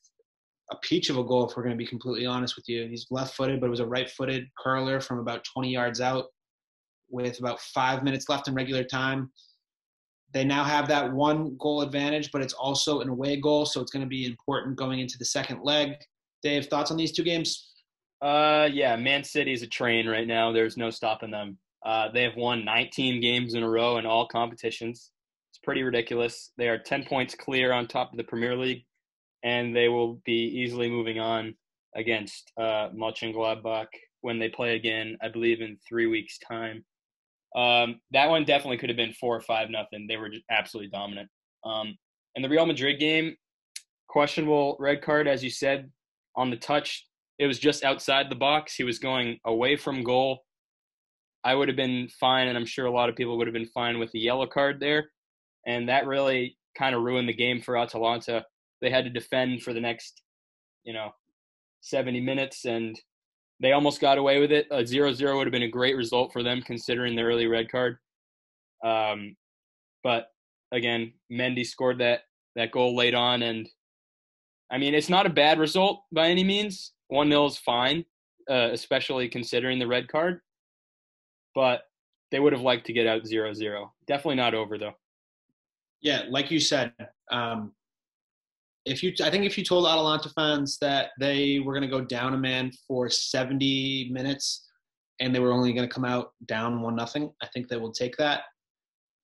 a 0.70 0.76
peach 0.82 1.10
of 1.10 1.16
a 1.16 1.24
goal, 1.24 1.48
if 1.48 1.56
we're 1.56 1.64
going 1.64 1.76
to 1.76 1.84
be 1.84 1.86
completely 1.86 2.26
honest 2.26 2.54
with 2.54 2.68
you. 2.68 2.86
He's 2.86 3.08
left 3.10 3.34
footed, 3.34 3.58
but 3.58 3.66
it 3.66 3.70
was 3.70 3.80
a 3.80 3.86
right 3.86 4.08
footed 4.08 4.46
curler 4.56 5.00
from 5.00 5.18
about 5.18 5.44
20 5.52 5.68
yards 5.68 6.00
out 6.00 6.26
with 7.10 7.40
about 7.40 7.58
five 7.60 8.04
minutes 8.04 8.28
left 8.28 8.46
in 8.46 8.54
regular 8.54 8.84
time. 8.84 9.32
They 10.32 10.44
now 10.44 10.62
have 10.62 10.86
that 10.86 11.12
one 11.12 11.56
goal 11.58 11.82
advantage, 11.82 12.30
but 12.30 12.42
it's 12.42 12.54
also 12.54 13.00
an 13.00 13.08
away 13.08 13.40
goal, 13.40 13.66
so 13.66 13.80
it's 13.80 13.90
going 13.90 14.04
to 14.04 14.08
be 14.08 14.26
important 14.26 14.76
going 14.76 15.00
into 15.00 15.18
the 15.18 15.24
second 15.24 15.64
leg. 15.64 15.90
Dave, 16.40 16.66
thoughts 16.66 16.92
on 16.92 16.96
these 16.96 17.10
two 17.10 17.24
games? 17.24 17.72
Uh, 18.22 18.68
yeah, 18.72 18.94
Man 18.94 19.24
City 19.24 19.52
is 19.52 19.62
a 19.62 19.66
train 19.66 20.08
right 20.08 20.26
now. 20.28 20.52
There's 20.52 20.76
no 20.76 20.90
stopping 20.90 21.32
them. 21.32 21.58
Uh, 21.86 22.08
they 22.12 22.24
have 22.24 22.34
won 22.34 22.64
19 22.64 23.20
games 23.20 23.54
in 23.54 23.62
a 23.62 23.68
row 23.68 23.98
in 23.98 24.06
all 24.06 24.26
competitions. 24.26 25.12
It's 25.52 25.60
pretty 25.62 25.84
ridiculous. 25.84 26.50
They 26.58 26.68
are 26.68 26.78
10 26.78 27.04
points 27.04 27.36
clear 27.36 27.72
on 27.72 27.86
top 27.86 28.10
of 28.10 28.16
the 28.16 28.24
Premier 28.24 28.56
League, 28.56 28.84
and 29.44 29.74
they 29.74 29.88
will 29.88 30.20
be 30.24 30.32
easily 30.32 30.90
moving 30.90 31.20
on 31.20 31.54
against 31.94 32.50
uh, 32.58 32.88
Mönchengladbach 32.90 33.86
when 34.22 34.40
they 34.40 34.48
play 34.48 34.74
again, 34.74 35.16
I 35.22 35.28
believe, 35.28 35.60
in 35.60 35.78
three 35.88 36.06
weeks' 36.06 36.38
time. 36.38 36.84
Um, 37.54 38.00
that 38.10 38.28
one 38.28 38.44
definitely 38.44 38.78
could 38.78 38.90
have 38.90 38.96
been 38.96 39.12
four 39.12 39.36
or 39.36 39.40
five 39.40 39.70
nothing. 39.70 40.08
They 40.08 40.16
were 40.16 40.30
absolutely 40.50 40.90
dominant. 40.90 41.28
Um, 41.64 41.96
and 42.34 42.44
the 42.44 42.48
Real 42.48 42.66
Madrid 42.66 42.98
game, 42.98 43.36
questionable 44.08 44.76
red 44.80 45.02
card, 45.02 45.28
as 45.28 45.44
you 45.44 45.50
said, 45.50 45.88
on 46.34 46.50
the 46.50 46.56
touch. 46.56 47.06
It 47.38 47.46
was 47.46 47.60
just 47.60 47.84
outside 47.84 48.28
the 48.28 48.34
box. 48.34 48.74
He 48.74 48.82
was 48.82 48.98
going 48.98 49.38
away 49.44 49.76
from 49.76 50.02
goal. 50.02 50.45
I 51.46 51.54
would 51.54 51.68
have 51.68 51.76
been 51.76 52.08
fine, 52.08 52.48
and 52.48 52.58
I'm 52.58 52.66
sure 52.66 52.86
a 52.86 52.90
lot 52.90 53.08
of 53.08 53.14
people 53.14 53.38
would 53.38 53.46
have 53.46 53.54
been 53.54 53.68
fine 53.68 54.00
with 54.00 54.10
the 54.10 54.18
yellow 54.18 54.48
card 54.48 54.80
there. 54.80 55.10
And 55.64 55.88
that 55.88 56.04
really 56.04 56.58
kind 56.76 56.92
of 56.92 57.02
ruined 57.02 57.28
the 57.28 57.34
game 57.34 57.60
for 57.62 57.76
Atalanta. 57.76 58.44
They 58.82 58.90
had 58.90 59.04
to 59.04 59.10
defend 59.10 59.62
for 59.62 59.72
the 59.72 59.80
next, 59.80 60.22
you 60.82 60.92
know, 60.92 61.12
70 61.82 62.20
minutes, 62.20 62.64
and 62.64 63.00
they 63.60 63.70
almost 63.70 64.00
got 64.00 64.18
away 64.18 64.40
with 64.40 64.50
it. 64.50 64.66
A 64.72 64.82
0-0 64.82 65.36
would 65.36 65.46
have 65.46 65.52
been 65.52 65.62
a 65.62 65.68
great 65.68 65.96
result 65.96 66.32
for 66.32 66.42
them 66.42 66.62
considering 66.62 67.14
the 67.14 67.22
early 67.22 67.46
red 67.46 67.70
card. 67.70 67.98
Um, 68.84 69.36
but 70.02 70.26
again, 70.72 71.12
Mendy 71.30 71.64
scored 71.64 71.98
that 72.00 72.22
that 72.56 72.72
goal 72.72 72.96
late 72.96 73.14
on, 73.14 73.42
and 73.42 73.68
I 74.70 74.78
mean 74.78 74.94
it's 74.94 75.08
not 75.08 75.26
a 75.26 75.30
bad 75.30 75.60
result 75.60 76.02
by 76.10 76.28
any 76.28 76.42
means. 76.42 76.92
One 77.06 77.28
0 77.28 77.46
is 77.46 77.56
fine, 77.56 78.04
uh, 78.50 78.70
especially 78.72 79.28
considering 79.28 79.78
the 79.78 79.86
red 79.86 80.08
card. 80.08 80.40
But 81.56 81.82
they 82.30 82.38
would 82.38 82.52
have 82.52 82.62
liked 82.62 82.86
to 82.86 82.92
get 82.92 83.06
out 83.06 83.24
0-0. 83.24 83.90
Definitely 84.06 84.36
not 84.36 84.54
over 84.54 84.78
though. 84.78 84.92
Yeah, 86.02 86.24
like 86.28 86.50
you 86.52 86.60
said, 86.60 86.92
um, 87.32 87.72
if 88.84 89.02
you 89.02 89.12
I 89.22 89.30
think 89.30 89.44
if 89.44 89.58
you 89.58 89.64
told 89.64 89.86
Atalanta 89.86 90.28
fans 90.28 90.78
that 90.80 91.10
they 91.18 91.58
were 91.58 91.72
going 91.72 91.82
to 91.82 91.88
go 91.88 92.04
down 92.04 92.34
a 92.34 92.38
man 92.38 92.70
for 92.86 93.08
70 93.10 94.10
minutes 94.12 94.68
and 95.18 95.34
they 95.34 95.40
were 95.40 95.52
only 95.52 95.72
going 95.72 95.88
to 95.88 95.92
come 95.92 96.04
out 96.04 96.32
down 96.46 96.82
one 96.82 96.94
nothing, 96.94 97.32
I 97.42 97.48
think 97.48 97.68
they 97.68 97.78
will 97.78 97.92
take 97.92 98.16
that. 98.18 98.42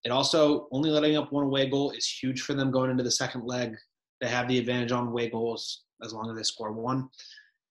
It 0.05 0.11
also 0.11 0.66
only 0.73 0.90
letting 0.90 1.16
up 1.16 1.31
one 1.33 1.45
away 1.45 1.68
goal 1.68 1.92
is 1.92 2.09
huge 2.09 2.40
for 2.40 2.55
them 2.55 2.73
going 2.73 2.90
into 2.90 3.05
the 3.05 3.11
second 3.11 3.45
leg. 3.45 3.77
They 4.21 4.29
have 4.29 4.49
the 4.49 4.59
advantage 4.59 4.90
on 4.90 5.09
away 5.09 5.29
goals 5.31 5.83
as 6.03 6.12
long 6.12 6.29
as 6.31 6.37
they 6.37 6.42
score 6.42 6.73
one. 6.73 7.09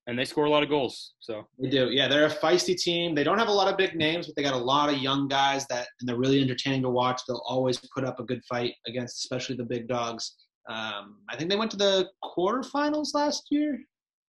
And 0.08 0.18
they 0.18 0.26
score 0.26 0.46
a 0.46 0.50
lot 0.50 0.64
of 0.64 0.70
goals, 0.70 1.14
so 1.20 1.48
they 1.60 1.70
do. 1.70 1.92
Yeah, 1.92 2.08
they're 2.08 2.26
a 2.26 2.30
feisty 2.30 2.76
team. 2.76 3.14
They 3.14 3.24
don't 3.24 3.38
have 3.38 3.50
a 3.50 3.54
lot 3.54 3.68
of 3.68 3.78
big 3.78 3.96
names, 3.96 4.26
but 4.26 4.36
they 4.36 4.42
got 4.42 4.56
a 4.56 4.58
lot 4.58 4.90
of 4.90 4.98
young 4.98 5.28
guys 5.28 5.68
that, 5.68 5.88
and 6.00 6.10
they're 6.10 6.18
really 6.18 6.42
entertaining 6.42 6.82
to 6.82 6.90
watch. 6.90 7.22
They'll 7.28 7.44
always 7.48 7.78
put 7.94 8.04
up 8.04 8.20
a 8.20 8.24
good 8.24 8.42
fight 8.50 8.74
against, 8.88 9.24
especially 9.24 9.58
the 9.58 9.64
big 9.64 9.88
dogs. 9.88 10.38
Um, 10.68 11.18
I 11.30 11.36
think 11.38 11.52
they 11.52 11.56
went 11.56 11.70
to 11.72 11.78
the 11.78 12.10
quarterfinals 12.24 13.14
last 13.14 13.44
year. 13.52 13.80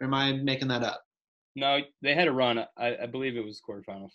Or 0.02 0.08
am 0.08 0.14
I 0.14 0.34
making 0.34 0.68
that 0.70 0.84
up? 0.84 1.02
No, 1.56 1.80
they 2.02 2.16
had 2.16 2.28
a 2.28 2.32
run. 2.32 2.60
I, 2.78 2.98
I 3.04 3.06
believe 3.06 3.38
it 3.38 3.46
was 3.46 3.62
quarterfinals. 3.68 4.12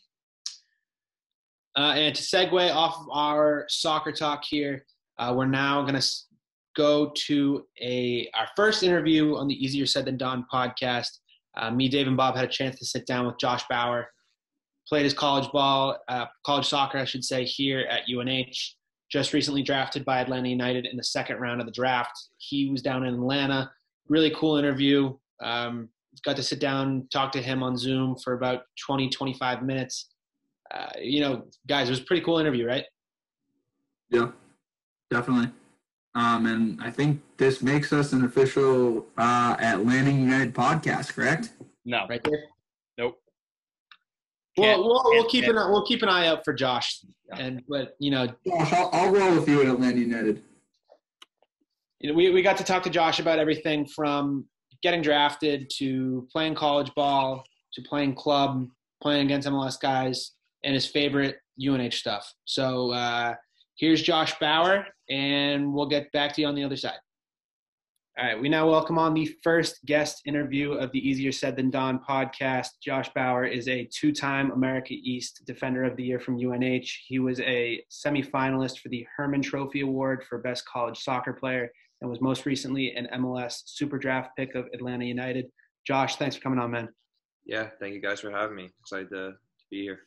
Uh, 1.77 1.93
and 1.95 2.15
to 2.15 2.23
segue 2.23 2.75
off 2.75 2.99
of 2.99 3.07
our 3.13 3.67
soccer 3.69 4.11
talk 4.11 4.43
here, 4.45 4.85
uh, 5.19 5.33
we're 5.37 5.47
now 5.47 5.83
going 5.83 6.01
to 6.01 6.07
go 6.75 7.13
to 7.15 7.65
a 7.81 8.29
our 8.35 8.49
first 8.57 8.83
interview 8.83 9.37
on 9.37 9.47
the 9.47 9.55
Easier 9.55 9.87
Said 9.87 10.07
Than 10.07 10.17
Done 10.17 10.45
podcast. 10.53 11.19
Uh, 11.57 11.71
me, 11.71 11.89
Dave, 11.89 12.07
and 12.07 12.17
Bob 12.17 12.37
had 12.37 12.45
a 12.45 12.49
chance 12.49 12.79
to 12.79 12.87
sit 12.87 13.07
down 13.07 13.27
with 13.27 13.39
Josh 13.39 13.65
Bauer. 13.69 14.09
Played 14.89 15.05
his 15.05 15.15
college 15.15 15.51
ball, 15.53 15.97
uh, 16.09 16.27
college 16.45 16.67
soccer, 16.67 16.99
I 16.99 17.05
should 17.05 17.25
say, 17.25 17.45
here 17.45 17.87
at 17.91 18.03
UNH 18.09 18.77
just 19.11 19.33
recently 19.33 19.63
drafted 19.63 20.05
by 20.05 20.21
Atlanta 20.21 20.49
United 20.49 20.87
in 20.87 20.97
the 20.97 21.05
second 21.05 21.39
round 21.39 21.61
of 21.61 21.67
the 21.67 21.73
draft. 21.73 22.13
He 22.39 22.71
was 22.71 22.83
down 22.83 23.05
in 23.05 23.15
Atlanta. 23.15 23.71
Really 24.09 24.33
cool 24.37 24.57
interview. 24.57 25.17
Um, 25.43 25.89
got 26.25 26.37
to 26.37 26.43
sit 26.43 26.61
down, 26.61 27.07
talk 27.13 27.33
to 27.33 27.43
him 27.43 27.63
on 27.63 27.77
Zoom 27.77 28.17
for 28.23 28.33
about 28.33 28.63
20, 28.85 29.09
25 29.11 29.63
minutes. 29.63 30.09
Uh, 30.75 30.89
you 31.01 31.21
know, 31.21 31.45
guys, 31.69 31.89
it 31.89 31.93
was 31.93 32.01
a 32.01 32.05
pretty 32.05 32.25
cool 32.25 32.39
interview, 32.39 32.67
right? 32.67 32.85
Yeah, 34.11 34.31
definitely. 35.11 35.51
Um, 36.17 36.47
and 36.47 36.83
I 36.83 36.91
think 36.91 37.21
this 37.37 37.63
makes 37.63 37.93
us 37.93 38.15
an 38.15 38.25
official 38.25 39.07
uh, 39.19 39.55
Atlanta 39.61 40.11
United 40.11 40.55
podcast, 40.55 41.13
correct? 41.13 41.51
No, 41.85 42.07
right 42.09 42.25
there. 42.25 42.45
Nope. 42.97 43.19
Well, 44.57 44.83
we'll, 44.83 45.03
we'll 45.05 45.29
keep 45.29 45.45
an 45.45 45.57
we'll 45.57 45.85
keep 45.85 46.03
an 46.03 46.09
eye 46.09 46.27
out 46.29 46.43
for 46.43 46.55
Josh, 46.55 47.05
and 47.39 47.63
but 47.69 47.97
you 47.99 48.11
know, 48.11 48.29
Josh, 48.47 48.73
I'll, 48.73 48.89
I'll 48.95 49.13
roll 49.13 49.35
with 49.35 49.47
you 49.47 49.61
at 49.61 49.67
Atlanta 49.67 49.99
United. 49.99 50.43
You 52.01 52.11
know, 52.11 52.17
we 52.17 52.31
we 52.31 52.41
got 52.41 52.57
to 52.57 52.65
talk 52.65 52.83
to 52.85 52.91
Josh 52.91 53.21
about 53.21 53.39
everything 53.39 53.85
from 53.85 54.47
getting 54.83 55.03
drafted 55.03 55.71
to 55.77 56.27
playing 56.33 56.55
college 56.55 56.91
ball 56.95 57.45
to 57.75 57.83
playing 57.83 58.15
club, 58.15 58.67
playing 59.03 59.27
against 59.27 59.47
MLS 59.49 59.79
guys, 59.79 60.33
and 60.65 60.73
his 60.73 60.87
favorite 60.87 61.37
UNH 61.61 61.93
stuff. 61.93 62.33
So 62.47 62.93
uh, 62.93 63.35
here's 63.77 64.01
Josh 64.01 64.33
Bauer, 64.39 64.87
and 65.11 65.73
we'll 65.73 65.89
get 65.89 66.11
back 66.13 66.35
to 66.35 66.41
you 66.41 66.47
on 66.47 66.55
the 66.55 66.65
other 66.65 66.77
side. 66.77 66.99
All 68.19 68.25
right, 68.25 68.41
we 68.41 68.49
now 68.49 68.67
welcome 68.67 68.99
on 68.99 69.13
the 69.13 69.31
first 69.43 69.85
guest 69.85 70.23
interview 70.25 70.73
of 70.73 70.91
the 70.93 71.07
Easier 71.07 71.33
Said 71.33 71.55
Than 71.55 71.69
Done 71.69 71.99
podcast. 71.99 72.69
Josh 72.83 73.11
Bauer 73.15 73.45
is 73.45 73.69
a 73.69 73.87
two 73.93 74.11
time 74.11 74.53
America 74.53 74.95
East 74.95 75.43
Defender 75.47 75.85
of 75.85 75.97
the 75.97 76.05
Year 76.05 76.19
from 76.19 76.39
UNH. 76.39 76.89
He 77.07 77.19
was 77.19 77.41
a 77.41 77.83
semifinalist 77.91 78.79
for 78.79 78.89
the 78.89 79.07
Hermann 79.15 79.43
Trophy 79.43 79.83
Award 79.83 80.25
for 80.27 80.39
Best 80.39 80.65
College 80.67 80.99
Soccer 80.99 81.35
Player 81.35 81.71
and 82.01 82.09
was 82.09 82.23
most 82.23 82.47
recently 82.47 82.95
an 82.95 83.07
MLS 83.21 83.61
Super 83.67 83.99
Draft 83.99 84.31
pick 84.35 84.55
of 84.55 84.65
Atlanta 84.73 85.05
United. 85.05 85.51
Josh, 85.87 86.17
thanks 86.17 86.37
for 86.37 86.43
coming 86.43 86.59
on, 86.59 86.71
man. 86.71 86.89
Yeah, 87.45 87.69
thank 87.81 87.95
you 87.95 88.01
guys 88.01 88.21
for 88.21 88.31
having 88.31 88.57
me. 88.57 88.71
Excited 88.81 89.11
to, 89.11 89.33
to 89.33 89.67
be 89.71 89.83
here. 89.83 90.01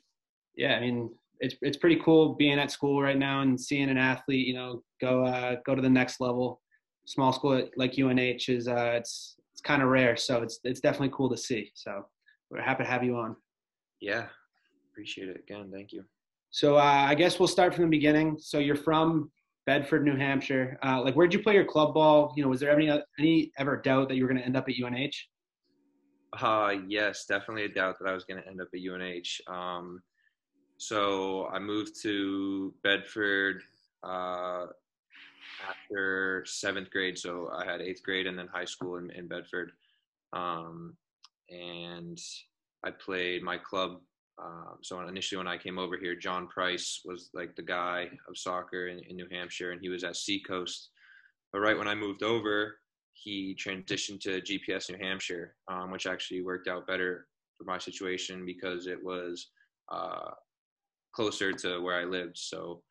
Yeah, 0.55 0.75
I 0.75 0.79
mean, 0.79 1.11
it's 1.39 1.55
it's 1.61 1.77
pretty 1.77 2.01
cool 2.03 2.35
being 2.35 2.59
at 2.59 2.71
school 2.71 3.01
right 3.01 3.17
now 3.17 3.41
and 3.41 3.59
seeing 3.59 3.89
an 3.89 3.97
athlete, 3.97 4.47
you 4.47 4.53
know, 4.53 4.83
go 5.01 5.25
uh, 5.25 5.55
go 5.65 5.75
to 5.75 5.81
the 5.81 5.89
next 5.89 6.19
level 6.19 6.61
small 7.09 7.33
school 7.33 7.67
like 7.75 7.97
UNH 7.97 8.43
is 8.47 8.67
uh, 8.67 8.93
it's 8.95 9.35
it's 9.53 9.61
kind 9.61 9.81
of 9.81 9.89
rare, 9.89 10.15
so 10.15 10.41
it's 10.41 10.59
it's 10.63 10.79
definitely 10.79 11.11
cool 11.11 11.29
to 11.29 11.37
see. 11.37 11.71
So 11.73 12.05
we're 12.49 12.61
happy 12.61 12.83
to 12.83 12.89
have 12.89 13.03
you 13.03 13.17
on. 13.17 13.35
Yeah, 13.99 14.27
appreciate 14.91 15.29
it 15.29 15.37
again. 15.37 15.69
Thank 15.73 15.91
you. 15.91 16.03
So 16.51 16.77
uh, 16.77 17.05
I 17.09 17.15
guess 17.15 17.39
we'll 17.39 17.47
start 17.47 17.73
from 17.73 17.85
the 17.85 17.89
beginning. 17.89 18.37
So 18.39 18.59
you're 18.59 18.75
from 18.75 19.31
Bedford, 19.65 20.05
New 20.05 20.15
Hampshire. 20.15 20.77
Uh, 20.83 21.01
like, 21.01 21.15
where'd 21.15 21.33
you 21.33 21.41
play 21.41 21.55
your 21.55 21.65
club 21.65 21.93
ball? 21.93 22.33
You 22.37 22.43
know, 22.43 22.49
was 22.49 22.59
there 22.59 22.71
any 22.71 22.89
any 23.19 23.51
ever 23.57 23.77
doubt 23.77 24.07
that 24.09 24.15
you 24.15 24.23
were 24.23 24.29
going 24.29 24.39
to 24.39 24.45
end 24.45 24.55
up 24.55 24.67
at 24.69 24.75
UNH? 24.75 25.11
Uh, 26.39 26.75
yes, 26.87 27.25
definitely 27.27 27.65
a 27.65 27.69
doubt 27.69 27.95
that 27.99 28.07
I 28.07 28.13
was 28.13 28.23
going 28.23 28.41
to 28.41 28.47
end 28.47 28.61
up 28.61 28.67
at 28.73 28.79
UNH. 28.79 29.53
Um, 29.53 29.99
so 30.79 31.47
I 31.47 31.59
moved 31.59 32.01
to 32.03 32.73
Bedford 32.83 33.63
uh, 34.01 34.67
after 35.67 36.45
seventh 36.47 36.89
grade. 36.89 37.17
So 37.17 37.49
I 37.53 37.69
had 37.69 37.81
eighth 37.81 38.01
grade 38.01 38.27
and 38.27 38.39
then 38.39 38.47
high 38.47 38.65
school 38.65 38.95
in, 38.95 39.11
in 39.11 39.27
Bedford. 39.27 39.73
Um, 40.31 40.95
and 41.49 42.17
I 42.85 42.91
played 42.91 43.43
my 43.43 43.57
club. 43.57 43.99
Uh, 44.41 44.75
so 44.81 45.05
initially, 45.05 45.37
when 45.37 45.49
I 45.49 45.57
came 45.57 45.77
over 45.77 45.97
here, 45.97 46.15
John 46.15 46.47
Price 46.47 47.01
was 47.03 47.29
like 47.33 47.57
the 47.57 47.61
guy 47.61 48.09
of 48.29 48.37
soccer 48.37 48.87
in, 48.87 48.99
in 48.99 49.17
New 49.17 49.27
Hampshire, 49.29 49.71
and 49.73 49.81
he 49.81 49.89
was 49.89 50.05
at 50.05 50.15
Seacoast. 50.15 50.91
But 51.51 51.59
right 51.59 51.77
when 51.77 51.89
I 51.89 51.95
moved 51.95 52.23
over, 52.23 52.75
he 53.11 53.53
transitioned 53.59 54.21
to 54.21 54.39
GPS 54.39 54.89
New 54.89 55.05
Hampshire, 55.05 55.55
um, 55.69 55.91
which 55.91 56.07
actually 56.07 56.41
worked 56.41 56.69
out 56.69 56.87
better 56.87 57.27
for 57.57 57.65
my 57.65 57.77
situation 57.77 58.45
because 58.45 58.87
it 58.87 59.03
was 59.03 59.47
uh, 59.91 60.31
closer 61.13 61.51
to 61.51 61.79
where 61.79 61.99
I 61.99 62.05
lived. 62.05 62.37
So 62.37 62.81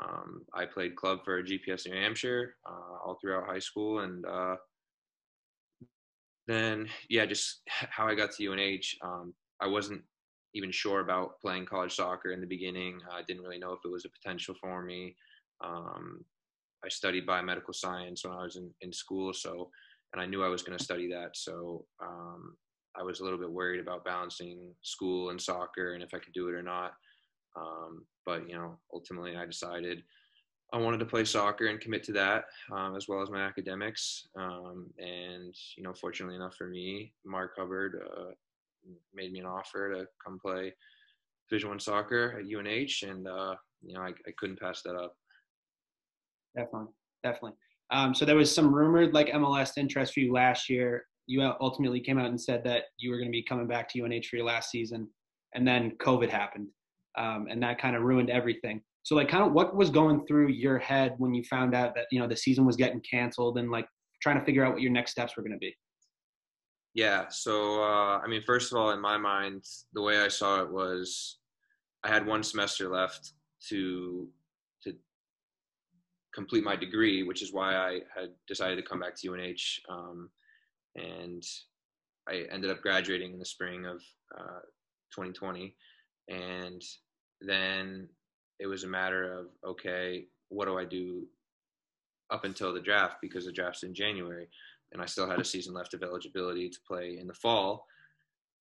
um, 0.00 0.42
I 0.54 0.64
played 0.64 0.96
club 0.96 1.20
for 1.24 1.42
GPS 1.42 1.86
New 1.86 1.94
Hampshire 1.94 2.54
uh, 2.66 2.98
all 3.04 3.18
throughout 3.20 3.46
high 3.46 3.58
school, 3.58 4.00
and 4.00 4.24
uh, 4.24 4.56
then 6.46 6.88
yeah, 7.08 7.26
just 7.26 7.60
how 7.66 8.06
I 8.06 8.14
got 8.14 8.32
to 8.32 8.46
UNH. 8.46 8.96
Um, 9.02 9.34
I 9.60 9.66
wasn't 9.66 10.02
even 10.54 10.70
sure 10.70 11.00
about 11.00 11.40
playing 11.40 11.66
college 11.66 11.94
soccer 11.94 12.32
in 12.32 12.40
the 12.40 12.46
beginning. 12.46 13.00
I 13.10 13.22
didn't 13.26 13.42
really 13.42 13.58
know 13.58 13.72
if 13.72 13.80
it 13.84 13.90
was 13.90 14.04
a 14.04 14.10
potential 14.10 14.54
for 14.60 14.82
me. 14.82 15.16
Um, 15.64 16.24
I 16.84 16.88
studied 16.88 17.26
biomedical 17.26 17.74
science 17.74 18.24
when 18.24 18.34
I 18.34 18.42
was 18.42 18.56
in, 18.56 18.70
in 18.80 18.92
school, 18.92 19.32
so 19.32 19.70
and 20.12 20.20
I 20.20 20.26
knew 20.26 20.42
I 20.42 20.48
was 20.48 20.62
going 20.62 20.76
to 20.76 20.84
study 20.84 21.08
that. 21.08 21.36
So 21.36 21.84
um, 22.02 22.54
I 22.98 23.02
was 23.02 23.20
a 23.20 23.24
little 23.24 23.38
bit 23.38 23.50
worried 23.50 23.80
about 23.80 24.04
balancing 24.04 24.74
school 24.82 25.30
and 25.30 25.40
soccer 25.40 25.94
and 25.94 26.02
if 26.02 26.10
I 26.14 26.18
could 26.18 26.34
do 26.34 26.48
it 26.48 26.54
or 26.54 26.62
not. 26.62 26.92
Um, 27.56 28.04
but 28.24 28.48
you 28.48 28.54
know, 28.54 28.78
ultimately, 28.92 29.36
I 29.36 29.46
decided 29.46 30.02
I 30.72 30.78
wanted 30.78 30.98
to 30.98 31.06
play 31.06 31.24
soccer 31.24 31.66
and 31.66 31.80
commit 31.80 32.02
to 32.04 32.12
that, 32.12 32.44
um, 32.74 32.96
as 32.96 33.06
well 33.06 33.20
as 33.20 33.30
my 33.30 33.42
academics. 33.42 34.26
Um, 34.36 34.86
and 34.98 35.54
you 35.76 35.82
know, 35.82 35.92
fortunately 35.92 36.36
enough 36.36 36.56
for 36.56 36.66
me, 36.66 37.12
Marc 37.24 37.52
Hubbard 37.58 38.02
uh, 38.04 38.30
made 39.14 39.32
me 39.32 39.40
an 39.40 39.46
offer 39.46 39.92
to 39.92 40.06
come 40.24 40.38
play 40.38 40.72
Division 41.50 41.68
One 41.68 41.80
soccer 41.80 42.38
at 42.38 42.46
UNH, 42.46 43.08
and 43.08 43.28
uh, 43.28 43.54
you 43.82 43.94
know, 43.94 44.00
I, 44.00 44.08
I 44.08 44.32
couldn't 44.38 44.60
pass 44.60 44.82
that 44.82 44.94
up. 44.94 45.14
Definitely, 46.56 46.88
definitely. 47.22 47.52
Um, 47.90 48.14
so 48.14 48.24
there 48.24 48.36
was 48.36 48.52
some 48.52 48.74
rumored 48.74 49.12
like 49.12 49.28
MLS 49.28 49.76
interest 49.76 50.14
for 50.14 50.20
you 50.20 50.32
last 50.32 50.70
year. 50.70 51.04
You 51.26 51.42
ultimately 51.60 52.00
came 52.00 52.18
out 52.18 52.26
and 52.26 52.40
said 52.40 52.64
that 52.64 52.84
you 52.96 53.10
were 53.10 53.18
going 53.18 53.28
to 53.28 53.32
be 53.32 53.42
coming 53.42 53.66
back 53.66 53.88
to 53.90 54.02
UNH 54.02 54.24
for 54.24 54.36
your 54.36 54.46
last 54.46 54.70
season, 54.70 55.08
and 55.54 55.68
then 55.68 55.92
COVID 55.98 56.30
happened, 56.30 56.68
um, 57.16 57.46
and 57.50 57.62
that 57.62 57.80
kind 57.80 57.96
of 57.96 58.02
ruined 58.02 58.30
everything. 58.30 58.82
So 59.02 59.16
like, 59.16 59.28
kind 59.28 59.44
of 59.44 59.52
what 59.52 59.74
was 59.74 59.90
going 59.90 60.26
through 60.26 60.48
your 60.48 60.78
head 60.78 61.14
when 61.18 61.34
you 61.34 61.42
found 61.44 61.74
out 61.74 61.94
that 61.94 62.06
you 62.10 62.20
know 62.20 62.28
the 62.28 62.36
season 62.36 62.64
was 62.64 62.76
getting 62.76 63.00
canceled, 63.00 63.58
and 63.58 63.70
like 63.70 63.86
trying 64.22 64.38
to 64.38 64.44
figure 64.44 64.64
out 64.64 64.72
what 64.72 64.82
your 64.82 64.92
next 64.92 65.10
steps 65.10 65.36
were 65.36 65.42
going 65.42 65.52
to 65.52 65.58
be? 65.58 65.74
Yeah. 66.94 67.26
So 67.28 67.82
uh, 67.82 68.18
I 68.18 68.26
mean, 68.28 68.42
first 68.42 68.72
of 68.72 68.78
all, 68.78 68.90
in 68.90 69.00
my 69.00 69.16
mind, 69.16 69.64
the 69.92 70.02
way 70.02 70.20
I 70.20 70.28
saw 70.28 70.62
it 70.62 70.70
was, 70.70 71.38
I 72.04 72.08
had 72.08 72.26
one 72.26 72.42
semester 72.42 72.88
left 72.88 73.32
to 73.68 74.28
to 74.84 74.94
complete 76.34 76.64
my 76.64 76.76
degree, 76.76 77.22
which 77.22 77.42
is 77.42 77.52
why 77.52 77.74
I 77.74 78.00
had 78.14 78.30
decided 78.46 78.76
to 78.76 78.82
come 78.82 79.00
back 79.00 79.16
to 79.16 79.32
UNH. 79.32 79.80
Um, 79.90 80.30
and 80.94 81.42
I 82.28 82.44
ended 82.50 82.70
up 82.70 82.82
graduating 82.82 83.32
in 83.32 83.38
the 83.38 83.44
spring 83.44 83.86
of 83.86 84.00
uh, 84.38 84.60
2020. 85.14 85.74
And 86.28 86.82
then 87.40 88.08
it 88.60 88.66
was 88.66 88.84
a 88.84 88.88
matter 88.88 89.32
of, 89.32 89.46
okay, 89.66 90.26
what 90.48 90.66
do 90.66 90.78
I 90.78 90.84
do 90.84 91.26
up 92.30 92.44
until 92.44 92.72
the 92.72 92.80
draft? 92.80 93.16
Because 93.20 93.46
the 93.46 93.52
draft's 93.52 93.82
in 93.82 93.94
January. 93.94 94.48
And 94.92 95.00
I 95.00 95.06
still 95.06 95.28
had 95.28 95.40
a 95.40 95.44
season 95.44 95.74
left 95.74 95.94
of 95.94 96.02
eligibility 96.02 96.68
to 96.68 96.78
play 96.86 97.18
in 97.18 97.26
the 97.26 97.34
fall. 97.34 97.86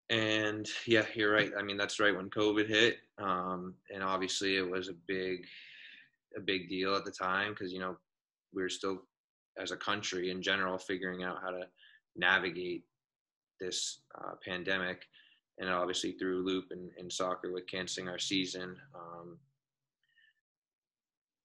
And 0.09 0.67
yeah, 0.85 1.05
you're 1.13 1.33
right. 1.33 1.51
I 1.57 1.63
mean, 1.63 1.77
that's 1.77 1.99
right 1.99 2.15
when 2.15 2.29
COVID 2.29 2.67
hit. 2.67 2.97
Um, 3.17 3.75
and 3.93 4.03
obviously, 4.03 4.57
it 4.57 4.69
was 4.69 4.89
a 4.89 4.95
big 5.07 5.45
a 6.37 6.39
big 6.39 6.69
deal 6.69 6.95
at 6.95 7.03
the 7.03 7.11
time 7.11 7.51
because 7.51 7.73
you 7.73 7.79
know 7.79 7.97
we 8.53 8.61
were 8.61 8.69
still 8.69 9.01
as 9.61 9.71
a 9.71 9.77
country 9.77 10.31
in 10.31 10.41
general 10.41 10.77
figuring 10.77 11.23
out 11.23 11.39
how 11.41 11.49
to 11.49 11.63
navigate 12.15 12.83
this 13.59 14.01
uh, 14.17 14.31
pandemic 14.45 15.03
and 15.59 15.69
obviously 15.69 16.13
through 16.13 16.45
loop 16.45 16.65
and, 16.71 16.89
in 16.97 17.09
soccer 17.09 17.51
with 17.51 17.67
canceling 17.67 18.07
our 18.07 18.19
season 18.19 18.75
um, 18.95 19.37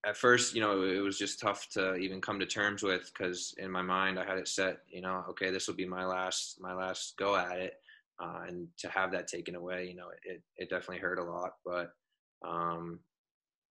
at 0.07 0.17
first 0.17 0.55
you 0.55 0.61
know 0.61 0.83
it 0.83 1.01
was 1.01 1.19
just 1.19 1.41
tough 1.41 1.69
to 1.69 1.95
even 1.97 2.21
come 2.21 2.39
to 2.39 2.47
terms 2.47 2.83
with 2.83 3.11
because 3.13 3.55
in 3.59 3.71
my 3.71 3.83
mind 3.83 4.19
i 4.19 4.25
had 4.25 4.39
it 4.39 4.49
set 4.49 4.79
you 4.89 5.01
know 5.01 5.25
okay 5.29 5.51
this 5.51 5.67
will 5.67 5.75
be 5.75 5.87
my 5.87 6.05
last 6.05 6.57
my 6.61 6.73
last 6.73 7.17
go 7.19 7.37
at 7.37 7.59
it 7.59 7.75
uh, 8.23 8.45
and 8.47 8.69
to 8.79 8.89
have 8.89 9.13
that 9.13 9.29
taken 9.29 9.55
away 9.57 9.87
you 9.87 9.95
know 9.95 10.09
it, 10.25 10.43
it 10.57 10.71
definitely 10.71 10.99
hurt 10.99 11.19
a 11.19 11.25
lot 11.25 11.55
but 11.65 11.93
um, 12.47 13.01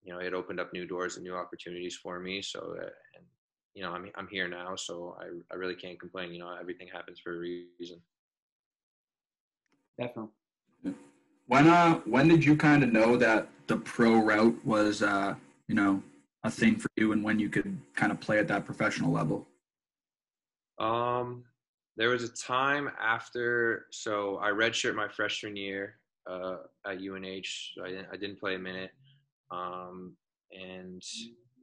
you 0.06 0.14
know, 0.14 0.20
it 0.20 0.34
opened 0.34 0.60
up 0.60 0.72
new 0.72 0.86
doors 0.86 1.16
and 1.16 1.24
new 1.24 1.36
opportunities 1.36 1.96
for 1.96 2.20
me. 2.20 2.42
So, 2.42 2.76
uh, 2.80 2.86
and 3.16 3.26
you 3.74 3.84
know, 3.84 3.92
I'm 3.92 4.10
I'm 4.16 4.28
here 4.28 4.48
now, 4.48 4.76
so 4.76 5.18
I 5.20 5.26
I 5.52 5.58
really 5.58 5.76
can't 5.76 6.00
complain. 6.00 6.32
You 6.32 6.40
know, 6.40 6.56
everything 6.60 6.88
happens 6.94 7.20
for 7.20 7.36
a 7.36 7.40
reason. 7.40 8.00
Definitely. 10.00 10.32
When 11.48 11.68
uh 11.68 11.96
when 12.06 12.28
did 12.28 12.44
you 12.44 12.56
kind 12.56 12.84
of 12.84 12.92
know 12.92 13.18
that 13.18 13.50
the 13.68 13.78
pro 13.78 14.20
route 14.20 14.60
was 14.66 15.04
uh 15.04 15.36
you 15.68 15.76
know 15.76 16.02
a 16.44 16.52
thing 16.52 16.78
for 16.78 16.90
you, 16.96 17.12
and 17.12 17.24
when 17.24 17.40
you 17.40 17.50
could 17.50 17.78
kind 17.96 18.12
of 18.12 18.20
play 18.20 18.38
at 18.38 18.48
that 18.48 18.66
professional 18.66 19.12
level? 19.12 19.48
Um, 20.80 21.44
there 21.98 22.10
was 22.10 22.24
a 22.24 22.30
time 22.30 22.90
after, 23.02 23.88
so 23.92 24.38
I 24.42 24.50
redshirted 24.50 24.96
my 24.96 25.08
freshman 25.08 25.56
year 25.56 25.96
uh, 26.30 26.58
at 26.86 26.98
UNH. 26.98 27.74
So 27.76 27.86
I 27.86 27.90
didn't 27.90 28.08
I 28.12 28.18
didn't 28.18 28.40
play 28.40 28.56
a 28.56 28.60
minute. 28.60 28.92
Um, 29.52 30.16
and 30.52 31.02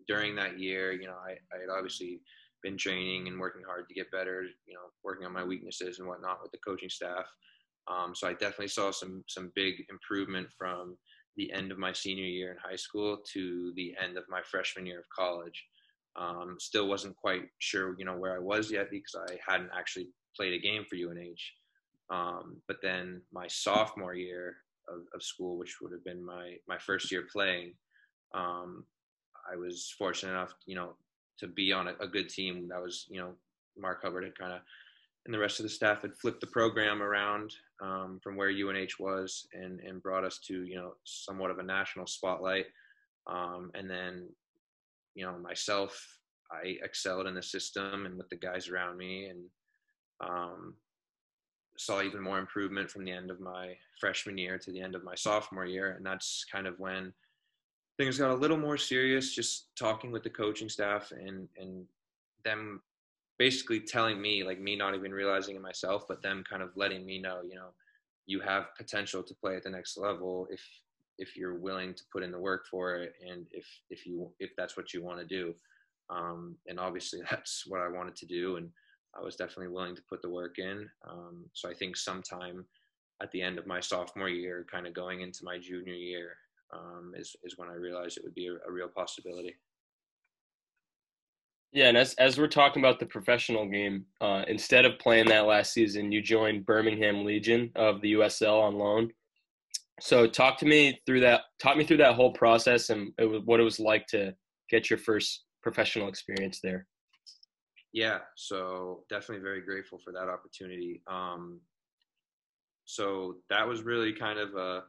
during 0.09 0.35
that 0.37 0.59
year, 0.59 0.93
you 0.93 1.07
know, 1.07 1.17
I, 1.25 1.33
I 1.55 1.61
had 1.61 1.71
obviously 1.71 2.21
been 2.63 2.77
training 2.77 3.29
and 3.29 3.39
working 3.39 3.63
hard 3.67 3.89
to 3.89 3.95
get 3.95 4.11
better, 4.11 4.43
you 4.67 4.75
know, 4.75 4.91
working 5.05 5.27
on 5.27 5.33
my 5.33 5.45
weaknesses 5.45 5.99
and 5.99 6.09
whatnot 6.09 6.41
with 6.43 6.53
the 6.53 6.59
coaching 6.67 6.91
staff. 6.91 7.27
Um, 7.89 8.15
so 8.15 8.29
I 8.29 8.33
definitely 8.33 8.69
saw 8.69 8.91
some 8.91 9.25
some 9.29 9.53
big 9.55 9.85
improvement 9.91 10.49
from 10.57 10.97
the 11.37 11.53
end 11.53 11.73
of 11.73 11.79
my 11.79 11.93
senior 11.93 12.25
year 12.25 12.53
in 12.53 12.59
high 12.59 12.77
school 12.77 13.19
to 13.33 13.73
the 13.75 13.95
end 14.03 14.17
of 14.19 14.25
my 14.29 14.41
freshman 14.51 14.87
year 14.87 14.99
of 14.99 15.09
college. 15.17 15.65
Um, 16.15 16.57
still 16.61 16.89
wasn't 16.89 17.17
quite 17.17 17.45
sure, 17.59 17.97
you 17.99 18.05
know, 18.05 18.17
where 18.17 18.37
I 18.37 18.39
was 18.39 18.71
yet 18.71 18.91
because 18.91 19.17
I 19.31 19.39
hadn't 19.47 19.71
actually 19.77 20.09
played 20.37 20.53
a 20.53 20.59
game 20.59 20.85
for 20.85 20.97
UNH. 20.97 21.41
Um, 22.11 22.61
but 22.69 22.77
then 22.83 23.23
my 23.33 23.47
sophomore 23.49 24.15
year, 24.15 24.57
of, 24.89 25.03
of 25.15 25.23
school, 25.23 25.57
which 25.57 25.81
would 25.81 25.93
have 25.93 26.05
been 26.05 26.25
my 26.25 26.57
my 26.69 26.79
first 26.79 27.11
year 27.11 27.27
playing, 27.33 27.75
um, 28.35 28.85
I 29.51 29.57
was 29.57 29.95
fortunate 29.99 30.33
enough, 30.33 30.55
you 30.67 30.75
know, 30.75 30.95
to 31.39 31.47
be 31.47 31.73
on 31.73 31.89
a, 31.89 31.95
a 32.01 32.07
good 32.07 32.29
team. 32.29 32.69
That 32.69 32.83
was, 32.83 33.07
you 33.09 33.21
know, 33.21 33.33
Marc 33.77 34.03
Hubbard 34.03 34.25
had 34.25 34.39
kind 34.39 34.53
of, 34.53 34.61
and 35.25 35.33
the 35.33 35.39
rest 35.39 35.61
of 35.61 35.65
the 35.65 35.71
staff 35.71 36.03
had 36.03 36.17
flipped 36.17 36.41
the 36.41 36.47
program 36.49 37.03
around 37.03 37.55
um, 37.81 38.19
from 38.23 38.37
where 38.37 38.51
UNH 38.51 38.99
was 38.99 39.47
and 39.53 39.81
and 39.81 40.03
brought 40.03 40.25
us 40.25 40.39
to, 40.47 40.65
you 40.65 40.77
know, 40.77 40.95
somewhat 41.05 41.51
of 41.51 41.59
a 41.59 41.63
national 41.63 42.07
spotlight. 42.07 42.67
Um, 43.29 43.71
and 43.75 43.89
then, 43.89 44.29
you 45.15 45.25
know, 45.25 45.39
myself, 45.39 45.97
I 46.51 46.77
excelled 46.83 47.27
in 47.27 47.35
the 47.35 47.43
system 47.43 48.07
and 48.07 48.17
with 48.17 48.29
the 48.31 48.37
guys 48.37 48.69
around 48.69 48.97
me, 48.97 49.27
and 49.27 49.45
um, 50.21 50.75
saw 51.79 52.03
even 52.03 52.21
more 52.21 52.39
improvement 52.39 52.91
from 52.91 53.05
the 53.05 53.13
end 53.13 53.31
of 53.31 53.41
my 53.41 53.75
freshman 54.01 54.39
year 54.39 54.59
to 54.59 54.71
the 54.73 54.81
end 54.81 54.95
of 54.95 55.05
my 55.05 55.15
sophomore 55.15 55.67
year. 55.67 55.93
And 55.93 56.05
that's 56.05 56.45
kind 56.51 56.67
of 56.67 56.79
when 56.79 57.13
things 57.99 58.19
got 58.19 58.31
a 58.31 58.35
little 58.35 58.57
more 58.59 58.77
serious, 58.77 59.35
just 59.35 59.69
talking 59.77 60.13
with 60.13 60.23
the 60.23 60.31
coaching 60.31 60.69
staff 60.69 61.13
and, 61.13 61.49
and 61.57 61.85
them 62.45 62.83
basically 63.45 63.81
telling 63.81 64.21
me, 64.21 64.45
like 64.45 64.61
me 64.61 64.77
not 64.77 64.95
even 64.95 65.13
realizing 65.13 65.57
it 65.57 65.63
myself, 65.63 66.05
but 66.09 66.23
them 66.23 66.45
kind 66.49 66.63
of 66.63 66.71
letting 66.77 67.05
me 67.05 67.19
know, 67.19 67.41
you 67.43 67.57
know, 67.57 67.71
you 68.27 68.41
have 68.41 68.77
potential 68.77 69.23
to 69.23 69.35
play 69.35 69.57
at 69.57 69.65
the 69.65 69.71
next 69.71 69.99
level 69.99 70.47
if 70.51 70.63
if 71.19 71.37
you're 71.37 71.59
willing 71.59 71.93
to 71.93 72.05
put 72.13 72.23
in 72.23 72.31
the 72.31 72.39
work 72.39 72.63
for 72.71 72.95
it 72.95 73.13
and 73.29 73.47
if 73.51 73.67
if 73.91 74.07
you 74.07 74.31
if 74.39 74.51
that's 74.57 74.77
what 74.77 74.95
you 74.95 75.03
want 75.03 75.19
to 75.19 75.27
do 75.27 75.55
um, 76.09 76.57
and 76.69 76.79
obviously 76.79 77.21
that's 77.31 77.65
what 77.67 77.81
i 77.81 77.89
wanted 77.89 78.17
to 78.17 78.27
do 78.27 78.57
and 78.57 78.71
I 79.15 79.23
was 79.23 79.37
definitely 79.37 79.69
willing 79.69 79.97
to 79.97 80.03
put 80.09 80.23
the 80.23 80.31
work 80.31 80.59
in. 80.59 80.89
Um, 81.09 81.45
so 81.53 81.69
I 81.69 81.75
think 81.75 81.97
sometime 81.97 82.65
at 83.23 83.31
the 83.31 83.43
end 83.43 83.59
of 83.59 83.67
my 83.67 83.81
sophomore 83.81 84.29
year, 84.29 84.67
kind 84.71 84.87
of 84.87 84.95
going 84.95 85.21
into 85.21 85.45
my 85.45 85.59
junior 85.59 85.95
year, 85.95 86.37
um, 86.73 87.13
is 87.15 87.37
is 87.45 87.59
when 87.59 87.69
I 87.69 87.75
realized 87.75 88.17
it 88.17 88.25
would 88.25 88.35
be 88.35 88.47
a, 88.47 88.55
a, 88.67 88.73
real 88.73 88.89
possibility. 88.89 89.55
Yeah, 91.73 91.89
and 91.89 91.97
as 91.97 92.15
as 92.15 92.39
we're 92.39 92.49
talking 92.49 92.83
about 92.83 93.01
the 93.01 93.07
professional 93.07 93.67
game, 93.67 94.05
uh, 94.21 94.45
instead 94.47 94.85
of 94.85 94.99
playing 94.99 95.29
that 95.29 95.47
last 95.47 95.73
season, 95.73 96.13
you 96.13 96.21
joined 96.21 96.67
Birmingham 96.67 97.25
Legion 97.25 97.71
of 97.77 98.01
the 98.03 98.13
USL 98.15 98.63
on 98.63 98.75
loan. 98.77 99.11
So 100.01 100.27
talk 100.27 100.59
to 100.59 100.67
me 100.67 101.01
through 101.07 101.21
that. 101.21 101.43
Talk 101.61 101.77
me 101.77 101.85
through 101.85 101.99
that 101.99 102.15
whole 102.15 102.33
process 102.33 102.91
and 102.91 103.13
it 103.19 103.25
was, 103.25 103.43
what 103.45 103.61
it 103.61 103.65
was 103.65 103.81
like 103.81 104.07
to 104.09 104.35
get 104.69 104.91
your 104.91 104.99
first 104.99 105.45
professional 105.63 106.09
experience 106.09 106.61
there 106.63 106.87
yeah, 107.93 108.19
so 108.37 109.05
definitely 109.11 109.43
very 109.43 109.61
grateful 109.61 109.99
for 109.99 110.13
that 110.13 110.29
opportunity. 110.29 111.03
Um, 111.07 111.61
so 112.85 113.37
that 113.51 113.69
was 113.69 113.83
really 113.83 114.13
kind 114.13 114.39
of 114.39 114.55
a 114.55 114.85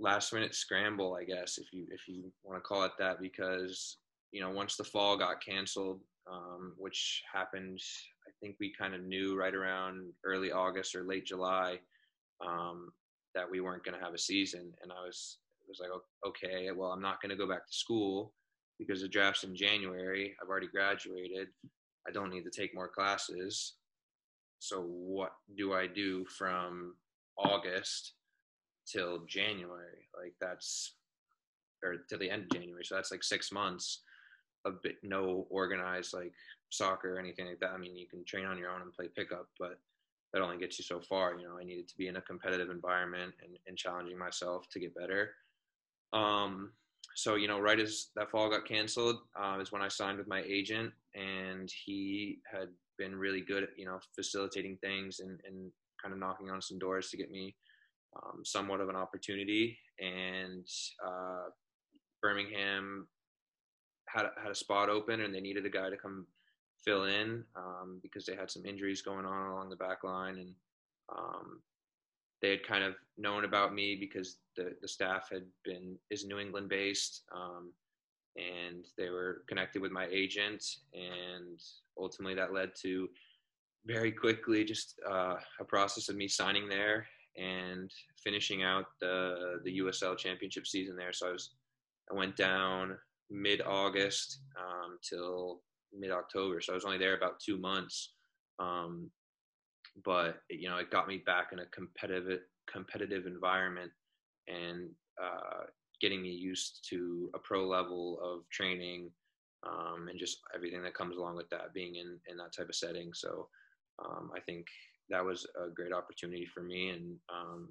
last 0.00 0.32
minute 0.32 0.54
scramble, 0.54 1.14
I 1.14 1.24
guess, 1.24 1.58
if 1.58 1.72
you 1.72 1.86
if 1.90 2.08
you 2.08 2.32
want 2.42 2.58
to 2.58 2.62
call 2.62 2.82
it 2.84 2.92
that, 2.98 3.20
because 3.20 3.98
you 4.32 4.40
know 4.40 4.50
once 4.50 4.76
the 4.76 4.84
fall 4.84 5.16
got 5.16 5.44
canceled, 5.44 6.00
um, 6.30 6.74
which 6.78 7.22
happened, 7.32 7.80
I 8.26 8.30
think 8.40 8.56
we 8.58 8.72
kind 8.76 8.94
of 8.94 9.02
knew 9.02 9.36
right 9.38 9.54
around 9.54 10.12
early 10.24 10.50
August 10.50 10.94
or 10.94 11.04
late 11.04 11.26
July 11.26 11.78
um, 12.44 12.90
that 13.34 13.48
we 13.48 13.60
weren't 13.60 13.84
going 13.84 13.98
to 13.98 14.04
have 14.04 14.14
a 14.14 14.18
season, 14.18 14.72
and 14.82 14.90
I 14.90 15.04
was 15.04 15.38
it 15.60 15.68
was 15.68 15.80
like 15.80 15.90
okay, 16.26 16.70
well 16.74 16.90
I'm 16.90 17.02
not 17.02 17.20
going 17.20 17.30
to 17.30 17.36
go 17.36 17.48
back 17.48 17.66
to 17.66 17.72
school 17.72 18.32
because 18.78 19.02
the 19.02 19.08
draft's 19.08 19.44
in 19.44 19.54
January. 19.54 20.34
I've 20.42 20.48
already 20.48 20.66
graduated. 20.66 21.48
I 22.08 22.10
don't 22.10 22.30
need 22.30 22.44
to 22.44 22.50
take 22.50 22.74
more 22.74 22.88
classes. 22.88 23.74
So 24.58 24.82
what 24.82 25.32
do 25.56 25.72
I 25.72 25.86
do 25.86 26.24
from 26.26 26.94
August 27.36 28.14
till 28.86 29.24
January? 29.26 30.08
Like 30.18 30.34
that's 30.40 30.94
or 31.84 31.96
to 32.08 32.16
the 32.16 32.30
end 32.30 32.44
of 32.44 32.50
January. 32.50 32.84
So 32.84 32.94
that's 32.94 33.10
like 33.10 33.24
six 33.24 33.52
months 33.52 34.00
of 34.64 34.82
bit 34.82 34.96
no 35.02 35.46
organized 35.50 36.14
like 36.14 36.32
soccer 36.70 37.16
or 37.16 37.18
anything 37.18 37.46
like 37.46 37.60
that. 37.60 37.72
I 37.72 37.78
mean, 37.78 37.96
you 37.96 38.06
can 38.06 38.24
train 38.24 38.46
on 38.46 38.58
your 38.58 38.70
own 38.70 38.82
and 38.82 38.92
play 38.92 39.08
pickup, 39.14 39.48
but 39.58 39.78
that 40.32 40.42
only 40.42 40.58
gets 40.58 40.78
you 40.78 40.84
so 40.84 41.00
far. 41.00 41.34
You 41.34 41.46
know, 41.46 41.58
I 41.60 41.64
needed 41.64 41.88
to 41.88 41.96
be 41.96 42.08
in 42.08 42.16
a 42.16 42.22
competitive 42.22 42.70
environment 42.70 43.34
and, 43.42 43.56
and 43.66 43.76
challenging 43.76 44.18
myself 44.18 44.66
to 44.70 44.80
get 44.80 44.94
better. 44.94 45.30
Um, 46.12 46.72
so 47.14 47.34
you 47.34 47.48
know, 47.48 47.60
right 47.60 47.78
as 47.78 48.08
that 48.16 48.30
fall 48.30 48.50
got 48.50 48.66
canceled, 48.66 49.16
uh, 49.38 49.58
is 49.60 49.72
when 49.72 49.82
I 49.82 49.88
signed 49.88 50.18
with 50.18 50.28
my 50.28 50.42
agent, 50.46 50.92
and 51.14 51.70
he 51.84 52.38
had 52.50 52.68
been 52.98 53.14
really 53.16 53.40
good 53.40 53.64
at 53.64 53.70
you 53.76 53.84
know 53.84 53.98
facilitating 54.14 54.78
things 54.78 55.20
and, 55.20 55.40
and 55.46 55.70
kind 56.00 56.12
of 56.12 56.20
knocking 56.20 56.50
on 56.50 56.62
some 56.62 56.78
doors 56.78 57.10
to 57.10 57.16
get 57.16 57.30
me 57.30 57.54
um, 58.16 58.44
somewhat 58.44 58.80
of 58.80 58.88
an 58.88 58.96
opportunity. 58.96 59.78
And 60.00 60.66
uh, 61.06 61.50
Birmingham 62.22 63.08
had 64.12 64.26
had 64.40 64.50
a 64.50 64.54
spot 64.54 64.88
open, 64.88 65.20
and 65.20 65.34
they 65.34 65.40
needed 65.40 65.66
a 65.66 65.70
guy 65.70 65.90
to 65.90 65.96
come 65.96 66.26
fill 66.84 67.04
in 67.04 67.44
um, 67.56 68.00
because 68.02 68.26
they 68.26 68.34
had 68.34 68.50
some 68.50 68.66
injuries 68.66 69.02
going 69.02 69.24
on 69.24 69.50
along 69.50 69.70
the 69.70 69.76
back 69.76 70.04
line, 70.04 70.38
and 70.38 70.54
um, 71.16 71.60
they 72.40 72.50
had 72.50 72.66
kind 72.66 72.84
of 72.84 72.94
known 73.16 73.44
about 73.44 73.74
me 73.74 73.96
because 73.98 74.38
the, 74.56 74.74
the 74.80 74.88
staff 74.88 75.28
had 75.30 75.44
been 75.64 75.96
is 76.10 76.24
New 76.24 76.38
England 76.38 76.68
based, 76.68 77.22
um, 77.34 77.72
and 78.36 78.86
they 78.98 79.10
were 79.10 79.42
connected 79.48 79.80
with 79.80 79.92
my 79.92 80.06
agent, 80.10 80.64
and 80.92 81.60
ultimately 81.98 82.34
that 82.34 82.52
led 82.52 82.70
to 82.82 83.08
very 83.86 84.12
quickly 84.12 84.64
just 84.64 85.00
uh, 85.08 85.36
a 85.60 85.64
process 85.64 86.08
of 86.08 86.16
me 86.16 86.28
signing 86.28 86.68
there 86.68 87.06
and 87.36 87.90
finishing 88.22 88.62
out 88.62 88.86
the 89.00 89.60
the 89.64 89.78
USL 89.78 90.16
championship 90.18 90.66
season 90.66 90.96
there. 90.96 91.12
So 91.12 91.28
I 91.28 91.32
was 91.32 91.54
I 92.10 92.14
went 92.14 92.36
down 92.36 92.98
mid 93.32 93.62
August 93.62 94.40
um, 94.60 94.98
till 95.08 95.62
mid 95.92 96.10
October, 96.10 96.60
so 96.60 96.72
I 96.72 96.74
was 96.74 96.84
only 96.84 96.98
there 96.98 97.16
about 97.16 97.40
two 97.40 97.58
months. 97.58 98.12
Um, 98.58 99.10
but 100.04 100.40
you 100.50 100.68
know, 100.68 100.76
it 100.76 100.90
got 100.90 101.08
me 101.08 101.22
back 101.24 101.48
in 101.52 101.60
a 101.60 101.66
competitive 101.66 102.40
competitive 102.70 103.26
environment 103.26 103.90
and 104.48 104.88
uh, 105.22 105.64
getting 106.00 106.22
me 106.22 106.30
used 106.30 106.86
to 106.90 107.30
a 107.34 107.38
pro 107.38 107.66
level 107.66 108.18
of 108.22 108.48
training 108.50 109.10
um, 109.66 110.08
and 110.08 110.18
just 110.18 110.38
everything 110.54 110.82
that 110.82 110.94
comes 110.94 111.16
along 111.16 111.36
with 111.36 111.48
that 111.50 111.72
being 111.74 111.96
in 111.96 112.18
in 112.28 112.36
that 112.36 112.52
type 112.56 112.68
of 112.68 112.74
setting. 112.74 113.10
So 113.14 113.48
um, 114.04 114.30
I 114.36 114.40
think 114.40 114.66
that 115.10 115.24
was 115.24 115.46
a 115.56 115.70
great 115.70 115.92
opportunity 115.92 116.46
for 116.46 116.62
me 116.62 116.90
and 116.90 117.16
um, 117.32 117.68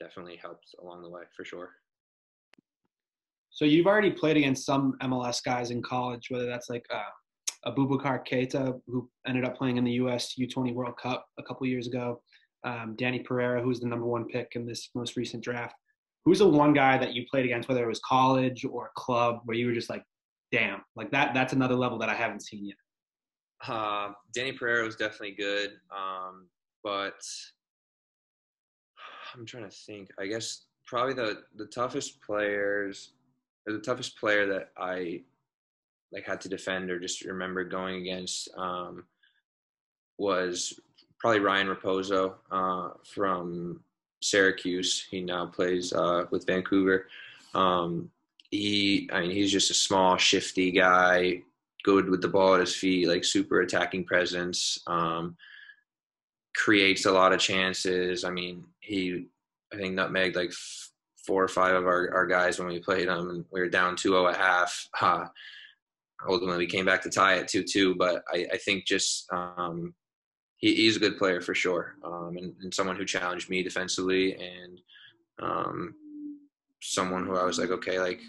definitely 0.00 0.36
helped 0.36 0.74
along 0.80 1.02
the 1.02 1.10
way 1.10 1.22
for 1.36 1.44
sure. 1.44 1.70
So 3.52 3.66
you've 3.66 3.86
already 3.86 4.10
played 4.10 4.38
against 4.38 4.64
some 4.64 4.96
MLS 5.02 5.44
guys 5.44 5.70
in 5.70 5.82
college, 5.82 6.30
whether 6.30 6.46
that's 6.46 6.70
like 6.70 6.86
uh, 6.90 7.70
Abubakar 7.70 8.26
Keita, 8.26 8.80
who 8.86 9.08
ended 9.26 9.44
up 9.44 9.56
playing 9.56 9.76
in 9.76 9.84
the 9.84 9.92
U.S. 9.92 10.34
U20 10.38 10.74
World 10.74 10.96
Cup 10.96 11.26
a 11.38 11.42
couple 11.42 11.66
years 11.66 11.86
ago, 11.86 12.22
um, 12.64 12.94
Danny 12.96 13.18
Pereira, 13.18 13.62
who's 13.62 13.78
the 13.78 13.86
number 13.86 14.06
one 14.06 14.24
pick 14.26 14.52
in 14.54 14.66
this 14.66 14.88
most 14.94 15.16
recent 15.16 15.44
draft. 15.44 15.74
Who's 16.24 16.38
the 16.38 16.48
one 16.48 16.72
guy 16.72 16.96
that 16.96 17.12
you 17.12 17.26
played 17.30 17.44
against, 17.44 17.68
whether 17.68 17.84
it 17.84 17.88
was 17.88 18.00
college 18.00 18.64
or 18.64 18.90
club, 18.96 19.40
where 19.44 19.56
you 19.56 19.66
were 19.66 19.74
just 19.74 19.90
like, 19.90 20.04
damn, 20.50 20.80
like 20.96 21.10
that? 21.10 21.34
That's 21.34 21.52
another 21.52 21.74
level 21.74 21.98
that 21.98 22.08
I 22.08 22.14
haven't 22.14 22.42
seen 22.42 22.66
yet. 22.66 22.76
Uh, 23.66 24.12
Danny 24.34 24.52
Pereira 24.52 24.84
was 24.84 24.96
definitely 24.96 25.32
good, 25.32 25.72
um, 25.94 26.46
but 26.82 27.20
I'm 29.34 29.44
trying 29.44 29.68
to 29.68 29.76
think. 29.86 30.10
I 30.18 30.26
guess 30.26 30.64
probably 30.86 31.14
the 31.14 31.42
the 31.56 31.66
toughest 31.66 32.20
players, 32.22 33.12
the 33.66 33.78
toughest 33.78 34.18
player 34.18 34.46
that 34.46 34.70
I 34.76 35.22
like 36.12 36.24
had 36.24 36.40
to 36.42 36.48
defend 36.48 36.90
or 36.90 36.98
just 36.98 37.24
remember 37.24 37.64
going 37.64 37.96
against 37.96 38.48
um, 38.56 39.04
was 40.18 40.78
probably 41.18 41.40
Ryan 41.40 41.68
Raposo 41.68 42.34
uh, 42.50 42.90
from 43.04 43.80
Syracuse. 44.20 45.06
He 45.10 45.22
now 45.22 45.46
plays 45.46 45.92
uh, 45.92 46.24
with 46.30 46.46
Vancouver. 46.46 47.06
Um, 47.54 48.10
he, 48.50 49.08
I 49.12 49.20
mean, 49.22 49.30
he's 49.30 49.52
just 49.52 49.70
a 49.70 49.74
small, 49.74 50.16
shifty 50.16 50.70
guy, 50.70 51.42
good 51.84 52.08
with 52.08 52.20
the 52.20 52.28
ball 52.28 52.54
at 52.54 52.60
his 52.60 52.74
feet, 52.74 53.08
like 53.08 53.24
super 53.24 53.60
attacking 53.60 54.04
presence. 54.04 54.78
Um, 54.86 55.36
creates 56.54 57.06
a 57.06 57.12
lot 57.12 57.32
of 57.32 57.40
chances. 57.40 58.24
I 58.24 58.30
mean, 58.30 58.64
he, 58.80 59.26
I 59.72 59.76
think, 59.76 59.94
Nutmeg 59.94 60.36
like 60.36 60.52
four 61.26 61.42
or 61.42 61.48
five 61.48 61.74
of 61.74 61.86
our, 61.86 62.12
our 62.14 62.26
guys 62.26 62.58
when 62.58 62.68
we 62.68 62.80
played 62.80 63.08
them, 63.08 63.30
and 63.30 63.44
we 63.52 63.60
were 63.60 63.68
down 63.68 63.96
2-0 63.96 64.30
at 64.30 64.36
half. 64.36 64.88
Uh, 65.00 65.26
ultimately, 66.28 66.58
we 66.58 66.66
came 66.66 66.84
back 66.84 67.02
to 67.02 67.10
tie 67.10 67.38
at 67.38 67.48
2-2, 67.48 67.96
but 67.96 68.22
I, 68.32 68.46
I 68.52 68.56
think 68.58 68.86
just 68.86 69.26
um, 69.32 69.94
he, 70.56 70.74
he's 70.74 70.96
a 70.96 71.00
good 71.00 71.18
player 71.18 71.40
for 71.40 71.54
sure, 71.54 71.96
um, 72.04 72.36
and, 72.36 72.54
and, 72.62 72.72
someone 72.72 72.96
who 72.96 73.04
challenged 73.04 73.50
me 73.50 73.62
defensively, 73.62 74.34
and 74.34 74.80
um, 75.40 75.94
someone 76.80 77.26
who 77.26 77.36
I 77.36 77.44
was 77.44 77.58
like, 77.58 77.70
okay, 77.70 77.98
like 77.98 78.20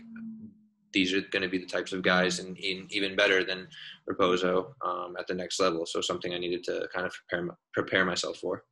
these 0.93 1.13
are 1.13 1.21
going 1.21 1.41
to 1.41 1.49
be 1.49 1.57
the 1.57 1.65
types 1.65 1.91
of 1.93 2.03
guys, 2.03 2.39
and 2.39 2.57
even 2.59 3.15
better 3.15 3.43
than 3.43 3.67
Raposo 4.09 4.73
um, 4.85 5.15
at 5.19 5.27
the 5.27 5.33
next 5.33 5.59
level. 5.59 5.85
So 5.85 6.01
something 6.01 6.33
I 6.33 6.37
needed 6.37 6.63
to 6.65 6.87
kind 6.93 7.05
of 7.05 7.13
prepare 7.27 7.57
prepare 7.73 8.05
myself 8.05 8.37
for. 8.37 8.63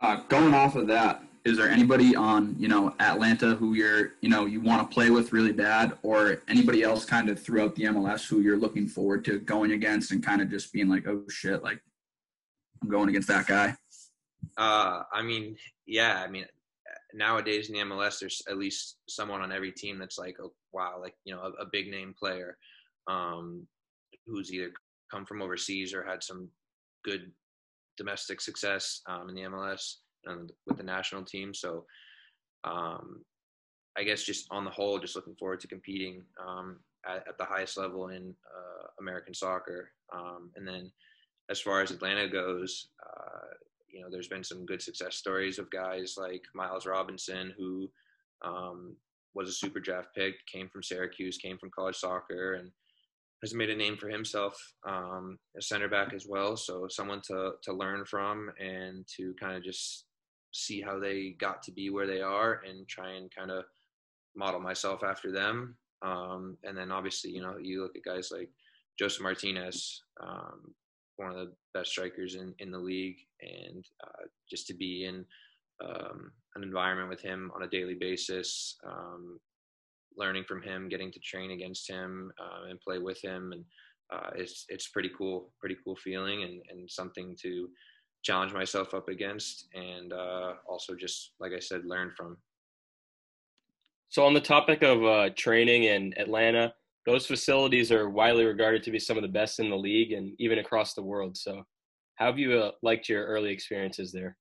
Uh, 0.00 0.16
going 0.28 0.54
off 0.54 0.74
of 0.76 0.86
that, 0.88 1.22
is 1.44 1.56
there 1.56 1.68
anybody 1.68 2.14
on 2.14 2.54
you 2.58 2.68
know 2.68 2.94
Atlanta 3.00 3.54
who 3.54 3.74
you're 3.74 4.12
you 4.20 4.28
know 4.28 4.46
you 4.46 4.60
want 4.60 4.88
to 4.88 4.94
play 4.94 5.10
with 5.10 5.32
really 5.32 5.52
bad, 5.52 5.92
or 6.02 6.42
anybody 6.48 6.82
else 6.82 7.04
kind 7.04 7.28
of 7.28 7.40
throughout 7.40 7.74
the 7.74 7.84
MLS 7.84 8.26
who 8.26 8.40
you're 8.40 8.56
looking 8.56 8.86
forward 8.86 9.24
to 9.24 9.38
going 9.40 9.72
against 9.72 10.12
and 10.12 10.24
kind 10.24 10.40
of 10.40 10.50
just 10.50 10.72
being 10.72 10.88
like, 10.88 11.06
oh 11.06 11.24
shit, 11.28 11.62
like 11.62 11.80
I'm 12.82 12.88
going 12.88 13.08
against 13.08 13.28
that 13.28 13.46
guy? 13.46 13.74
Uh, 14.56 15.02
I 15.12 15.22
mean, 15.22 15.56
yeah, 15.86 16.22
I 16.24 16.28
mean, 16.28 16.46
nowadays 17.14 17.68
in 17.68 17.74
the 17.74 17.94
MLS, 17.94 18.20
there's 18.20 18.42
at 18.48 18.58
least 18.58 18.98
someone 19.08 19.40
on 19.40 19.52
every 19.52 19.72
team 19.72 19.98
that's 19.98 20.18
like, 20.18 20.36
oh, 20.40 20.52
wow, 20.72 20.98
like 21.00 21.14
you 21.24 21.34
know, 21.34 21.42
a, 21.42 21.62
a 21.62 21.66
big 21.72 21.90
name 21.90 22.14
player 22.18 22.56
um, 23.08 23.66
who's 24.26 24.52
either 24.52 24.70
come 25.10 25.24
from 25.26 25.42
overseas 25.42 25.92
or 25.92 26.04
had 26.04 26.22
some 26.22 26.48
good 27.04 27.32
domestic 27.96 28.40
success 28.40 29.02
um, 29.06 29.28
in 29.28 29.34
the 29.34 29.42
MLS 29.42 29.96
and 30.26 30.52
with 30.66 30.76
the 30.76 30.82
national 30.82 31.24
team. 31.24 31.54
So 31.54 31.84
um, 32.64 33.24
I 33.96 34.04
guess 34.04 34.22
just 34.22 34.46
on 34.50 34.64
the 34.64 34.70
whole, 34.70 34.98
just 34.98 35.16
looking 35.16 35.36
forward 35.36 35.60
to 35.60 35.68
competing 35.68 36.22
um, 36.44 36.78
at, 37.06 37.28
at, 37.28 37.38
the 37.38 37.44
highest 37.44 37.76
level 37.76 38.08
in 38.08 38.34
uh, 38.46 38.86
American 39.00 39.34
soccer. 39.34 39.90
Um, 40.14 40.50
and 40.56 40.66
then 40.66 40.90
as 41.50 41.60
far 41.60 41.82
as 41.82 41.90
Atlanta 41.90 42.28
goes, 42.28 42.88
uh, 43.04 43.54
you 43.92 44.00
know, 44.00 44.08
there's 44.10 44.28
been 44.28 44.44
some 44.44 44.64
good 44.64 44.80
success 44.80 45.16
stories 45.16 45.58
of 45.58 45.70
guys 45.70 46.14
like 46.16 46.42
Miles 46.54 46.86
Robinson, 46.86 47.52
who 47.58 47.90
um, 48.42 48.96
was 49.34 49.48
a 49.48 49.52
super 49.52 49.80
draft 49.80 50.08
pick, 50.14 50.34
came 50.46 50.68
from 50.68 50.82
Syracuse, 50.82 51.36
came 51.36 51.58
from 51.58 51.70
college 51.70 51.96
soccer, 51.96 52.54
and 52.54 52.70
has 53.42 53.54
made 53.54 53.70
a 53.70 53.76
name 53.76 53.96
for 53.96 54.08
himself 54.08 54.56
um, 54.88 55.38
as 55.56 55.68
center 55.68 55.88
back 55.88 56.14
as 56.14 56.26
well. 56.26 56.56
So 56.56 56.86
someone 56.88 57.20
to 57.26 57.52
to 57.62 57.72
learn 57.72 58.04
from 58.04 58.50
and 58.58 59.04
to 59.16 59.34
kind 59.38 59.56
of 59.56 59.62
just 59.62 60.06
see 60.52 60.80
how 60.80 60.98
they 60.98 61.34
got 61.38 61.62
to 61.62 61.72
be 61.72 61.90
where 61.90 62.06
they 62.06 62.20
are 62.20 62.62
and 62.68 62.86
try 62.86 63.12
and 63.12 63.34
kind 63.34 63.50
of 63.50 63.64
model 64.36 64.60
myself 64.60 65.02
after 65.02 65.32
them. 65.32 65.76
Um, 66.02 66.56
and 66.64 66.76
then 66.76 66.90
obviously, 66.90 67.30
you 67.30 67.42
know, 67.42 67.56
you 67.60 67.82
look 67.82 67.96
at 67.96 68.04
guys 68.04 68.30
like 68.32 68.50
Josef 68.98 69.22
Martinez, 69.22 70.02
um, 70.20 70.74
one 71.16 71.30
of 71.30 71.36
the 71.36 71.52
best 71.74 71.90
strikers 71.90 72.34
in, 72.34 72.54
in 72.58 72.70
the 72.70 72.78
league, 72.78 73.18
and 73.40 73.84
uh, 74.04 74.26
just 74.50 74.66
to 74.66 74.74
be 74.74 75.04
in 75.04 75.24
um, 75.84 76.32
an 76.54 76.62
environment 76.62 77.08
with 77.08 77.20
him 77.20 77.50
on 77.54 77.62
a 77.62 77.68
daily 77.68 77.94
basis, 77.94 78.76
um, 78.86 79.38
learning 80.16 80.44
from 80.46 80.62
him, 80.62 80.88
getting 80.88 81.12
to 81.12 81.20
train 81.20 81.52
against 81.52 81.88
him 81.88 82.32
uh, 82.40 82.68
and 82.68 82.80
play 82.80 82.98
with 82.98 83.22
him, 83.22 83.52
and 83.52 83.64
uh, 84.12 84.30
it's 84.34 84.66
it's 84.68 84.88
pretty 84.88 85.10
cool, 85.16 85.52
pretty 85.58 85.76
cool 85.84 85.96
feeling, 85.96 86.42
and, 86.42 86.60
and 86.70 86.90
something 86.90 87.36
to 87.40 87.68
challenge 88.22 88.52
myself 88.52 88.94
up 88.94 89.08
against 89.08 89.68
and 89.74 90.12
uh, 90.12 90.54
also 90.68 90.94
just 90.94 91.32
like 91.40 91.52
i 91.52 91.58
said 91.58 91.84
learn 91.84 92.12
from. 92.16 92.36
So 94.08 94.26
on 94.26 94.34
the 94.34 94.40
topic 94.40 94.82
of 94.82 95.04
uh, 95.04 95.30
training 95.36 95.84
in 95.84 96.14
atlanta 96.16 96.74
those 97.04 97.26
facilities 97.26 97.90
are 97.90 98.08
widely 98.08 98.44
regarded 98.44 98.82
to 98.84 98.90
be 98.90 98.98
some 98.98 99.16
of 99.16 99.22
the 99.22 99.28
best 99.28 99.58
in 99.58 99.68
the 99.68 99.76
league 99.76 100.12
and 100.12 100.34
even 100.38 100.60
across 100.60 100.94
the 100.94 101.02
world. 101.02 101.36
So 101.36 101.64
how 102.14 102.26
have 102.26 102.38
you 102.38 102.56
uh, 102.58 102.70
liked 102.82 103.08
your 103.08 103.26
early 103.26 103.50
experiences 103.50 104.12
there? 104.12 104.36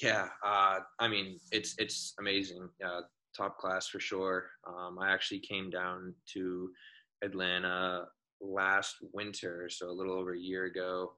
Yeah 0.00 0.28
uh, 0.44 0.78
i 0.98 1.08
mean 1.08 1.38
it's 1.50 1.74
it's 1.78 2.14
amazing 2.20 2.68
uh, 2.84 3.02
top 3.36 3.58
class 3.58 3.88
for 3.88 4.00
sure. 4.00 4.50
Um, 4.66 4.98
i 5.00 5.10
actually 5.12 5.40
came 5.40 5.70
down 5.70 6.14
to 6.34 6.70
atlanta 7.22 8.04
last 8.40 8.96
winter 9.12 9.68
so 9.68 9.90
a 9.90 9.92
little 9.92 10.14
over 10.14 10.34
a 10.34 10.38
year 10.38 10.64
ago 10.64 11.12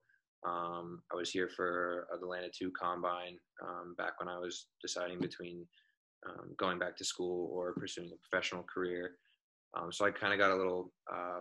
um, 0.44 1.02
I 1.12 1.16
was 1.16 1.30
here 1.30 1.48
for 1.48 2.08
Atlanta 2.12 2.48
2 2.48 2.72
Combine 2.72 3.38
um, 3.62 3.94
back 3.96 4.18
when 4.18 4.28
I 4.28 4.38
was 4.38 4.66
deciding 4.80 5.20
between 5.20 5.66
um, 6.26 6.50
going 6.56 6.78
back 6.78 6.96
to 6.96 7.04
school 7.04 7.50
or 7.52 7.72
pursuing 7.74 8.10
a 8.12 8.28
professional 8.28 8.62
career. 8.62 9.12
Um, 9.74 9.92
so 9.92 10.04
I 10.04 10.10
kind 10.10 10.32
of 10.32 10.38
got 10.38 10.50
a 10.50 10.56
little 10.56 10.92
uh, 11.12 11.40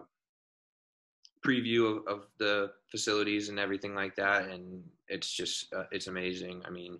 preview 1.45 1.97
of, 1.97 2.07
of, 2.07 2.27
the 2.39 2.71
facilities 2.89 3.49
and 3.49 3.59
everything 3.59 3.95
like 3.95 4.15
that, 4.15 4.49
and 4.49 4.83
it's 5.07 5.31
just 5.31 5.73
uh, 5.73 5.83
it's 5.91 6.07
amazing. 6.07 6.61
I 6.65 6.69
mean, 6.69 6.99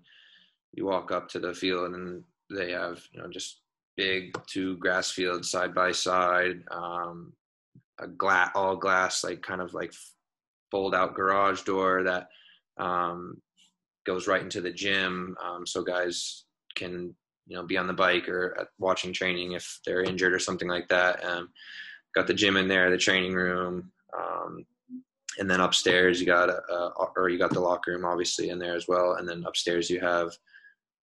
you 0.73 0.85
walk 0.85 1.11
up 1.11 1.29
to 1.29 1.39
the 1.39 1.53
field 1.53 1.93
and 1.93 2.23
they 2.49 2.71
have 2.71 3.01
you 3.13 3.21
know 3.21 3.29
just 3.29 3.61
big 3.95 4.35
two 4.47 4.77
grass 4.77 5.11
fields 5.11 5.49
side 5.49 5.73
by 5.73 5.91
side, 5.91 6.63
um, 6.71 7.33
a 7.99 8.07
glass, 8.07 8.51
all 8.55 8.75
glass, 8.75 9.23
like 9.23 9.41
kind 9.41 9.61
of 9.61 9.73
like 9.73 9.93
fold 10.71 10.95
out 10.95 11.13
garage 11.13 11.61
door 11.61 12.03
that 12.03 12.29
um, 12.77 13.41
goes 14.05 14.27
right 14.27 14.41
into 14.41 14.61
the 14.61 14.71
gym, 14.71 15.35
um, 15.43 15.67
so 15.67 15.83
guys 15.83 16.45
can 16.75 17.13
you 17.47 17.55
know 17.55 17.63
be 17.63 17.77
on 17.77 17.87
the 17.87 17.93
bike 17.93 18.27
or 18.29 18.67
watching 18.79 19.13
training 19.13 19.51
if 19.51 19.79
they're 19.85 20.03
injured 20.03 20.33
or 20.33 20.39
something 20.39 20.69
like 20.69 20.87
that. 20.87 21.23
Um, 21.23 21.49
got 22.15 22.27
the 22.27 22.33
gym 22.33 22.57
in 22.57 22.67
there, 22.67 22.89
the 22.89 22.97
training 22.97 23.33
room, 23.33 23.91
um, 24.17 24.65
and 25.37 25.49
then 25.49 25.59
upstairs 25.59 26.19
you 26.19 26.25
got 26.25 26.49
a, 26.49 26.61
a, 26.71 27.07
or 27.15 27.29
you 27.29 27.37
got 27.37 27.53
the 27.53 27.59
locker 27.59 27.91
room 27.91 28.05
obviously 28.05 28.49
in 28.49 28.59
there 28.59 28.75
as 28.75 28.87
well, 28.87 29.13
and 29.13 29.27
then 29.27 29.43
upstairs 29.45 29.89
you 29.89 29.99
have 29.99 30.31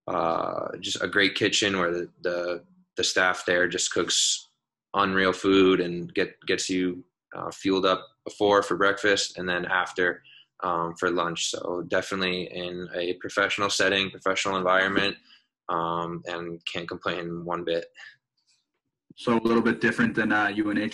uh, 0.08 0.70
just 0.80 1.02
a 1.04 1.08
great 1.08 1.36
kitchen 1.36 1.78
where 1.78 1.92
the, 1.92 2.10
the 2.22 2.64
the 2.96 3.04
staff 3.04 3.46
there 3.46 3.68
just 3.68 3.92
cooks 3.94 4.50
unreal 4.94 5.34
food 5.34 5.80
and 5.80 6.14
get 6.14 6.36
gets 6.46 6.70
you 6.70 7.04
uh, 7.38 7.52
fueled 7.52 7.86
up 7.86 8.06
before 8.26 8.64
for 8.64 8.76
breakfast 8.76 9.38
and 9.38 9.48
then 9.48 9.66
after 9.66 10.24
um, 10.64 10.96
for 11.00 11.12
lunch. 11.12 11.52
So 11.52 11.84
definitely 11.88 12.50
in 12.52 12.88
a 12.96 13.14
professional 13.16 13.70
setting, 13.70 14.10
professional 14.10 14.58
environment, 14.58 15.16
um, 15.70 16.24
and 16.26 16.60
can't 16.72 16.88
complain 16.88 17.46
one 17.46 17.64
bit. 17.64 17.86
So 19.16 19.38
a 19.38 19.42
little 19.42 19.62
bit 19.62 19.82
different 19.82 20.16
than 20.16 20.32
uh, 20.32 20.52
UNH. 20.56 20.94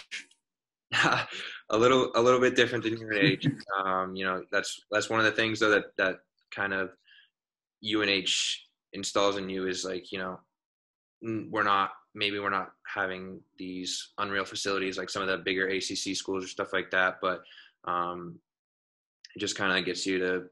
a 1.69 1.77
little 1.77 2.11
a 2.15 2.21
little 2.21 2.39
bit 2.39 2.55
different 2.55 2.83
than 2.83 2.93
UNH. 2.93 3.47
Um, 3.83 4.15
you 4.15 4.23
know 4.23 4.43
that's 4.51 4.81
that's 4.91 5.09
one 5.09 5.19
of 5.19 5.25
the 5.25 5.31
things 5.31 5.59
though 5.59 5.71
that 5.71 5.85
that 5.97 6.17
kind 6.51 6.73
of 6.73 6.91
UNH 7.83 8.33
installs 8.93 9.37
in 9.37 9.49
you 9.49 9.67
is 9.67 9.83
like 9.83 10.11
you 10.11 10.19
know 10.19 10.39
we're 11.49 11.63
not 11.63 11.91
maybe 12.15 12.39
we're 12.39 12.49
not 12.49 12.71
having 12.93 13.39
these 13.57 14.11
unreal 14.19 14.45
facilities 14.45 14.97
like 14.97 15.09
some 15.09 15.23
of 15.23 15.27
the 15.27 15.37
bigger 15.37 15.67
ACC 15.67 16.15
schools 16.15 16.43
or 16.43 16.47
stuff 16.47 16.73
like 16.73 16.91
that, 16.91 17.17
but 17.21 17.41
um, 17.85 18.39
it 19.35 19.39
just 19.39 19.57
kind 19.57 19.77
of 19.77 19.85
gets 19.85 20.05
you 20.05 20.19
to 20.19 20.43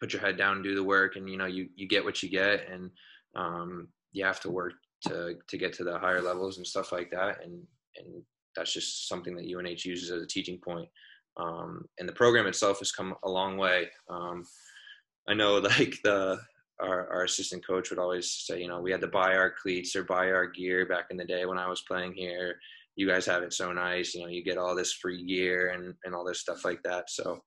put 0.00 0.12
your 0.12 0.20
head 0.20 0.36
down 0.36 0.56
and 0.56 0.64
do 0.64 0.74
the 0.74 0.84
work, 0.84 1.16
and 1.16 1.28
you 1.28 1.38
know 1.38 1.46
you 1.46 1.68
you 1.74 1.88
get 1.88 2.04
what 2.04 2.22
you 2.22 2.28
get, 2.28 2.68
and 2.70 2.90
um, 3.34 3.88
you 4.12 4.24
have 4.24 4.40
to 4.40 4.50
work 4.50 4.74
to 5.02 5.34
to 5.48 5.56
get 5.56 5.72
to 5.74 5.84
the 5.84 5.98
higher 5.98 6.22
levels 6.22 6.58
and 6.58 6.66
stuff 6.66 6.92
like 6.92 7.10
that, 7.10 7.42
and 7.42 7.62
and 7.96 8.22
that's 8.54 8.72
just 8.72 9.08
something 9.08 9.36
that 9.36 9.44
UNH 9.44 9.84
uses 9.84 10.10
as 10.10 10.22
a 10.22 10.26
teaching 10.26 10.58
point. 10.58 10.88
Um, 11.38 11.84
and 11.98 12.08
the 12.08 12.14
program 12.14 12.46
itself 12.46 12.78
has 12.78 12.92
come 12.92 13.14
a 13.22 13.28
long 13.28 13.58
way. 13.58 13.90
Um, 14.08 14.44
I 15.28 15.34
know 15.34 15.58
like 15.78 15.96
the 16.02 16.38
our, 16.80 17.08
our 17.08 17.24
assistant 17.24 17.66
coach 17.66 17.90
would 17.90 17.98
always 17.98 18.30
say, 18.30 18.60
you 18.60 18.68
know, 18.68 18.80
we 18.80 18.90
had 18.90 19.00
to 19.00 19.06
buy 19.06 19.34
our 19.34 19.50
cleats 19.50 19.96
or 19.96 20.04
buy 20.04 20.30
our 20.30 20.46
gear 20.46 20.86
back 20.86 21.06
in 21.10 21.16
the 21.16 21.24
day 21.24 21.46
when 21.46 21.58
I 21.58 21.68
was 21.68 21.82
playing 21.88 22.14
here. 22.14 22.56
You 22.96 23.06
guys 23.06 23.26
have 23.26 23.42
it 23.42 23.52
so 23.52 23.72
nice, 23.72 24.14
you 24.14 24.22
know, 24.22 24.28
you 24.28 24.42
get 24.44 24.58
all 24.58 24.74
this 24.74 24.92
free 24.92 25.24
gear 25.24 25.70
and, 25.70 25.94
and 26.04 26.14
all 26.14 26.24
this 26.24 26.40
stuff 26.40 26.64
like 26.64 26.82
that. 26.84 27.10
So 27.10 27.40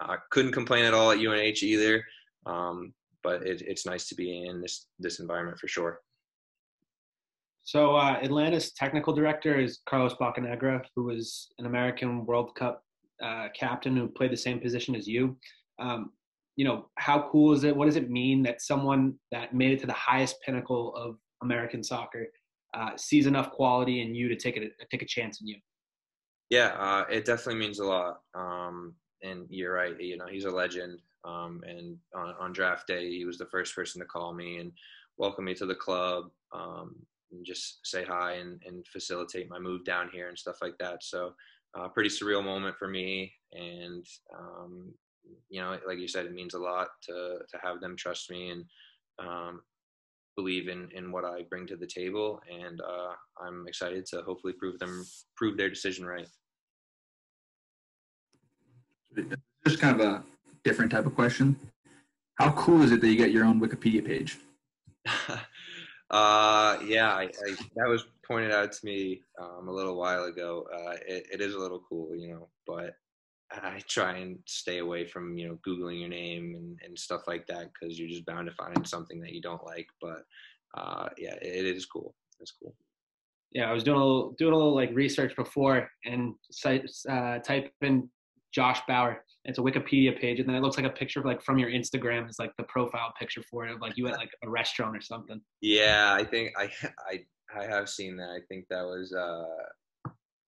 I 0.00 0.14
uh, 0.14 0.16
couldn't 0.30 0.52
complain 0.52 0.84
at 0.84 0.94
all 0.94 1.10
at 1.10 1.18
UNH 1.18 1.62
either. 1.62 2.04
Um, 2.46 2.92
but 3.22 3.46
it, 3.46 3.62
it's 3.62 3.86
nice 3.86 4.08
to 4.08 4.14
be 4.14 4.46
in 4.46 4.60
this, 4.60 4.86
this 4.98 5.20
environment 5.20 5.58
for 5.58 5.68
sure. 5.68 6.00
So 7.64 7.94
uh, 7.94 8.18
Atlanta's 8.20 8.72
technical 8.72 9.12
director 9.12 9.58
is 9.60 9.80
Carlos 9.88 10.14
Bocanegra, 10.14 10.82
who 10.96 11.04
was 11.04 11.52
an 11.58 11.66
American 11.66 12.26
World 12.26 12.54
Cup 12.56 12.82
uh, 13.22 13.48
captain 13.54 13.96
who 13.96 14.08
played 14.08 14.32
the 14.32 14.36
same 14.36 14.58
position 14.58 14.96
as 14.96 15.06
you. 15.06 15.36
Um, 15.78 16.10
you 16.56 16.64
know, 16.64 16.86
how 16.96 17.28
cool 17.30 17.52
is 17.52 17.64
it? 17.64 17.74
What 17.74 17.86
does 17.86 17.96
it 17.96 18.10
mean 18.10 18.42
that 18.42 18.60
someone 18.60 19.14
that 19.30 19.54
made 19.54 19.72
it 19.72 19.80
to 19.80 19.86
the 19.86 19.92
highest 19.92 20.36
pinnacle 20.44 20.94
of 20.94 21.16
American 21.42 21.82
soccer 21.82 22.26
uh, 22.74 22.90
sees 22.96 23.26
enough 23.26 23.50
quality 23.50 24.02
in 24.02 24.14
you 24.14 24.28
to 24.28 24.36
take 24.36 24.56
a 24.56 24.68
take 24.90 25.02
a 25.02 25.06
chance 25.06 25.40
in 25.40 25.46
you? 25.46 25.56
Yeah, 26.50 26.74
uh, 26.78 27.04
it 27.10 27.24
definitely 27.24 27.60
means 27.60 27.78
a 27.78 27.84
lot. 27.84 28.20
Um, 28.34 28.94
and 29.22 29.46
you're 29.48 29.72
right. 29.72 29.98
You 29.98 30.18
know, 30.18 30.26
he's 30.26 30.44
a 30.44 30.50
legend. 30.50 31.00
Um, 31.24 31.62
and 31.66 31.96
on, 32.14 32.34
on, 32.40 32.52
draft 32.52 32.86
day, 32.88 33.08
he 33.08 33.24
was 33.24 33.38
the 33.38 33.46
first 33.46 33.74
person 33.74 34.00
to 34.00 34.06
call 34.06 34.34
me 34.34 34.58
and 34.58 34.72
welcome 35.18 35.44
me 35.44 35.54
to 35.54 35.66
the 35.66 35.74
club, 35.74 36.24
um, 36.52 36.96
and 37.30 37.46
just 37.46 37.78
say 37.84 38.04
hi 38.04 38.32
and, 38.34 38.60
and, 38.66 38.84
facilitate 38.88 39.48
my 39.48 39.60
move 39.60 39.84
down 39.84 40.10
here 40.12 40.28
and 40.28 40.36
stuff 40.36 40.56
like 40.60 40.76
that. 40.80 41.04
So, 41.04 41.32
uh, 41.78 41.88
pretty 41.88 42.10
surreal 42.10 42.44
moment 42.44 42.76
for 42.76 42.88
me. 42.88 43.32
And 43.52 44.04
um, 44.36 44.92
you 45.48 45.60
know, 45.60 45.78
like 45.86 45.98
you 45.98 46.08
said, 46.08 46.26
it 46.26 46.34
means 46.34 46.54
a 46.54 46.58
lot 46.58 46.88
to 47.08 47.38
to 47.48 47.58
have 47.62 47.80
them 47.80 47.96
trust 47.96 48.30
me 48.30 48.50
and 48.50 48.64
um, 49.18 49.60
believe 50.36 50.68
in 50.68 50.88
in 50.94 51.12
what 51.12 51.24
I 51.24 51.42
bring 51.48 51.66
to 51.68 51.76
the 51.76 51.86
table, 51.86 52.40
and 52.50 52.80
uh, 52.80 53.12
I'm 53.44 53.66
excited 53.68 54.06
to 54.06 54.22
hopefully 54.22 54.54
prove 54.54 54.78
them 54.78 55.04
prove 55.36 55.56
their 55.56 55.68
decision 55.68 56.06
right. 56.06 56.28
Just 59.66 59.80
kind 59.80 60.00
of 60.00 60.06
a 60.06 60.24
different 60.64 60.90
type 60.90 61.06
of 61.06 61.14
question. 61.14 61.56
How 62.36 62.52
cool 62.52 62.82
is 62.82 62.92
it 62.92 63.00
that 63.00 63.08
you 63.08 63.16
get 63.16 63.30
your 63.30 63.44
own 63.44 63.60
Wikipedia 63.60 64.04
page? 64.04 64.38
uh, 66.10 66.78
yeah, 66.84 67.12
I, 67.12 67.24
I, 67.24 67.56
that 67.76 67.88
was 67.88 68.06
pointed 68.26 68.52
out 68.52 68.72
to 68.72 68.86
me 68.86 69.22
um, 69.40 69.68
a 69.68 69.72
little 69.72 69.96
while 69.96 70.24
ago. 70.24 70.66
Uh, 70.72 70.96
it, 71.06 71.26
it 71.34 71.40
is 71.40 71.54
a 71.54 71.58
little 71.58 71.82
cool, 71.88 72.16
you 72.16 72.28
know, 72.28 72.48
but 72.66 72.94
I 73.62 73.80
try 73.88 74.16
and 74.18 74.38
stay 74.46 74.78
away 74.78 75.06
from 75.06 75.36
you 75.36 75.48
know 75.48 75.58
googling 75.66 76.00
your 76.00 76.08
name 76.08 76.54
and, 76.56 76.78
and 76.84 76.98
stuff 76.98 77.22
like 77.26 77.46
that 77.48 77.70
because 77.72 77.98
you're 77.98 78.08
just 78.08 78.26
bound 78.26 78.48
to 78.48 78.54
find 78.54 78.86
something 78.86 79.20
that 79.20 79.32
you 79.32 79.42
don't 79.42 79.64
like. 79.64 79.86
But 80.00 80.24
uh, 80.76 81.08
yeah, 81.18 81.34
it, 81.34 81.66
it 81.66 81.76
is 81.76 81.86
cool. 81.86 82.14
It's 82.40 82.52
cool. 82.52 82.74
Yeah, 83.52 83.68
I 83.68 83.72
was 83.72 83.84
doing 83.84 83.98
a 83.98 84.04
little 84.04 84.32
doing 84.38 84.52
a 84.52 84.56
little 84.56 84.74
like 84.74 84.90
research 84.94 85.36
before 85.36 85.90
and 86.04 86.34
uh, 87.08 87.38
type 87.38 87.70
in 87.82 88.08
Josh 88.52 88.80
Bauer. 88.88 89.24
It's 89.44 89.58
a 89.58 89.62
Wikipedia 89.62 90.18
page, 90.18 90.38
and 90.38 90.48
then 90.48 90.56
it 90.56 90.60
looks 90.60 90.76
like 90.76 90.86
a 90.86 90.90
picture 90.90 91.20
of 91.20 91.26
like 91.26 91.42
from 91.42 91.58
your 91.58 91.70
Instagram. 91.70 92.26
It's 92.26 92.38
like 92.38 92.52
the 92.56 92.64
profile 92.64 93.12
picture 93.18 93.42
for 93.50 93.66
it, 93.66 93.72
of 93.74 93.80
like 93.80 93.96
you 93.96 94.06
at 94.06 94.16
like 94.16 94.30
a 94.44 94.48
restaurant 94.48 94.96
or 94.96 95.00
something. 95.00 95.40
Yeah, 95.60 96.14
I 96.16 96.24
think 96.24 96.52
I 96.56 96.70
I 97.10 97.24
I 97.58 97.64
have 97.64 97.88
seen 97.88 98.16
that. 98.16 98.30
I 98.30 98.40
think 98.48 98.66
that 98.70 98.82
was 98.82 99.12
uh 99.12 99.44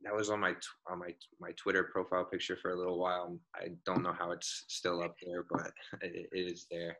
that 0.05 0.14
was 0.14 0.30
on 0.30 0.40
my 0.40 0.55
on 0.90 0.98
my 0.98 1.14
my 1.40 1.50
Twitter 1.52 1.88
profile 1.92 2.24
picture 2.24 2.57
for 2.61 2.70
a 2.72 2.78
little 2.78 2.98
while. 2.98 3.38
I 3.55 3.68
don't 3.84 4.02
know 4.02 4.14
how 4.16 4.30
it's 4.30 4.64
still 4.68 5.02
up 5.02 5.14
there, 5.24 5.44
but 5.50 5.72
it, 6.02 6.28
it 6.32 6.52
is 6.52 6.66
there. 6.70 6.96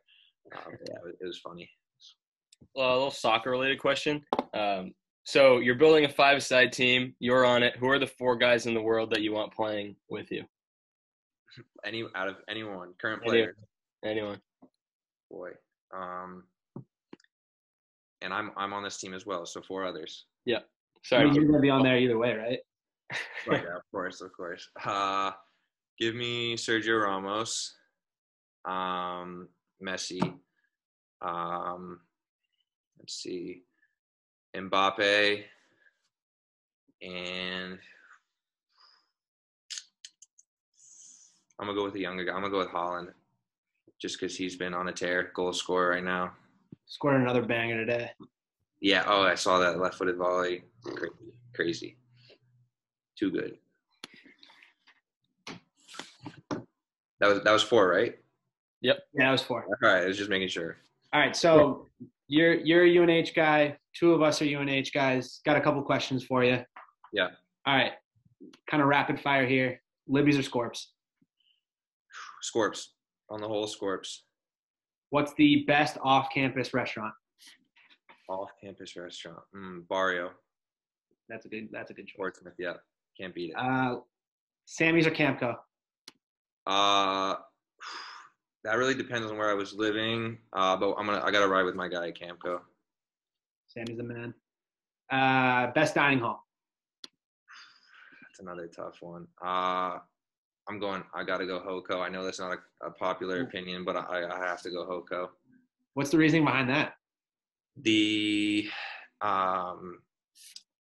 Um, 0.55 0.73
yeah, 0.87 1.11
it 1.19 1.25
was 1.25 1.39
funny. 1.39 1.69
Well, 2.75 2.91
a 2.91 2.95
little 2.95 3.11
soccer 3.11 3.51
related 3.51 3.79
question. 3.79 4.23
Um, 4.53 4.93
so 5.23 5.59
you're 5.59 5.75
building 5.75 6.05
a 6.05 6.09
five 6.09 6.43
side 6.43 6.71
team. 6.71 7.15
You're 7.19 7.45
on 7.45 7.63
it. 7.63 7.75
Who 7.77 7.89
are 7.89 7.99
the 7.99 8.07
four 8.07 8.35
guys 8.35 8.65
in 8.65 8.73
the 8.73 8.81
world 8.81 9.11
that 9.11 9.21
you 9.21 9.33
want 9.33 9.53
playing 9.53 9.95
with 10.09 10.31
you? 10.31 10.43
Any 11.85 12.05
out 12.15 12.27
of 12.27 12.35
anyone, 12.49 12.93
current 12.99 13.23
player. 13.23 13.55
Anyone. 14.03 14.39
Boy. 15.31 15.51
Um, 15.95 16.43
and 18.21 18.33
I'm 18.33 18.51
I'm 18.57 18.73
on 18.73 18.83
this 18.83 18.97
team 18.97 19.13
as 19.13 19.25
well, 19.25 19.45
so 19.45 19.61
four 19.61 19.85
others. 19.85 20.25
Yeah. 20.45 20.59
Sorry. 21.03 21.29
You're 21.33 21.45
gonna 21.45 21.59
be 21.59 21.69
on 21.69 21.83
there 21.83 21.97
either 21.97 22.17
way, 22.17 22.33
right? 22.33 22.59
Yeah, 23.47 23.75
of 23.75 23.83
course, 23.91 24.21
of 24.21 24.33
course. 24.33 24.67
Uh, 24.83 25.31
give 25.99 26.15
me 26.15 26.55
Sergio 26.55 27.03
Ramos, 27.03 27.75
um, 28.65 29.47
Messi. 29.81 30.21
Um, 31.21 31.99
let's 32.99 33.13
see, 33.13 33.63
Mbappe, 34.55 35.43
and 37.01 37.79
I'm 41.59 41.67
gonna 41.67 41.77
go 41.77 41.85
with 41.85 41.93
the 41.93 42.01
younger 42.01 42.25
guy. 42.25 42.33
I'm 42.33 42.41
gonna 42.41 42.51
go 42.51 42.59
with 42.59 42.69
Haaland, 42.69 43.13
just 43.99 44.19
because 44.19 44.35
he's 44.35 44.55
been 44.55 44.73
on 44.73 44.89
a 44.89 44.93
tear, 44.93 45.31
goal 45.33 45.53
scorer 45.53 45.91
right 45.91 46.03
now. 46.03 46.33
Scored 46.87 47.21
another 47.21 47.41
banger 47.41 47.77
today. 47.77 48.11
Yeah. 48.79 49.03
Oh, 49.07 49.23
I 49.23 49.35
saw 49.35 49.57
that 49.59 49.79
left-footed 49.79 50.17
volley. 50.17 50.63
Crazy 51.55 51.97
too 53.17 53.31
good. 53.31 53.57
That 57.19 57.27
was 57.27 57.43
that 57.43 57.51
was 57.51 57.63
four, 57.63 57.87
right? 57.89 58.15
Yep. 58.81 58.99
Yeah, 59.13 59.25
that 59.25 59.31
was 59.31 59.41
four. 59.41 59.65
All 59.65 59.89
right, 59.89 60.03
I 60.03 60.07
was 60.07 60.17
just 60.17 60.29
making 60.29 60.49
sure. 60.49 60.77
All 61.13 61.19
right, 61.19 61.35
so 61.35 61.87
you're 62.27 62.55
you're 62.55 62.85
a 62.85 62.97
UNH 62.97 63.31
guy. 63.35 63.77
Two 63.93 64.13
of 64.13 64.21
us 64.21 64.41
are 64.41 64.45
UNH 64.45 64.91
guys. 64.93 65.39
Got 65.45 65.57
a 65.57 65.61
couple 65.61 65.81
questions 65.81 66.23
for 66.23 66.43
you. 66.43 66.63
Yeah. 67.13 67.29
All 67.65 67.75
right, 67.75 67.93
kind 68.69 68.83
of 68.83 68.89
rapid 68.89 69.19
fire 69.19 69.45
here. 69.45 69.81
Libby's 70.07 70.37
or 70.37 70.43
Scorps? 70.43 70.87
Scorps. 72.43 72.89
On 73.29 73.41
the 73.41 73.47
whole, 73.47 73.65
Scorps. 73.65 74.19
What's 75.09 75.33
the 75.33 75.63
best 75.67 75.97
off-campus 76.03 76.73
restaurant? 76.73 77.13
Off-campus 78.29 78.95
restaurant. 78.95 79.39
Mm, 79.55 79.87
Barrio. 79.87 80.31
That's 81.27 81.45
a 81.45 81.49
good. 81.49 81.69
That's 81.71 81.89
a 81.89 81.93
good 81.93 82.07
choice. 82.07 82.17
Portsmouth. 82.17 82.53
Yeah. 82.59 82.73
Can't 83.19 83.33
beat 83.33 83.51
it. 83.51 83.55
Uh, 83.57 83.99
Sammy's 84.65 85.07
or 85.07 85.11
Camco? 85.11 85.55
Uh, 86.67 87.35
that 88.63 88.77
really 88.77 88.95
depends 88.95 89.29
on 89.29 89.37
where 89.37 89.49
I 89.49 89.53
was 89.53 89.73
living. 89.73 90.39
Uh, 90.53 90.75
but 90.75 90.93
I'm 90.93 91.05
gonna 91.05 91.21
I 91.23 91.31
gotta 91.31 91.47
ride 91.47 91.63
with 91.63 91.75
my 91.75 91.87
guy 91.87 92.07
at 92.07 92.19
Camco. 92.19 92.59
Sammy's 93.67 93.97
the 93.97 94.03
man. 94.03 94.33
Uh, 95.11 95.71
best 95.71 95.95
dining 95.95 96.19
hall. 96.19 96.45
That's 98.21 98.39
another 98.39 98.67
tough 98.67 98.95
one. 99.01 99.27
Uh, 99.43 99.99
I'm 100.67 100.79
going. 100.79 101.03
I 101.13 101.23
got 101.23 101.37
to 101.37 101.45
go 101.45 101.59
HoCo. 101.59 102.01
I 102.01 102.09
know 102.09 102.23
that's 102.23 102.39
not 102.39 102.57
a, 102.81 102.87
a 102.87 102.91
popular 102.91 103.41
opinion, 103.41 103.85
but 103.85 103.95
I, 103.95 104.25
I 104.25 104.39
have 104.39 104.61
to 104.63 104.71
go 104.71 104.85
HoCo. 104.85 105.29
What's 105.93 106.09
the 106.09 106.17
reasoning 106.17 106.43
behind 106.43 106.69
that? 106.69 106.95
The 107.81 108.67
um, 109.21 109.99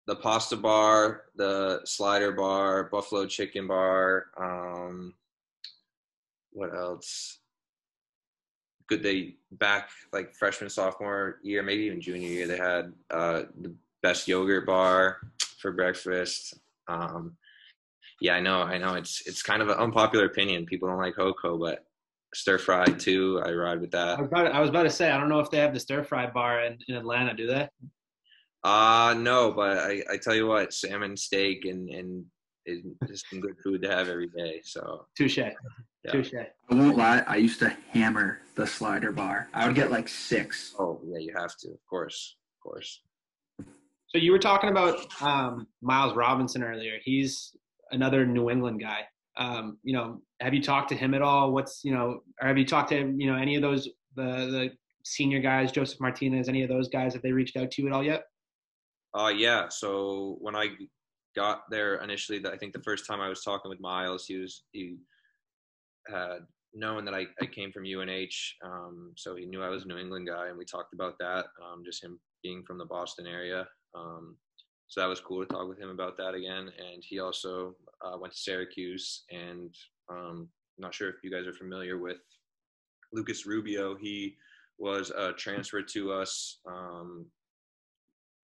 the 0.07 0.17
pasta 0.17 0.57
bar, 0.57 1.23
the 1.37 1.81
slider 1.85 2.33
bar, 2.33 2.85
buffalo 2.85 3.27
chicken 3.27 3.67
bar. 3.67 4.27
Um, 4.39 5.15
what 6.53 6.75
else? 6.75 7.41
Good. 8.89 9.03
They 9.03 9.35
back 9.53 9.91
like 10.13 10.35
freshman, 10.35 10.71
sophomore 10.71 11.39
year, 11.43 11.63
maybe 11.63 11.85
even 11.85 12.01
junior 12.01 12.29
year. 12.29 12.47
They 12.47 12.57
had 12.57 12.93
uh, 13.11 13.43
the 13.61 13.75
best 14.03 14.29
yogurt 14.29 14.65
bar 14.65 15.19
for 15.59 15.73
breakfast. 15.73 16.55
Um, 16.87 17.37
yeah, 18.21 18.35
I 18.35 18.41
know, 18.41 18.63
I 18.63 18.79
know. 18.79 18.95
It's 18.95 19.27
it's 19.27 19.43
kind 19.43 19.61
of 19.61 19.69
an 19.69 19.77
unpopular 19.77 20.27
opinion. 20.27 20.67
People 20.67 20.89
don't 20.89 20.99
like 20.99 21.17
HoCo, 21.17 21.59
but 21.59 21.85
stir 22.33 22.59
fry 22.59 22.85
too. 22.85 23.43
I 23.45 23.51
ride 23.53 23.81
with 23.81 23.91
that. 23.91 24.19
I 24.19 24.21
was, 24.21 24.29
about 24.29 24.45
to, 24.45 24.55
I 24.55 24.61
was 24.61 24.71
about 24.71 24.85
to 24.85 24.91
say 24.91 25.11
I 25.11 25.19
don't 25.19 25.29
know 25.29 25.41
if 25.41 25.51
they 25.51 25.59
have 25.59 25.75
the 25.75 25.81
stir 25.81 26.05
fry 26.05 26.27
bar 26.31 26.65
in, 26.65 26.79
in 26.87 26.95
Atlanta. 26.95 27.35
Do 27.35 27.49
they? 27.49 27.69
Uh 28.67 29.15
no, 29.17 29.53
but 29.53 29.79
I, 29.79 30.03
I 30.11 30.17
tell 30.17 30.35
you 30.35 30.49
what, 30.49 30.75
salmon 30.75 31.17
steak 31.17 31.67
and 31.67 31.89
and 31.89 32.25
is 32.67 32.83
just 33.07 33.25
some 33.31 33.41
good 33.41 33.55
food 33.63 33.81
to 33.83 33.89
have 33.89 34.09
every 34.09 34.27
day. 34.27 34.61
So 34.65 35.07
touche, 35.17 35.39
yeah. 35.39 35.53
touche. 36.11 36.35
I 36.35 36.75
won't 36.75 36.97
lie. 36.97 37.23
I 37.29 37.37
used 37.37 37.61
to 37.61 37.69
hammer 37.93 38.41
the 38.57 38.67
slider 38.67 39.13
bar. 39.13 39.49
I 39.55 39.69
would 39.69 39.77
get 39.77 39.93
like 39.93 40.09
six. 40.09 40.75
Oh 40.81 41.01
yeah, 41.07 41.19
you 41.19 41.33
have 41.39 41.57
to, 41.59 41.69
of 41.69 41.79
course, 41.89 42.39
of 42.57 42.69
course. 42.69 43.03
So 44.09 44.19
you 44.19 44.33
were 44.33 44.41
talking 44.41 44.71
about 44.71 45.07
um, 45.23 45.69
Miles 45.81 46.17
Robinson 46.17 46.65
earlier. 46.65 46.99
He's 47.05 47.55
another 47.93 48.27
New 48.27 48.51
England 48.51 48.81
guy. 48.81 49.03
Um, 49.37 49.79
you 49.85 49.93
know, 49.93 50.23
have 50.41 50.55
you 50.55 50.63
talked 50.63 50.89
to 50.89 50.97
him 50.97 51.15
at 51.15 51.23
all? 51.23 51.53
What's 51.53 51.83
you 51.85 51.95
know, 51.95 52.23
or 52.43 52.49
have 52.49 52.59
you 52.59 52.67
talked 52.67 52.89
to 52.89 53.15
you 53.17 53.31
know 53.31 53.37
any 53.37 53.55
of 53.55 53.63
those 53.63 53.89
the 54.17 54.25
the 54.25 54.71
senior 55.05 55.39
guys, 55.39 55.71
Josef 55.71 56.01
Martinez, 56.01 56.49
any 56.49 56.65
of 56.65 56.69
those 56.69 56.89
guys? 56.89 57.13
Have 57.13 57.23
they 57.23 57.31
reached 57.31 57.57
out 57.57 57.71
to 57.71 57.83
you 57.83 57.87
at 57.87 57.95
all 57.95 58.03
yet? 58.03 58.25
Uh, 59.17 59.29
yeah. 59.29 59.69
So 59.71 60.37
when 60.41 60.55
I 60.55 60.69
got 61.35 61.63
there 61.71 61.97
initially, 61.97 62.45
I 62.47 62.57
think 62.57 62.73
the 62.73 62.83
first 62.83 63.07
time 63.07 63.21
I 63.21 63.29
was 63.29 63.43
talking 63.43 63.71
with 63.71 63.81
Miles, 63.81 64.27
he 64.27 64.37
was 64.37 64.65
he 64.73 64.97
had 66.07 66.41
known 66.75 67.05
that 67.07 67.15
I, 67.15 67.27
I 67.41 67.47
came 67.47 67.73
from 67.73 67.85
UNH, 67.85 68.29
um, 68.65 69.13
so 69.17 69.35
he 69.35 69.47
knew 69.47 69.63
I 69.63 69.71
was 69.71 69.85
a 69.85 69.89
New 69.89 69.97
England 69.97 70.29
guy, 70.29 70.49
and 70.49 70.59
we 70.59 70.65
talked 70.65 70.93
about 70.93 71.19
that. 71.19 71.47
Um, 71.65 71.83
just 71.85 72.05
him 72.05 72.21
being 72.43 72.63
from 72.67 72.79
the 72.79 72.85
Boston 72.85 73.27
area. 73.27 73.67
Um, 73.95 74.37
so 74.89 75.01
that 75.01 75.09
was 75.09 75.21
cool 75.21 75.45
to 75.45 75.53
talk 75.53 75.69
with 75.69 75.81
him 75.81 75.89
about 75.89 76.17
that 76.19 76.35
again. 76.35 76.71
And 76.79 77.03
he 77.03 77.19
also 77.19 77.75
uh, 78.05 78.19
went 78.19 78.35
to 78.35 78.39
Syracuse, 78.39 79.25
and 79.31 79.75
um, 80.11 80.49
I'm 80.77 80.83
not 80.83 80.95
sure 80.95 81.09
if 81.09 81.17
you 81.25 81.31
guys 81.31 81.47
are 81.47 81.55
familiar 81.55 81.99
with 81.99 82.19
Lucas 83.13 83.47
Rubio. 83.47 83.97
He 83.97 84.37
was 84.79 85.11
a 85.11 85.33
transfer 85.33 85.81
to 85.81 86.13
us 86.13 86.59
um, 86.69 87.27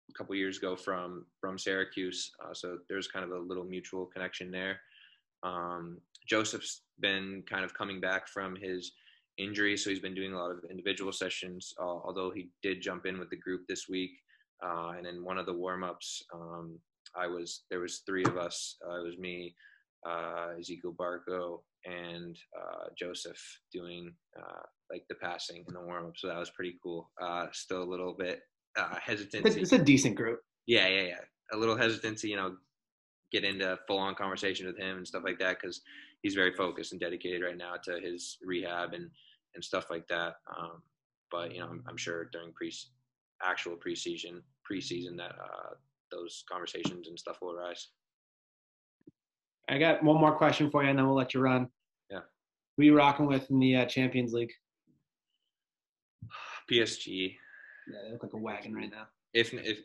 a 0.10 0.14
couple 0.18 0.36
years 0.36 0.58
ago 0.58 0.76
from 0.76 1.26
from 1.40 1.58
Syracuse. 1.58 2.32
Uh, 2.44 2.54
so 2.54 2.78
there's 2.90 3.08
kind 3.08 3.26
of 3.26 3.32
a 3.32 3.40
little 3.40 3.64
mutual 3.64 4.06
connection 4.06 4.52
there. 4.52 4.80
Um, 5.44 6.00
Josef's 6.28 6.82
been 7.00 7.44
kind 7.50 7.64
of 7.64 7.74
coming 7.74 8.00
back 8.00 8.28
from 8.28 8.56
his 8.56 8.92
injury, 9.38 9.78
so 9.78 9.90
he's 9.90 10.00
been 10.00 10.16
doing 10.16 10.34
a 10.34 10.38
lot 10.38 10.52
of 10.52 10.60
individual 10.70 11.12
sessions. 11.12 11.74
Uh, 11.80 12.00
although 12.06 12.32
he 12.32 12.50
did 12.62 12.82
jump 12.82 13.06
in 13.06 13.20
with 13.20 13.30
the 13.30 13.38
group 13.38 13.62
this 13.68 13.88
week. 13.90 14.12
Uh, 14.62 14.92
and 14.98 15.08
in 15.08 15.24
one 15.24 15.38
of 15.38 15.46
the 15.46 15.54
warm 15.54 15.84
ups, 15.86 16.22
um, 16.34 16.78
I 17.16 17.28
was 17.28 17.64
there 17.70 17.80
was 17.80 18.02
three 18.06 18.26
of 18.26 18.38
us. 18.38 18.76
Uh, 18.86 19.00
it 19.00 19.06
was 19.06 19.18
me, 19.18 19.56
uh, 20.06 20.50
Ezequiel 20.60 20.96
Barco, 20.96 21.60
and 21.86 22.38
uh, 22.60 22.88
Josef 22.98 23.40
doing 23.72 24.14
like 24.92 25.06
the 25.08 25.16
passing 25.16 25.64
in 25.68 25.74
the 25.74 25.80
warm 25.80 26.08
up. 26.08 26.14
So 26.18 26.28
that 26.28 26.38
was 26.38 26.50
pretty 26.50 26.76
cool. 26.84 27.10
Still 27.54 27.84
a 27.84 27.92
little 27.92 28.14
bit 28.14 28.42
hesitant. 28.76 29.46
It's, 29.46 29.56
it's, 29.56 29.72
a 29.72 29.78
decent 29.78 30.16
group. 30.16 30.42
Yeah, 30.66 30.88
yeah, 30.88 31.02
yeah. 31.02 31.22
A 31.54 31.58
little 31.58 31.76
hesitant 31.76 32.18
to 32.20 32.30
you 32.30 32.36
know 32.36 32.56
get 33.32 33.44
into 33.44 33.78
full 33.88 34.00
on 34.00 34.16
conversation 34.16 34.66
with 34.66 34.78
him 34.78 34.98
and 34.98 35.08
stuff 35.08 35.24
like 35.24 35.40
that 35.40 35.58
because 35.62 35.82
he's 36.22 36.36
very 36.36 36.54
focused 36.54 36.92
and 36.92 37.02
dedicated 37.02 37.44
right 37.44 37.58
now 37.58 37.76
to 37.84 38.00
his 38.00 38.38
rehab 38.44 38.94
and 38.94 39.10
and 39.56 39.64
stuff 39.64 39.90
like 39.90 40.08
that. 40.08 40.36
Um, 40.58 40.82
but 41.32 41.54
you 41.54 41.60
know, 41.60 41.68
I'm, 41.68 41.84
I'm 41.88 41.98
sure 41.98 42.30
during 42.32 42.52
pre 42.54 42.72
actual 43.44 43.76
preseason 43.76 44.42
preseason 44.70 45.18
that 45.18 45.32
uh, 45.32 45.74
those 46.12 46.44
conversations 46.52 47.08
and 47.08 47.18
stuff 47.18 47.38
will 47.42 47.52
arise. 47.52 47.88
I 49.70 49.78
got 49.78 50.04
one 50.04 50.20
more 50.20 50.36
question 50.36 50.72
for 50.72 50.84
you, 50.84 50.90
and 50.90 50.98
then 50.98 51.06
we'll 51.06 51.16
let 51.16 51.34
you 51.34 51.42
run. 51.42 51.68
Yeah. 52.10 52.22
Who 52.76 52.82
are 52.82 52.86
you 52.86 52.98
rocking 52.98 53.28
with 53.28 53.50
in 53.52 53.60
the 53.60 53.76
uh, 53.78 53.86
Champions 53.86 54.34
League? 54.34 54.52
PSG. 56.72 57.36
Yeah, 57.92 58.00
they 58.06 58.12
look 58.12 58.24
like 58.24 58.34
a 58.34 58.38
wagon 58.38 58.74
right 58.74 58.90
now. 58.90 59.08
If 59.34 59.54
if 59.54 59.80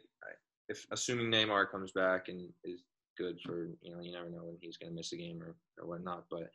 if 0.69 0.87
assuming 0.91 1.31
Neymar 1.31 1.71
comes 1.71 1.93
back 1.93 2.29
and 2.29 2.49
is 2.65 2.83
good 3.17 3.39
for 3.45 3.69
you 3.83 3.95
know 3.95 4.03
you 4.03 4.13
never 4.13 4.31
know 4.31 4.45
when 4.45 4.57
he's 4.61 4.77
going 4.77 4.91
to 4.91 4.97
miss 4.97 5.13
a 5.13 5.17
game 5.17 5.43
or 5.43 5.55
or 5.79 5.89
whatnot, 5.89 6.25
but 6.31 6.51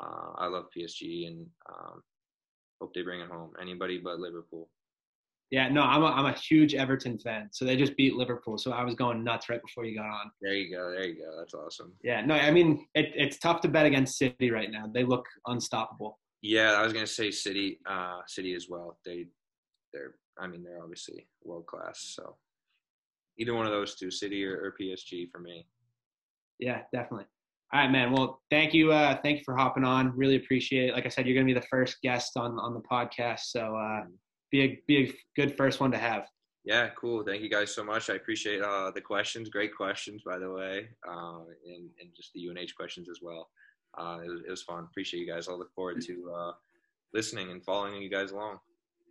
uh, 0.00 0.32
I 0.36 0.46
love 0.46 0.66
PSG 0.76 1.26
and 1.26 1.46
um, 1.68 2.02
hope 2.80 2.94
they 2.94 3.02
bring 3.02 3.20
it 3.20 3.28
home. 3.28 3.52
Anybody 3.60 3.98
but 3.98 4.18
Liverpool. 4.18 4.68
Yeah, 5.50 5.68
no, 5.68 5.82
I'm 5.82 6.02
a, 6.02 6.06
I'm 6.06 6.26
a 6.26 6.38
huge 6.38 6.76
Everton 6.76 7.18
fan. 7.18 7.48
So 7.50 7.64
they 7.64 7.76
just 7.76 7.96
beat 7.96 8.14
Liverpool. 8.14 8.56
So 8.56 8.70
I 8.70 8.84
was 8.84 8.94
going 8.94 9.24
nuts 9.24 9.48
right 9.48 9.60
before 9.60 9.84
you 9.84 9.96
got 9.96 10.06
on. 10.06 10.30
There 10.40 10.54
you 10.54 10.74
go. 10.74 10.92
There 10.92 11.04
you 11.08 11.16
go. 11.16 11.36
That's 11.36 11.54
awesome. 11.54 11.92
Yeah, 12.04 12.24
no, 12.24 12.34
I 12.34 12.52
mean, 12.52 12.86
it, 12.94 13.10
it's 13.16 13.38
tough 13.38 13.60
to 13.62 13.68
bet 13.68 13.84
against 13.84 14.16
City 14.16 14.52
right 14.52 14.70
now. 14.70 14.88
They 14.92 15.02
look 15.02 15.26
unstoppable. 15.46 16.20
Yeah, 16.40 16.74
I 16.74 16.82
was 16.84 16.92
going 16.92 17.04
to 17.04 17.12
say 17.12 17.32
City, 17.32 17.80
uh, 17.84 18.20
City 18.28 18.54
as 18.54 18.68
well. 18.68 18.98
They, 19.04 19.26
they're, 19.92 20.14
I 20.40 20.46
mean, 20.46 20.62
they're 20.62 20.82
obviously 20.82 21.26
world 21.44 21.66
class. 21.66 22.12
So 22.16 22.36
either 23.38 23.54
one 23.54 23.66
of 23.66 23.72
those 23.72 23.94
two, 23.94 24.10
City 24.10 24.44
or, 24.44 24.54
or 24.54 24.74
PSG 24.80 25.30
for 25.30 25.38
me. 25.38 25.66
Yeah, 26.58 26.82
definitely. 26.92 27.26
All 27.72 27.80
right, 27.80 27.90
man. 27.90 28.12
Well, 28.12 28.40
thank 28.50 28.74
you. 28.74 28.92
Uh, 28.92 29.16
thank 29.22 29.38
you 29.38 29.44
for 29.44 29.56
hopping 29.56 29.84
on. 29.84 30.16
Really 30.16 30.36
appreciate 30.36 30.88
it. 30.88 30.92
Like 30.92 31.06
I 31.06 31.08
said, 31.08 31.26
you're 31.26 31.34
going 31.34 31.46
to 31.46 31.54
be 31.54 31.58
the 31.58 31.66
first 31.66 31.98
guest 32.02 32.36
on 32.36 32.58
on 32.58 32.74
the 32.74 32.80
podcast. 32.80 33.40
So, 33.44 33.76
uh, 33.76 34.06
be 34.50 34.62
a 34.62 34.82
be 34.88 35.04
a 35.04 35.14
good 35.36 35.56
first 35.56 35.80
one 35.80 35.92
to 35.92 35.98
have. 35.98 36.26
Yeah, 36.64 36.88
cool. 37.00 37.22
Thank 37.24 37.42
you 37.42 37.48
guys 37.48 37.72
so 37.74 37.84
much. 37.84 38.10
I 38.10 38.14
appreciate 38.14 38.60
uh, 38.60 38.90
the 38.90 39.00
questions. 39.00 39.48
Great 39.48 39.74
questions, 39.74 40.22
by 40.26 40.38
the 40.38 40.50
way, 40.50 40.88
uh, 41.08 41.40
and 41.64 41.88
and 42.00 42.10
just 42.16 42.32
the 42.34 42.48
UNH 42.48 42.74
questions 42.76 43.08
as 43.08 43.20
well. 43.22 43.48
Uh, 43.96 44.18
it, 44.24 44.28
was, 44.28 44.40
it 44.46 44.50
was 44.50 44.62
fun. 44.62 44.84
Appreciate 44.90 45.20
you 45.20 45.32
guys. 45.32 45.48
I 45.48 45.52
look 45.52 45.72
forward 45.72 46.00
to 46.02 46.32
uh, 46.36 46.52
listening 47.14 47.50
and 47.50 47.64
following 47.64 48.02
you 48.02 48.10
guys 48.10 48.32
along. 48.32 48.58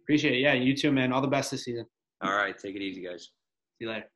Appreciate 0.10 0.34
it. 0.34 0.40
Yeah, 0.40 0.54
you 0.54 0.76
too, 0.76 0.92
man. 0.92 1.14
All 1.14 1.22
the 1.22 1.28
best 1.28 1.52
this 1.52 1.66
season. 1.66 1.86
All 2.22 2.36
right, 2.36 2.58
take 2.58 2.76
it 2.76 2.82
easy, 2.82 3.04
guys. 3.04 3.30
See 3.78 3.86
you 3.86 3.90
later. 3.90 4.10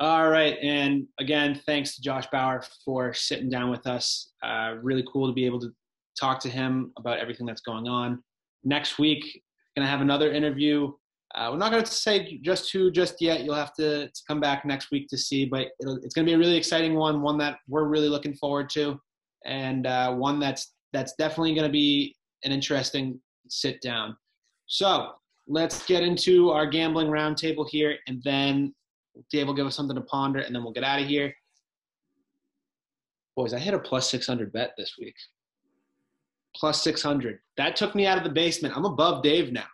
All 0.00 0.28
right, 0.28 0.58
and 0.60 1.06
again, 1.20 1.60
thanks 1.66 1.94
to 1.94 2.02
Josh 2.02 2.26
Bauer 2.32 2.62
for 2.84 3.14
sitting 3.14 3.48
down 3.48 3.70
with 3.70 3.86
us. 3.86 4.32
Uh, 4.42 4.74
really 4.82 5.04
cool 5.12 5.28
to 5.28 5.32
be 5.32 5.46
able 5.46 5.60
to 5.60 5.70
talk 6.18 6.40
to 6.40 6.48
him 6.48 6.92
about 6.98 7.18
everything 7.18 7.46
that's 7.46 7.60
going 7.60 7.86
on. 7.86 8.22
Next 8.64 8.98
week, 8.98 9.42
Going 9.76 9.86
to 9.86 9.90
have 9.90 10.02
another 10.02 10.32
interview. 10.32 10.92
Uh, 11.34 11.48
we're 11.50 11.58
not 11.58 11.72
going 11.72 11.82
to 11.82 11.90
say 11.90 12.38
just 12.42 12.72
who 12.72 12.92
just 12.92 13.20
yet. 13.20 13.42
You'll 13.42 13.56
have 13.56 13.74
to, 13.74 14.06
to 14.06 14.22
come 14.28 14.38
back 14.38 14.64
next 14.64 14.92
week 14.92 15.08
to 15.08 15.18
see, 15.18 15.46
but 15.46 15.68
it's 15.80 16.14
going 16.14 16.24
to 16.24 16.30
be 16.30 16.34
a 16.34 16.38
really 16.38 16.56
exciting 16.56 16.94
one, 16.94 17.22
one 17.22 17.38
that 17.38 17.58
we're 17.68 17.88
really 17.88 18.08
looking 18.08 18.34
forward 18.34 18.70
to, 18.70 19.00
and 19.44 19.88
uh, 19.88 20.14
one 20.14 20.38
that's 20.38 20.74
that's 20.92 21.14
definitely 21.18 21.54
going 21.54 21.66
to 21.66 21.72
be 21.72 22.14
an 22.44 22.52
interesting 22.52 23.20
sit 23.48 23.80
down. 23.80 24.16
So 24.66 25.12
let's 25.46 25.84
get 25.86 26.02
into 26.02 26.50
our 26.50 26.66
gambling 26.66 27.08
roundtable 27.08 27.68
here, 27.68 27.96
and 28.06 28.22
then 28.24 28.74
Dave 29.30 29.46
will 29.46 29.54
give 29.54 29.66
us 29.66 29.76
something 29.76 29.96
to 29.96 30.02
ponder, 30.02 30.40
and 30.40 30.54
then 30.54 30.62
we'll 30.62 30.72
get 30.72 30.84
out 30.84 31.00
of 31.00 31.06
here. 31.06 31.34
Boys, 33.36 33.52
I 33.52 33.58
hit 33.58 33.74
a 33.74 33.78
plus 33.78 34.10
600 34.10 34.52
bet 34.52 34.74
this 34.76 34.94
week 34.98 35.16
plus 36.54 36.82
600. 36.82 37.38
That 37.56 37.76
took 37.76 37.94
me 37.94 38.06
out 38.06 38.18
of 38.18 38.24
the 38.24 38.30
basement. 38.30 38.76
I'm 38.76 38.84
above 38.84 39.22
Dave 39.22 39.52
now. 39.52 39.66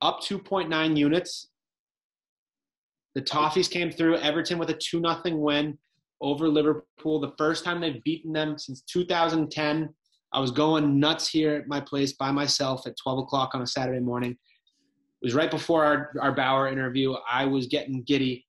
Up 0.00 0.20
2.9 0.20 0.96
units. 0.96 1.48
The 3.14 3.22
Toffees 3.22 3.70
came 3.70 3.90
through. 3.90 4.16
Everton 4.18 4.58
with 4.58 4.70
a 4.70 4.74
2 4.74 5.00
0 5.00 5.36
win 5.36 5.78
over 6.20 6.48
Liverpool. 6.48 7.20
The 7.20 7.34
first 7.38 7.64
time 7.64 7.80
they've 7.80 8.02
beaten 8.02 8.32
them 8.32 8.58
since 8.58 8.82
2010. 8.82 9.94
I 10.32 10.40
was 10.40 10.50
going 10.50 10.98
nuts 10.98 11.28
here 11.28 11.54
at 11.56 11.68
my 11.68 11.80
place 11.80 12.14
by 12.14 12.30
myself 12.30 12.86
at 12.86 12.96
12 12.96 13.20
o'clock 13.20 13.54
on 13.54 13.62
a 13.62 13.66
Saturday 13.66 14.00
morning. 14.00 14.30
It 14.32 15.26
was 15.26 15.34
right 15.34 15.50
before 15.50 15.84
our, 15.84 16.12
our 16.20 16.32
Bauer 16.32 16.68
interview. 16.68 17.14
I 17.30 17.44
was 17.44 17.66
getting 17.66 18.02
giddy. 18.02 18.46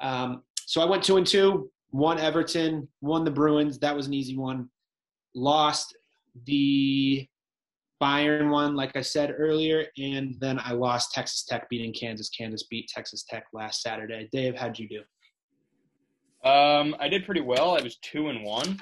Um, 0.00 0.42
so 0.66 0.80
I 0.80 0.84
went 0.84 1.02
two 1.02 1.16
and 1.16 1.26
two, 1.26 1.70
won 1.92 2.18
Everton, 2.18 2.88
won 3.00 3.24
the 3.24 3.30
Bruins. 3.30 3.78
That 3.80 3.94
was 3.94 4.06
an 4.06 4.14
easy 4.14 4.36
one. 4.36 4.68
Lost 5.34 5.96
the 6.46 7.26
Bayern 8.02 8.50
one, 8.50 8.76
like 8.76 8.96
I 8.96 9.00
said 9.00 9.34
earlier, 9.36 9.86
and 9.98 10.36
then 10.40 10.60
I 10.62 10.72
lost 10.72 11.12
Texas 11.12 11.44
Tech 11.44 11.68
beating 11.68 11.92
Kansas. 11.92 12.28
Kansas 12.28 12.64
beat 12.64 12.88
Texas 12.88 13.24
Tech 13.28 13.44
last 13.52 13.82
Saturday. 13.82 14.28
Dave, 14.32 14.56
how'd 14.56 14.78
you 14.78 14.88
do? 14.88 16.48
Um, 16.48 16.94
I 17.00 17.08
did 17.08 17.24
pretty 17.24 17.40
well. 17.40 17.76
I 17.78 17.82
was 17.82 17.96
two 17.96 18.28
and 18.28 18.44
one. 18.44 18.78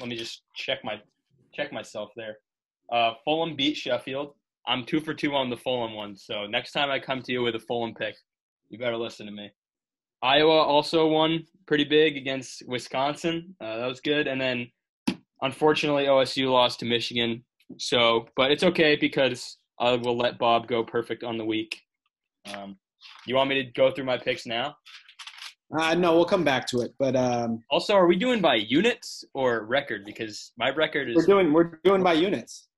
Let 0.00 0.08
me 0.08 0.16
just 0.16 0.42
check 0.54 0.78
my 0.84 1.00
check 1.54 1.72
myself 1.72 2.10
there. 2.16 2.36
Uh, 2.90 3.12
Fulham 3.24 3.56
beat 3.56 3.76
Sheffield. 3.76 4.34
I'm 4.66 4.84
two 4.84 5.00
for 5.00 5.14
two 5.14 5.34
on 5.34 5.50
the 5.50 5.56
Fulham 5.56 5.94
one. 5.94 6.16
So 6.16 6.46
next 6.46 6.72
time 6.72 6.90
I 6.90 6.98
come 6.98 7.22
to 7.22 7.32
you 7.32 7.42
with 7.42 7.54
a 7.54 7.60
Fulham 7.60 7.94
pick, 7.94 8.14
you 8.68 8.78
better 8.78 8.96
listen 8.96 9.26
to 9.26 9.32
me. 9.32 9.50
Iowa 10.22 10.62
also 10.62 11.08
won 11.08 11.44
pretty 11.66 11.84
big 11.84 12.16
against 12.16 12.62
Wisconsin. 12.68 13.56
Uh, 13.60 13.78
that 13.78 13.86
was 13.86 14.00
good. 14.00 14.28
And 14.28 14.40
then 14.40 14.70
unfortunately 15.40 16.04
OSU 16.04 16.50
lost 16.50 16.80
to 16.80 16.86
Michigan. 16.86 17.44
So, 17.78 18.26
but 18.36 18.52
it's 18.52 18.62
okay 18.62 18.96
because 18.96 19.58
I 19.80 19.96
will 19.96 20.16
let 20.16 20.38
Bob 20.38 20.68
go 20.68 20.84
perfect 20.84 21.24
on 21.24 21.38
the 21.38 21.44
week. 21.44 21.80
Um, 22.54 22.76
you 23.26 23.34
want 23.34 23.50
me 23.50 23.64
to 23.64 23.70
go 23.72 23.90
through 23.90 24.04
my 24.04 24.18
picks 24.18 24.46
now? 24.46 24.76
Uh, 25.78 25.94
no, 25.94 26.14
we'll 26.14 26.24
come 26.24 26.44
back 26.44 26.66
to 26.68 26.80
it. 26.82 26.94
But 26.98 27.16
um, 27.16 27.62
Also, 27.70 27.94
are 27.94 28.06
we 28.06 28.16
doing 28.16 28.40
by 28.40 28.56
units 28.56 29.24
or 29.34 29.64
record? 29.64 30.04
Because 30.04 30.52
my 30.58 30.70
record 30.70 31.08
is 31.08 31.16
we're 31.16 31.26
doing 31.26 31.52
we're 31.52 31.78
doing 31.84 32.02
by 32.02 32.12
units. 32.12 32.68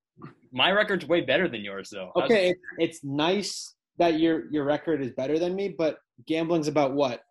my 0.53 0.71
record's 0.71 1.07
way 1.07 1.21
better 1.21 1.49
than 1.49 1.63
yours, 1.63 1.91
though. 1.91 2.13
Okay, 2.17 2.51
it, 2.51 2.59
it's 2.79 3.03
nice 3.03 3.75
that 3.99 4.21
your 4.21 4.51
your 4.51 4.65
record 4.65 5.03
is 5.03 5.11
better 5.11 5.39
than 5.39 5.55
me, 5.55 5.69
but 5.77 5.99
gambling's 6.27 6.69
about 6.69 6.93
what? 6.95 7.25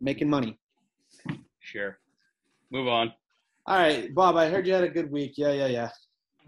Making 0.00 0.30
money. 0.30 0.58
Sure. 1.60 1.98
Move 2.70 2.88
on. 2.88 3.12
All 3.66 3.76
right, 3.78 4.12
Bob. 4.14 4.36
I 4.36 4.48
heard 4.48 4.66
you 4.66 4.72
had 4.72 4.84
a 4.84 4.88
good 4.88 5.10
week. 5.10 5.34
Yeah, 5.36 5.52
yeah, 5.52 5.66
yeah. 5.66 5.90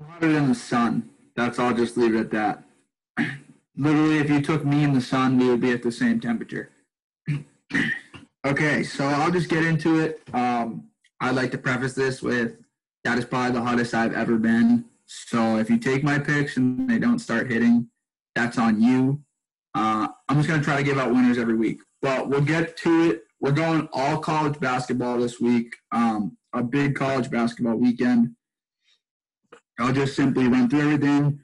Hotter 0.02 0.32
than 0.32 0.48
the 0.48 0.54
sun. 0.54 1.10
That's 1.36 1.58
all. 1.58 1.72
Just 1.74 1.96
leave 1.96 2.14
it 2.14 2.20
at 2.20 2.30
that. 2.30 2.64
Literally, 3.76 4.18
if 4.18 4.30
you 4.30 4.40
took 4.40 4.64
me 4.64 4.82
and 4.82 4.96
the 4.96 5.00
sun, 5.00 5.38
we 5.38 5.48
would 5.48 5.60
be 5.60 5.72
at 5.72 5.82
the 5.82 5.92
same 5.92 6.20
temperature. 6.20 6.70
Okay, 8.46 8.82
so 8.82 9.06
I'll 9.06 9.30
just 9.30 9.48
get 9.48 9.64
into 9.64 10.00
it. 10.00 10.20
Um, 10.34 10.88
I'd 11.20 11.34
like 11.34 11.50
to 11.52 11.58
preface 11.58 11.94
this 11.94 12.20
with 12.20 12.58
that 13.04 13.16
is 13.16 13.24
probably 13.24 13.52
the 13.52 13.62
hottest 13.62 13.94
I've 13.94 14.12
ever 14.12 14.36
been. 14.36 14.84
So 15.06 15.56
if 15.56 15.70
you 15.70 15.78
take 15.78 16.04
my 16.04 16.18
picks 16.18 16.58
and 16.58 16.88
they 16.88 16.98
don't 16.98 17.18
start 17.18 17.50
hitting, 17.50 17.88
that's 18.34 18.58
on 18.58 18.82
you. 18.82 19.22
Uh, 19.74 20.08
I'm 20.28 20.36
just 20.36 20.48
going 20.48 20.60
to 20.60 20.64
try 20.64 20.76
to 20.76 20.82
give 20.82 20.98
out 20.98 21.12
winners 21.12 21.38
every 21.38 21.56
week. 21.56 21.80
But 22.02 22.28
we'll 22.28 22.42
get 22.42 22.76
to 22.78 23.10
it. 23.10 23.22
We're 23.40 23.52
going 23.52 23.88
all 23.92 24.18
college 24.18 24.60
basketball 24.60 25.18
this 25.18 25.40
week. 25.40 25.74
Um, 25.92 26.36
a 26.52 26.62
big 26.62 26.94
college 26.94 27.30
basketball 27.30 27.76
weekend. 27.76 28.34
I'll 29.78 29.92
just 29.92 30.16
simply 30.16 30.48
run 30.48 30.68
through 30.68 30.80
everything. 30.80 31.40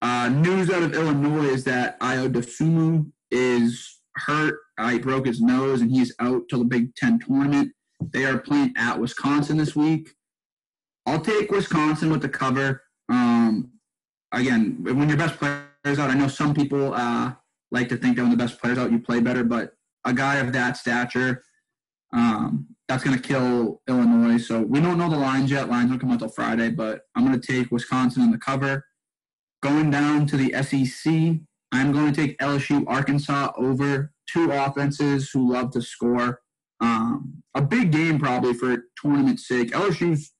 Uh, 0.00 0.28
news 0.28 0.70
out 0.70 0.82
of 0.82 0.94
Illinois 0.94 1.46
is 1.46 1.64
that 1.64 1.98
Ayo 2.00 2.32
Dosunmu 2.32 3.10
is 3.30 3.98
hurt. 4.14 4.60
Uh, 4.78 4.90
he 4.90 4.98
broke 4.98 5.26
his 5.26 5.40
nose 5.40 5.80
and 5.80 5.90
he's 5.90 6.14
out 6.20 6.42
till 6.48 6.60
the 6.60 6.64
Big 6.64 6.94
Ten 6.94 7.18
tournament. 7.18 7.72
They 8.00 8.24
are 8.24 8.38
playing 8.38 8.74
at 8.76 9.00
Wisconsin 9.00 9.56
this 9.56 9.74
week. 9.74 10.10
I'll 11.06 11.20
take 11.20 11.50
Wisconsin 11.50 12.10
with 12.10 12.20
the 12.20 12.28
cover. 12.28 12.82
Um, 13.08 13.70
again, 14.32 14.78
when 14.82 15.08
your 15.08 15.18
best 15.18 15.38
players 15.38 15.98
out, 15.98 16.10
I 16.10 16.14
know 16.14 16.28
some 16.28 16.52
people 16.52 16.92
uh, 16.94 17.32
like 17.70 17.88
to 17.88 17.96
think 17.96 18.16
that 18.16 18.22
when 18.22 18.30
the 18.30 18.36
best 18.36 18.60
players 18.60 18.78
out, 18.78 18.92
you 18.92 18.98
play 18.98 19.20
better, 19.20 19.44
but 19.44 19.72
a 20.04 20.12
guy 20.12 20.36
of 20.36 20.52
that 20.52 20.76
stature, 20.76 21.42
um, 22.12 22.66
that's 22.88 23.02
going 23.02 23.16
to 23.16 23.22
kill 23.22 23.82
Illinois. 23.88 24.38
So 24.38 24.62
we 24.62 24.80
don't 24.80 24.98
know 24.98 25.10
the 25.10 25.16
lines 25.16 25.50
yet. 25.50 25.68
Lines 25.68 25.90
don't 25.90 25.98
come 25.98 26.12
out 26.12 26.34
Friday, 26.34 26.70
but 26.70 27.02
I'm 27.14 27.26
going 27.26 27.38
to 27.38 27.46
take 27.46 27.70
Wisconsin 27.70 28.22
in 28.22 28.30
the 28.30 28.38
cover. 28.38 28.84
Going 29.62 29.90
down 29.90 30.26
to 30.26 30.36
the 30.36 30.52
SEC, 30.62 31.40
I'm 31.72 31.92
going 31.92 32.12
to 32.12 32.26
take 32.26 32.38
LSU 32.38 32.84
Arkansas 32.86 33.52
over 33.56 34.12
two 34.32 34.50
offenses 34.50 35.30
who 35.30 35.52
love 35.52 35.70
to 35.72 35.82
score. 35.82 36.40
Um, 36.80 37.42
a 37.54 37.62
big 37.62 37.90
game 37.90 38.18
probably 38.18 38.54
for 38.54 38.84
tournament 39.00 39.40
sake. 39.40 39.70
LSU's, 39.72 40.32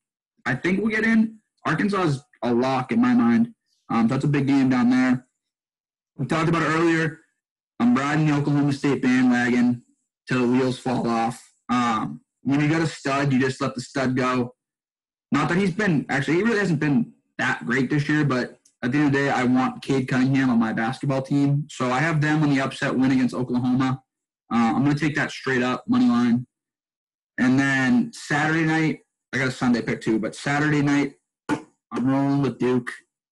I 0.45 0.55
think, 0.55 0.81
we'll 0.81 0.91
get 0.91 1.05
in. 1.05 1.39
Arkansas 1.65 2.03
is 2.03 2.23
a 2.43 2.53
lock 2.53 2.93
in 2.93 3.01
my 3.01 3.15
mind. 3.15 3.49
Um, 3.89 4.09
that's 4.09 4.25
a 4.25 4.29
big 4.29 4.47
game 4.47 4.69
down 4.69 4.91
there. 4.91 5.27
We 6.17 6.27
talked 6.27 6.49
about 6.49 6.63
earlier. 6.63 7.21
I'm 7.79 7.95
riding 7.95 8.27
the 8.27 8.35
Oklahoma 8.35 8.73
State 8.73 9.03
bandwagon 9.03 9.83
till 10.29 10.41
the 10.41 10.53
wheels 10.53 10.79
fall 10.79 11.07
off. 11.09 11.43
Um, 11.69 12.21
when 12.43 12.61
you 12.61 12.69
got 12.69 12.83
a 12.83 12.87
stud, 12.87 13.33
you 13.33 13.41
just 13.41 13.61
let 13.61 13.75
the 13.75 13.81
stud 13.81 14.17
go. 14.17 14.55
Not 15.33 15.49
that 15.49 15.59
he's 15.59 15.73
been 15.73 16.07
actually 16.09 16.37
he 16.37 16.43
really 16.43 16.59
hasn't 16.59 16.81
been 16.81 17.13
that 17.39 17.67
great 17.67 17.91
this 17.91 18.09
year, 18.09 18.25
but 18.25 18.56
at 18.83 18.93
the 18.93 18.99
end 18.99 19.07
of 19.09 19.13
the 19.13 19.19
day, 19.19 19.31
I 19.31 19.45
want 19.45 19.83
Cade 19.83 20.09
Cunningham 20.09 20.51
on 20.51 20.59
my 20.59 20.73
basketball 20.73 21.23
team, 21.23 21.67
so 21.71 21.91
I 21.91 21.99
have 21.99 22.21
them 22.21 22.43
on 22.43 22.51
the 22.51 22.61
upset 22.61 22.97
win 22.97 23.11
against 23.11 23.35
Oklahoma. 23.35 24.03
Uh, 24.53 24.73
I'm 24.75 24.85
going 24.85 24.97
to 24.97 25.01
take 25.01 25.17
that 25.17 25.31
straight 25.31 25.63
up 25.63 25.85
money 25.89 26.09
line. 26.09 26.47
And 27.39 27.59
then 27.59 28.13
Saturday 28.13 28.65
night, 28.65 29.01
I 29.33 29.39
got 29.39 29.49
a 29.49 29.53
Sunday 29.53 29.83
pick 29.83 30.01
too, 30.01 30.19
but 30.19 30.35
Saturday 30.35 30.83
night, 30.83 31.15
I'm 31.49 32.07
rolling 32.07 32.43
with 32.43 32.59
Duke. 32.59 32.91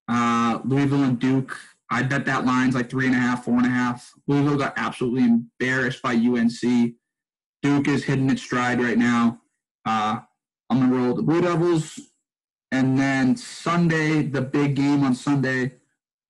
Uh, 0.08 0.58
Louisville 0.64 1.04
and 1.04 1.18
Duke. 1.18 1.56
I 1.90 2.02
bet 2.02 2.26
that 2.26 2.44
line's 2.44 2.74
like 2.74 2.90
three 2.90 3.06
and 3.06 3.14
a 3.14 3.18
half, 3.18 3.44
four 3.44 3.56
and 3.56 3.66
a 3.66 3.70
half. 3.70 4.12
Louisville 4.26 4.56
got 4.56 4.74
absolutely 4.76 5.24
embarrassed 5.24 6.02
by 6.02 6.14
UNC. 6.14 6.94
Duke 7.62 7.88
is 7.88 8.04
hitting 8.04 8.28
its 8.28 8.42
stride 8.42 8.80
right 8.80 8.98
now. 8.98 9.40
Uh, 9.86 10.20
I'm 10.68 10.80
gonna 10.80 10.94
roll 10.94 11.14
the 11.14 11.22
Blue 11.22 11.40
Devils, 11.40 11.98
and 12.74 12.98
then 12.98 13.36
Sunday, 13.36 14.22
the 14.22 14.40
big 14.40 14.74
game 14.74 15.04
on 15.04 15.14
Sunday, 15.14 15.74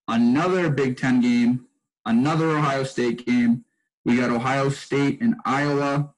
another 0.09 0.68
Big 0.68 0.99
Ten 0.99 1.22
game, 1.22 1.64
another 2.05 2.51
Ohio 2.51 2.84
State 2.84 3.24
game. 3.24 3.64
We 4.05 4.18
got 4.18 4.28
Ohio 4.28 4.68
State 4.68 5.22
and 5.22 5.36
Iowa. 5.47 6.12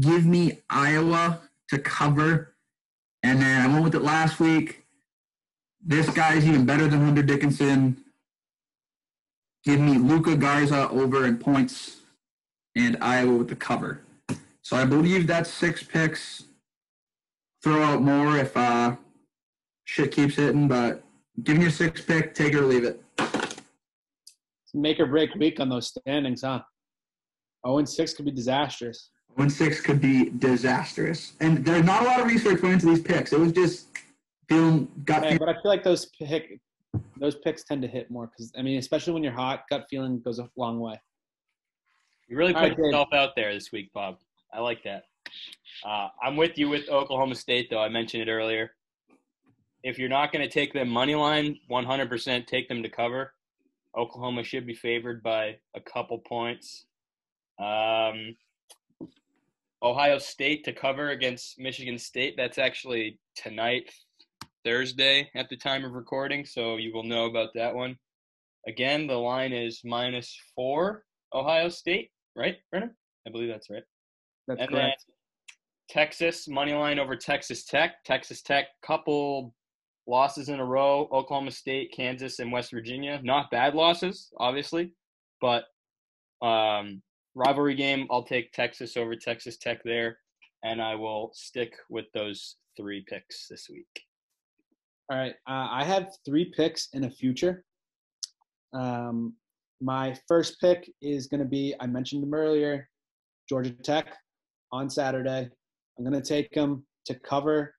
Give 0.00 0.26
me 0.26 0.60
Iowa 0.68 1.40
to 1.70 1.78
cover, 1.78 2.54
and 3.22 3.40
then 3.40 3.62
I 3.62 3.72
went 3.72 3.84
with 3.84 3.94
it 3.94 4.02
last 4.02 4.38
week. 4.38 4.84
This 5.82 6.10
guy's 6.10 6.46
even 6.46 6.66
better 6.66 6.86
than 6.86 7.02
Hunter 7.02 7.22
Dickinson. 7.22 7.96
Give 9.64 9.80
me 9.80 9.96
Luka 9.96 10.36
Garza 10.36 10.90
over 10.90 11.24
in 11.24 11.38
points 11.38 12.02
and 12.76 12.98
Iowa 13.00 13.38
with 13.38 13.48
the 13.48 13.56
cover. 13.56 14.02
So 14.60 14.76
I 14.76 14.84
believe 14.84 15.26
that's 15.26 15.48
six 15.48 15.82
picks. 15.82 16.42
Throw 17.62 17.82
out 17.82 18.02
more 18.02 18.36
if 18.36 18.54
uh, 18.54 18.96
shit 19.86 20.12
keeps 20.12 20.36
hitting, 20.36 20.68
but 20.68 21.02
give 21.42 21.56
me 21.56 21.66
a 21.66 21.70
six 21.70 22.02
pick, 22.02 22.34
take 22.34 22.52
it 22.52 22.58
or 22.58 22.66
leave 22.66 22.84
it. 22.84 23.02
It's 23.18 24.74
a 24.74 24.76
make 24.76 25.00
or 25.00 25.06
break 25.06 25.34
week 25.36 25.58
on 25.58 25.70
those 25.70 25.86
standings, 25.88 26.42
huh? 26.42 26.60
0 27.66 27.78
and 27.78 27.88
6 27.88 28.14
could 28.14 28.26
be 28.26 28.30
disastrous. 28.30 29.10
One 29.36 29.50
six 29.50 29.82
could 29.82 30.00
be 30.00 30.30
disastrous, 30.30 31.34
and 31.40 31.62
there's 31.62 31.84
not 31.84 32.02
a 32.02 32.06
lot 32.06 32.20
of 32.20 32.26
research 32.26 32.62
went 32.62 32.74
into 32.74 32.86
these 32.86 33.02
picks. 33.02 33.34
It 33.34 33.38
was 33.38 33.52
just 33.52 33.88
feeling 34.48 34.88
gut. 35.04 35.22
Yeah, 35.22 35.28
feeling. 35.32 35.38
but 35.38 35.48
I 35.50 35.52
feel 35.52 35.70
like 35.70 35.84
those 35.84 36.06
pick 36.06 36.58
those 37.18 37.34
picks 37.34 37.62
tend 37.62 37.82
to 37.82 37.88
hit 37.88 38.10
more 38.10 38.28
because 38.28 38.50
I 38.56 38.62
mean, 38.62 38.78
especially 38.78 39.12
when 39.12 39.22
you're 39.22 39.34
hot, 39.34 39.64
gut 39.68 39.84
feeling 39.90 40.20
goes 40.20 40.38
a 40.38 40.48
long 40.56 40.80
way. 40.80 40.98
You 42.28 42.38
really 42.38 42.54
put 42.54 42.60
right, 42.60 42.68
Dave. 42.70 42.78
yourself 42.78 43.08
out 43.12 43.36
there 43.36 43.52
this 43.52 43.70
week, 43.72 43.92
Bob. 43.92 44.16
I 44.54 44.60
like 44.60 44.82
that. 44.84 45.04
Uh, 45.86 46.08
I'm 46.22 46.36
with 46.36 46.56
you 46.56 46.70
with 46.70 46.88
Oklahoma 46.88 47.34
State, 47.34 47.68
though. 47.68 47.80
I 47.80 47.90
mentioned 47.90 48.26
it 48.26 48.32
earlier. 48.32 48.70
If 49.82 49.98
you're 49.98 50.08
not 50.08 50.32
going 50.32 50.46
to 50.46 50.52
take 50.52 50.72
them 50.72 50.88
money 50.88 51.14
line, 51.14 51.58
100% 51.70 52.46
take 52.46 52.68
them 52.68 52.82
to 52.82 52.88
cover. 52.88 53.32
Oklahoma 53.96 54.44
should 54.44 54.66
be 54.66 54.74
favored 54.74 55.22
by 55.22 55.56
a 55.74 55.80
couple 55.80 56.18
points. 56.18 56.86
Um, 57.58 58.36
Ohio 59.82 60.18
State 60.18 60.64
to 60.64 60.72
cover 60.72 61.10
against 61.10 61.58
Michigan 61.58 61.98
State. 61.98 62.34
That's 62.36 62.58
actually 62.58 63.18
tonight, 63.36 63.90
Thursday, 64.64 65.30
at 65.34 65.48
the 65.48 65.56
time 65.56 65.84
of 65.84 65.92
recording, 65.92 66.44
so 66.44 66.76
you 66.76 66.92
will 66.92 67.04
know 67.04 67.26
about 67.26 67.50
that 67.54 67.74
one. 67.74 67.96
Again, 68.66 69.06
the 69.06 69.14
line 69.14 69.52
is 69.52 69.82
minus 69.84 70.36
four, 70.54 71.04
Ohio 71.32 71.68
State, 71.68 72.10
right, 72.34 72.56
Brennan? 72.70 72.94
I 73.26 73.30
believe 73.30 73.48
that's 73.48 73.70
right. 73.70 73.84
That's 74.48 74.60
and 74.60 74.70
correct. 74.70 75.04
then 75.06 75.16
Texas 75.88 76.48
money 76.48 76.72
line 76.72 76.98
over 76.98 77.16
Texas 77.16 77.64
Tech. 77.64 78.02
Texas 78.04 78.42
Tech 78.42 78.66
couple 78.82 79.54
losses 80.06 80.48
in 80.48 80.60
a 80.60 80.64
row. 80.64 81.08
Oklahoma 81.12 81.50
State, 81.50 81.92
Kansas, 81.94 82.38
and 82.38 82.52
West 82.52 82.70
Virginia. 82.70 83.20
Not 83.22 83.50
bad 83.50 83.74
losses, 83.74 84.32
obviously, 84.38 84.92
but 85.40 85.64
um, 86.42 87.02
rivalry 87.34 87.74
game. 87.74 88.06
I'll 88.10 88.24
take 88.24 88.52
Texas 88.52 88.96
over 88.96 89.16
Texas 89.16 89.56
Tech 89.56 89.82
there, 89.84 90.18
and 90.64 90.80
I 90.80 90.94
will 90.94 91.30
stick 91.34 91.74
with 91.90 92.06
those 92.14 92.56
three 92.76 93.04
picks 93.08 93.46
this 93.48 93.68
week. 93.70 93.86
All 95.10 95.18
right, 95.18 95.34
uh, 95.48 95.68
I 95.70 95.84
have 95.84 96.08
three 96.24 96.52
picks 96.56 96.88
in 96.92 97.04
a 97.04 97.10
future. 97.10 97.64
Um, 98.72 99.34
my 99.80 100.16
first 100.26 100.60
pick 100.60 100.90
is 101.00 101.26
going 101.26 101.40
to 101.40 101.46
be 101.46 101.74
I 101.80 101.86
mentioned 101.86 102.22
them 102.22 102.34
earlier, 102.34 102.88
Georgia 103.48 103.70
Tech 103.70 104.06
on 104.72 104.90
Saturday. 104.90 105.48
I'm 105.98 106.04
going 106.04 106.20
to 106.20 106.26
take 106.26 106.50
them 106.52 106.84
to 107.06 107.14
cover. 107.14 107.75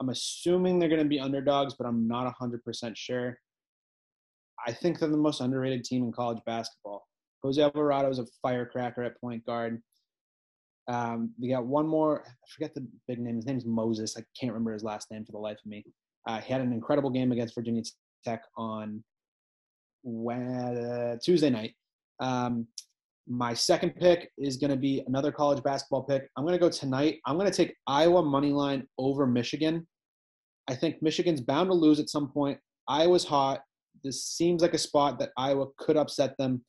I'm 0.00 0.10
assuming 0.10 0.78
they're 0.78 0.88
going 0.88 1.02
to 1.02 1.08
be 1.08 1.20
underdogs, 1.20 1.74
but 1.74 1.86
I'm 1.86 2.06
not 2.06 2.32
100% 2.38 2.96
sure. 2.96 3.38
I 4.66 4.72
think 4.72 4.98
they're 4.98 5.08
the 5.08 5.16
most 5.16 5.40
underrated 5.40 5.84
team 5.84 6.04
in 6.04 6.12
college 6.12 6.40
basketball. 6.46 7.06
Jose 7.42 7.60
Alvarado 7.60 8.10
is 8.10 8.18
a 8.18 8.26
firecracker 8.42 9.02
at 9.02 9.20
point 9.20 9.44
guard. 9.46 9.80
Um, 10.88 11.32
we 11.38 11.50
got 11.50 11.66
one 11.66 11.86
more. 11.86 12.24
I 12.26 12.30
forget 12.48 12.74
the 12.74 12.86
big 13.06 13.18
name. 13.18 13.36
His 13.36 13.46
name's 13.46 13.66
Moses. 13.66 14.16
I 14.16 14.22
can't 14.38 14.52
remember 14.52 14.72
his 14.72 14.82
last 14.82 15.10
name 15.10 15.24
for 15.24 15.32
the 15.32 15.38
life 15.38 15.58
of 15.64 15.66
me. 15.66 15.84
Uh, 16.26 16.40
he 16.40 16.52
had 16.52 16.62
an 16.62 16.72
incredible 16.72 17.10
game 17.10 17.30
against 17.30 17.54
Virginia 17.54 17.82
Tech 18.24 18.42
on 18.56 19.04
uh, 20.06 21.16
Tuesday 21.22 21.50
night. 21.50 21.74
Um, 22.20 22.66
my 23.28 23.52
second 23.52 23.94
pick 23.94 24.30
is 24.38 24.56
going 24.56 24.70
to 24.70 24.76
be 24.76 25.02
another 25.06 25.30
college 25.30 25.62
basketball 25.62 26.02
pick. 26.02 26.28
I'm 26.36 26.44
going 26.44 26.54
to 26.54 26.60
go 26.60 26.70
tonight. 26.70 27.20
I'm 27.26 27.36
going 27.36 27.50
to 27.50 27.56
take 27.56 27.76
Iowa 27.86 28.22
money 28.22 28.52
line 28.52 28.86
over 28.96 29.26
Michigan. 29.26 29.86
I 30.68 30.74
think 30.74 31.02
Michigan's 31.02 31.42
bound 31.42 31.68
to 31.68 31.74
lose 31.74 32.00
at 32.00 32.08
some 32.08 32.30
point. 32.30 32.58
Iowa's 32.88 33.24
hot. 33.24 33.60
This 34.02 34.24
seems 34.24 34.62
like 34.62 34.74
a 34.74 34.78
spot 34.78 35.18
that 35.18 35.30
Iowa 35.36 35.66
could 35.78 35.96
upset 35.96 36.36
them. 36.38 36.64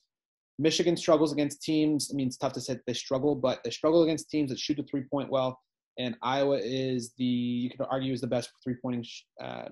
Michigan 0.58 0.96
struggles 0.96 1.32
against 1.32 1.62
teams. 1.62 2.10
I 2.12 2.14
mean, 2.14 2.26
it's 2.26 2.36
tough 2.36 2.52
to 2.52 2.60
say 2.60 2.78
they 2.86 2.92
struggle, 2.92 3.34
but 3.34 3.60
they 3.64 3.70
struggle 3.70 4.02
against 4.02 4.28
teams 4.28 4.50
that 4.50 4.58
shoot 4.58 4.76
the 4.76 4.82
three 4.82 5.04
point 5.10 5.30
well. 5.30 5.58
And 5.98 6.14
Iowa 6.22 6.58
is 6.62 7.14
the 7.16 7.24
you 7.24 7.70
could 7.70 7.86
argue 7.90 8.12
is 8.12 8.20
the 8.20 8.26
best 8.26 8.50
three 8.62 8.76
uh, 9.42 9.64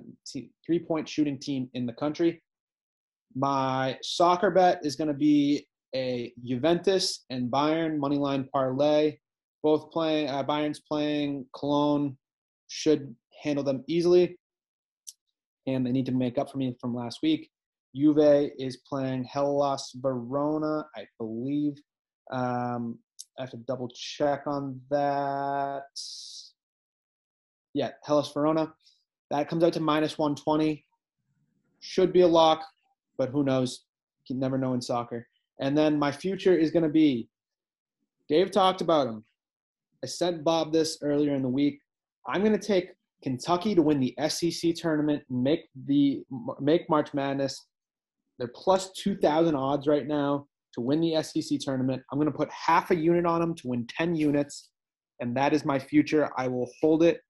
three 0.66 0.78
point 0.78 1.09
shooting 1.09 1.39
team 1.39 1.68
in 1.74 1.84
the 1.84 1.93
country. 1.93 2.43
My 3.34 3.99
soccer 4.03 4.51
bet 4.51 4.80
is 4.82 4.97
going 4.97 5.09
to 5.09 5.14
be 5.14 5.66
a 5.95 6.32
Juventus 6.45 7.24
and 7.30 7.51
Bayern 7.51 7.99
money 7.99 8.18
line 8.18 8.49
parlay. 8.53 9.18
Both 9.62 9.91
playing 9.91 10.28
uh, 10.28 10.45
Bayern's 10.45 10.80
playing 10.80 11.47
Cologne 11.57 12.16
should 12.68 13.14
handle 13.43 13.64
them 13.64 13.82
easily, 13.89 14.39
and 15.66 15.84
they 15.84 15.93
need 15.93 16.07
to 16.07 16.12
make 16.12 16.39
up 16.39 16.51
for 16.51 16.59
me 16.59 16.76
from 16.80 16.95
last 16.95 17.20
week. 17.22 17.51
Juve 17.95 18.51
is 18.59 18.78
playing 18.89 19.24
Hellas 19.24 19.93
Verona, 19.97 20.86
I 20.95 21.07
believe. 21.18 21.74
Um, 22.30 22.99
I 23.39 23.43
have 23.43 23.51
to 23.51 23.57
double 23.57 23.89
check 23.89 24.43
on 24.47 24.80
that. 24.91 25.84
Yeah, 27.74 27.91
Hellas 28.05 28.30
Verona. 28.32 28.72
That 29.30 29.49
comes 29.49 29.64
out 29.64 29.72
to 29.74 29.80
minus 29.80 30.18
120. 30.18 30.84
Should 31.80 32.12
be 32.12 32.22
a 32.22 32.26
lock, 32.26 32.64
but 33.16 33.30
who 33.30 33.45
knows? 33.45 33.84
You 34.28 34.36
never 34.36 34.59
know 34.59 34.74
in 34.74 34.82
soccer. 34.82 35.26
And 35.61 35.76
then 35.76 35.98
my 35.98 36.12
future 36.12 36.56
is 36.56 36.70
going 36.70 36.84
to 36.84 36.88
be 36.88 37.28
Dave 38.28 38.50
talked 38.50 38.80
about 38.80 39.09
him. 39.09 39.24
I 40.04 40.06
sent 40.06 40.44
Bob 40.44 40.72
this 40.72 40.98
earlier 41.02 41.34
in 41.34 41.42
the 41.42 41.48
week. 41.48 41.80
I'm 42.26 42.42
going 42.42 42.59
to 42.59 42.66
take 42.66 42.90
Kentucky 43.22 43.74
to 43.74 43.82
win 43.82 43.98
the 43.98 44.14
SEC 44.28 44.74
tournament, 44.74 45.22
make 45.28 45.68
the 45.86 46.22
make 46.61 46.88
March 46.88 47.14
Madness. 47.14 47.66
They're 48.38 48.52
plus 48.54 48.92
2,000 48.92 49.56
odds 49.56 49.88
right 49.88 50.06
now 50.06 50.46
to 50.74 50.80
win 50.80 51.00
the 51.00 51.20
SEC 51.22 51.59
tournament. 51.61 52.02
I'm 52.12 52.18
going 52.18 52.30
to 52.30 52.36
put 52.36 52.50
half 52.52 52.92
a 52.92 52.96
unit 52.96 53.26
on 53.26 53.40
them 53.40 53.54
to 53.56 53.68
win 53.68 53.86
10 53.88 54.14
units, 54.14 54.70
and 55.20 55.36
that 55.36 55.52
is 55.52 55.64
my 55.64 55.78
future. 55.78 56.30
I 56.36 56.46
will 56.46 56.70
hold 56.80 57.02
it 57.02 57.20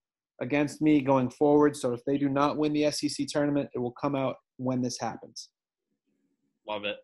against 0.43 0.83
me 0.83 1.01
going 1.01 1.31
forward. 1.31 1.77
So 1.77 1.95
if 1.95 2.05
they 2.05 2.19
do 2.19 2.29
not 2.29 2.59
win 2.59 2.73
the 2.75 2.91
SEC 2.91 3.27
tournament, 3.29 3.71
it 3.75 3.79
will 3.79 3.95
come 3.99 4.15
out 4.15 4.37
when 4.59 4.83
this 4.83 4.99
happens. 5.01 5.49
Love 6.69 6.85
it. 6.85 6.97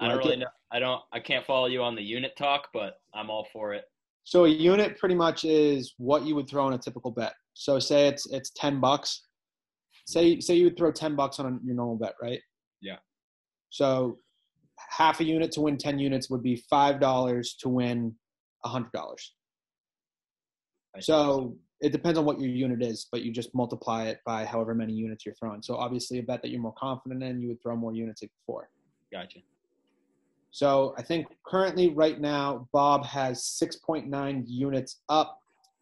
I 0.00 0.08
don't 0.08 0.18
really 0.18 0.36
know. 0.36 0.46
I 0.72 0.78
don't. 0.78 1.00
I 1.12 1.20
can't 1.20 1.44
follow 1.44 1.66
you 1.66 1.82
on 1.82 1.94
the 1.94 2.02
unit 2.02 2.32
talk, 2.36 2.68
but 2.72 2.94
I'm 3.14 3.30
all 3.30 3.46
for 3.52 3.74
it. 3.74 3.84
So 4.24 4.44
a 4.44 4.48
unit 4.48 4.98
pretty 4.98 5.14
much 5.14 5.44
is 5.44 5.94
what 5.98 6.24
you 6.24 6.34
would 6.34 6.48
throw 6.48 6.66
on 6.66 6.74
a 6.74 6.78
typical 6.78 7.10
bet. 7.10 7.34
So 7.54 7.78
say 7.78 8.08
it's 8.08 8.26
it's 8.30 8.50
ten 8.56 8.80
bucks. 8.80 9.26
Say 10.06 10.40
say 10.40 10.54
you 10.54 10.64
would 10.64 10.76
throw 10.76 10.92
ten 10.92 11.16
bucks 11.16 11.38
on 11.38 11.60
your 11.64 11.74
normal 11.74 11.96
bet, 11.96 12.14
right? 12.22 12.40
Yeah. 12.80 12.96
So 13.70 14.18
half 14.90 15.20
a 15.20 15.24
unit 15.24 15.52
to 15.52 15.60
win 15.60 15.76
ten 15.76 15.98
units 15.98 16.30
would 16.30 16.42
be 16.42 16.56
five 16.70 17.00
dollars 17.00 17.56
to 17.60 17.68
win 17.68 18.14
a 18.64 18.68
hundred 18.68 18.92
dollars. 18.92 19.34
So 21.00 21.56
it 21.80 21.90
depends 21.90 22.18
on 22.18 22.24
what 22.24 22.40
your 22.40 22.50
unit 22.50 22.82
is, 22.82 23.08
but 23.10 23.22
you 23.22 23.32
just 23.32 23.54
multiply 23.54 24.04
it 24.04 24.20
by 24.24 24.44
however 24.44 24.74
many 24.74 24.92
units 24.92 25.26
you're 25.26 25.34
throwing. 25.34 25.62
So 25.62 25.74
obviously, 25.74 26.18
a 26.18 26.22
bet 26.22 26.42
that 26.42 26.50
you're 26.50 26.60
more 26.60 26.74
confident 26.78 27.22
in, 27.22 27.40
you 27.40 27.48
would 27.48 27.62
throw 27.62 27.74
more 27.74 27.94
units 27.94 28.22
like 28.22 28.30
before. 28.40 28.68
Gotcha. 29.12 29.40
So 30.52 30.94
I 30.98 31.02
think 31.02 31.26
currently, 31.46 31.88
right 31.88 32.20
now, 32.20 32.68
Bob 32.72 33.06
has 33.06 33.58
6.9 33.62 34.44
units 34.46 35.00
up. 35.08 35.38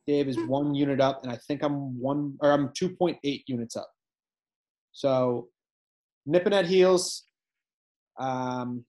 Dave 0.07 0.29
is 0.29 0.39
one 0.47 0.75
unit 0.75 1.01
up, 1.01 1.23
and 1.23 1.33
I 1.33 1.37
think 1.37 1.63
I'm 1.63 2.01
one 2.01 2.37
or 2.41 2.53
I'm 2.53 2.69
2.8 2.69 3.43
units 3.47 3.77
up. 3.77 3.91
So 4.93 5.49
nipping 6.25 6.53
at 6.53 6.67
heels. 6.67 7.25
Um, 8.19 8.85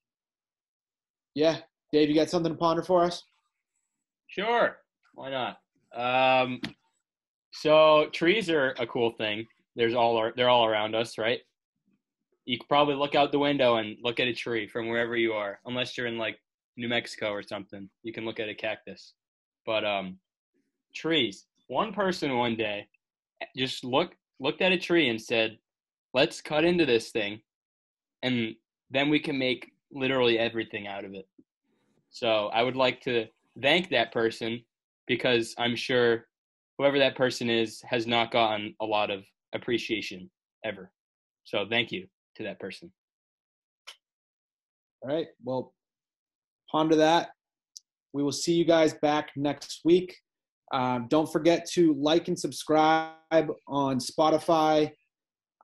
yeah, 1.34 1.58
Dave, 1.92 2.10
you 2.10 2.16
got 2.16 2.30
something 2.30 2.52
to 2.52 2.58
ponder 2.58 2.84
for 2.84 3.04
us? 3.04 3.24
Sure, 4.28 4.78
why 5.16 5.32
not? 5.32 5.58
Um, 5.96 6.62
so 7.54 8.08
trees 8.14 8.50
are 8.52 8.76
a 8.80 8.86
cool 8.86 9.12
thing. 9.18 9.48
There's 9.76 9.96
all 9.96 10.32
they're 10.36 10.50
all 10.50 10.66
around 10.66 10.96
us, 10.96 11.18
right? 11.18 11.40
You 12.52 12.58
could 12.58 12.68
probably 12.68 12.96
look 12.96 13.16
out 13.16 13.32
the 13.32 13.40
window 13.40 13.78
and 13.78 13.96
look 14.04 14.20
at 14.20 14.28
a 14.28 14.34
tree 14.34 14.68
from 14.68 14.90
wherever 14.90 15.16
you 15.16 15.32
are, 15.32 15.62
unless 15.66 15.98
you're 15.98 16.08
in 16.08 16.18
like 16.18 16.38
New 16.76 16.90
Mexico 16.90 17.32
or 17.32 17.42
something. 17.42 17.90
You 18.04 18.12
can 18.12 18.26
look 18.26 18.42
at 18.42 18.50
a 18.50 18.54
cactus. 18.54 19.14
But 19.66 19.86
um, 19.86 20.18
trees. 20.94 21.46
One 21.68 21.94
person 21.94 22.36
one 22.36 22.58
day 22.58 22.90
just 23.56 23.86
look 23.86 24.18
looked 24.42 24.62
at 24.62 24.74
a 24.74 24.78
tree 24.78 25.08
and 25.08 25.22
said, 25.22 25.60
"Let's 26.14 26.42
cut 26.42 26.66
into 26.66 26.86
this 26.86 27.12
thing, 27.12 27.40
and 28.22 28.54
then 28.90 29.10
we 29.10 29.20
can 29.20 29.38
make 29.38 29.72
literally 29.94 30.38
everything 30.38 30.88
out 30.88 31.06
of 31.06 31.14
it." 31.14 31.30
So 32.10 32.48
I 32.48 32.64
would 32.64 32.76
like 32.76 33.00
to 33.04 33.28
thank 33.62 33.92
that 33.92 34.12
person 34.12 34.62
because 35.08 35.56
I'm 35.58 35.78
sure 35.78 36.28
whoever 36.78 37.00
that 37.00 37.16
person 37.16 37.50
is 37.50 37.82
has 37.86 38.06
not 38.08 38.34
gotten 38.34 38.76
a 38.82 38.86
lot 38.86 39.10
of 39.10 39.24
appreciation 39.54 40.30
ever. 40.66 40.92
So 41.46 41.66
thank 41.70 41.94
you 41.94 42.08
to 42.36 42.44
that 42.44 42.60
person. 42.60 42.92
All 45.02 45.14
right. 45.14 45.28
Well, 45.44 45.74
ponder 46.72 46.96
that. 46.98 47.30
We 48.14 48.24
will 48.24 48.32
see 48.32 48.54
you 48.54 48.66
guys 48.66 48.94
back 48.96 49.30
next 49.36 49.82
week. 49.86 50.16
Um, 50.74 51.08
don't 51.10 51.32
forget 51.32 51.68
to 51.74 51.94
like 52.00 52.28
and 52.28 52.40
subscribe 52.40 53.48
on 53.68 54.00
Spotify. 54.00 54.92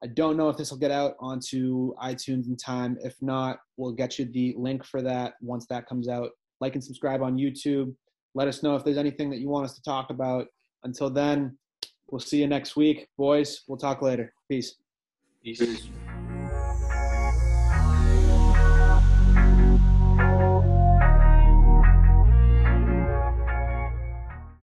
I 0.04 0.08
don't 0.08 0.38
know 0.38 0.50
if 0.50 0.58
this 0.58 0.72
will 0.72 0.78
get 0.78 0.92
out 0.92 1.16
onto 1.20 1.96
iTunes 1.96 2.48
in 2.48 2.56
time. 2.56 2.98
If 3.02 3.16
not, 3.22 3.58
we'll 3.78 3.94
get 3.94 4.20
you 4.20 4.26
the 4.26 4.54
link 4.58 4.86
for 4.86 5.02
that 5.02 5.34
once 5.42 5.66
that 5.70 5.88
comes 5.88 6.08
out. 6.08 6.30
Like 6.62 6.76
and 6.76 6.84
subscribe 6.84 7.22
on 7.22 7.38
YouTube. 7.38 7.96
Let 8.36 8.48
us 8.48 8.64
know 8.64 8.76
if 8.76 8.84
there's 8.84 8.98
anything 8.98 9.30
that 9.32 9.40
you 9.40 9.50
want 9.50 9.66
us 9.66 9.76
to 9.76 9.82
talk 9.82 10.10
about. 10.10 10.48
Until 10.84 11.10
then, 11.10 11.58
we'll 12.10 12.20
see 12.20 12.40
you 12.40 12.48
next 12.48 12.76
week. 12.76 13.08
Boys, 13.18 13.64
we'll 13.68 13.78
talk 13.78 14.02
later. 14.02 14.34
Peace. 14.50 14.76
Peace. 15.44 15.60
Peace. 15.60 15.88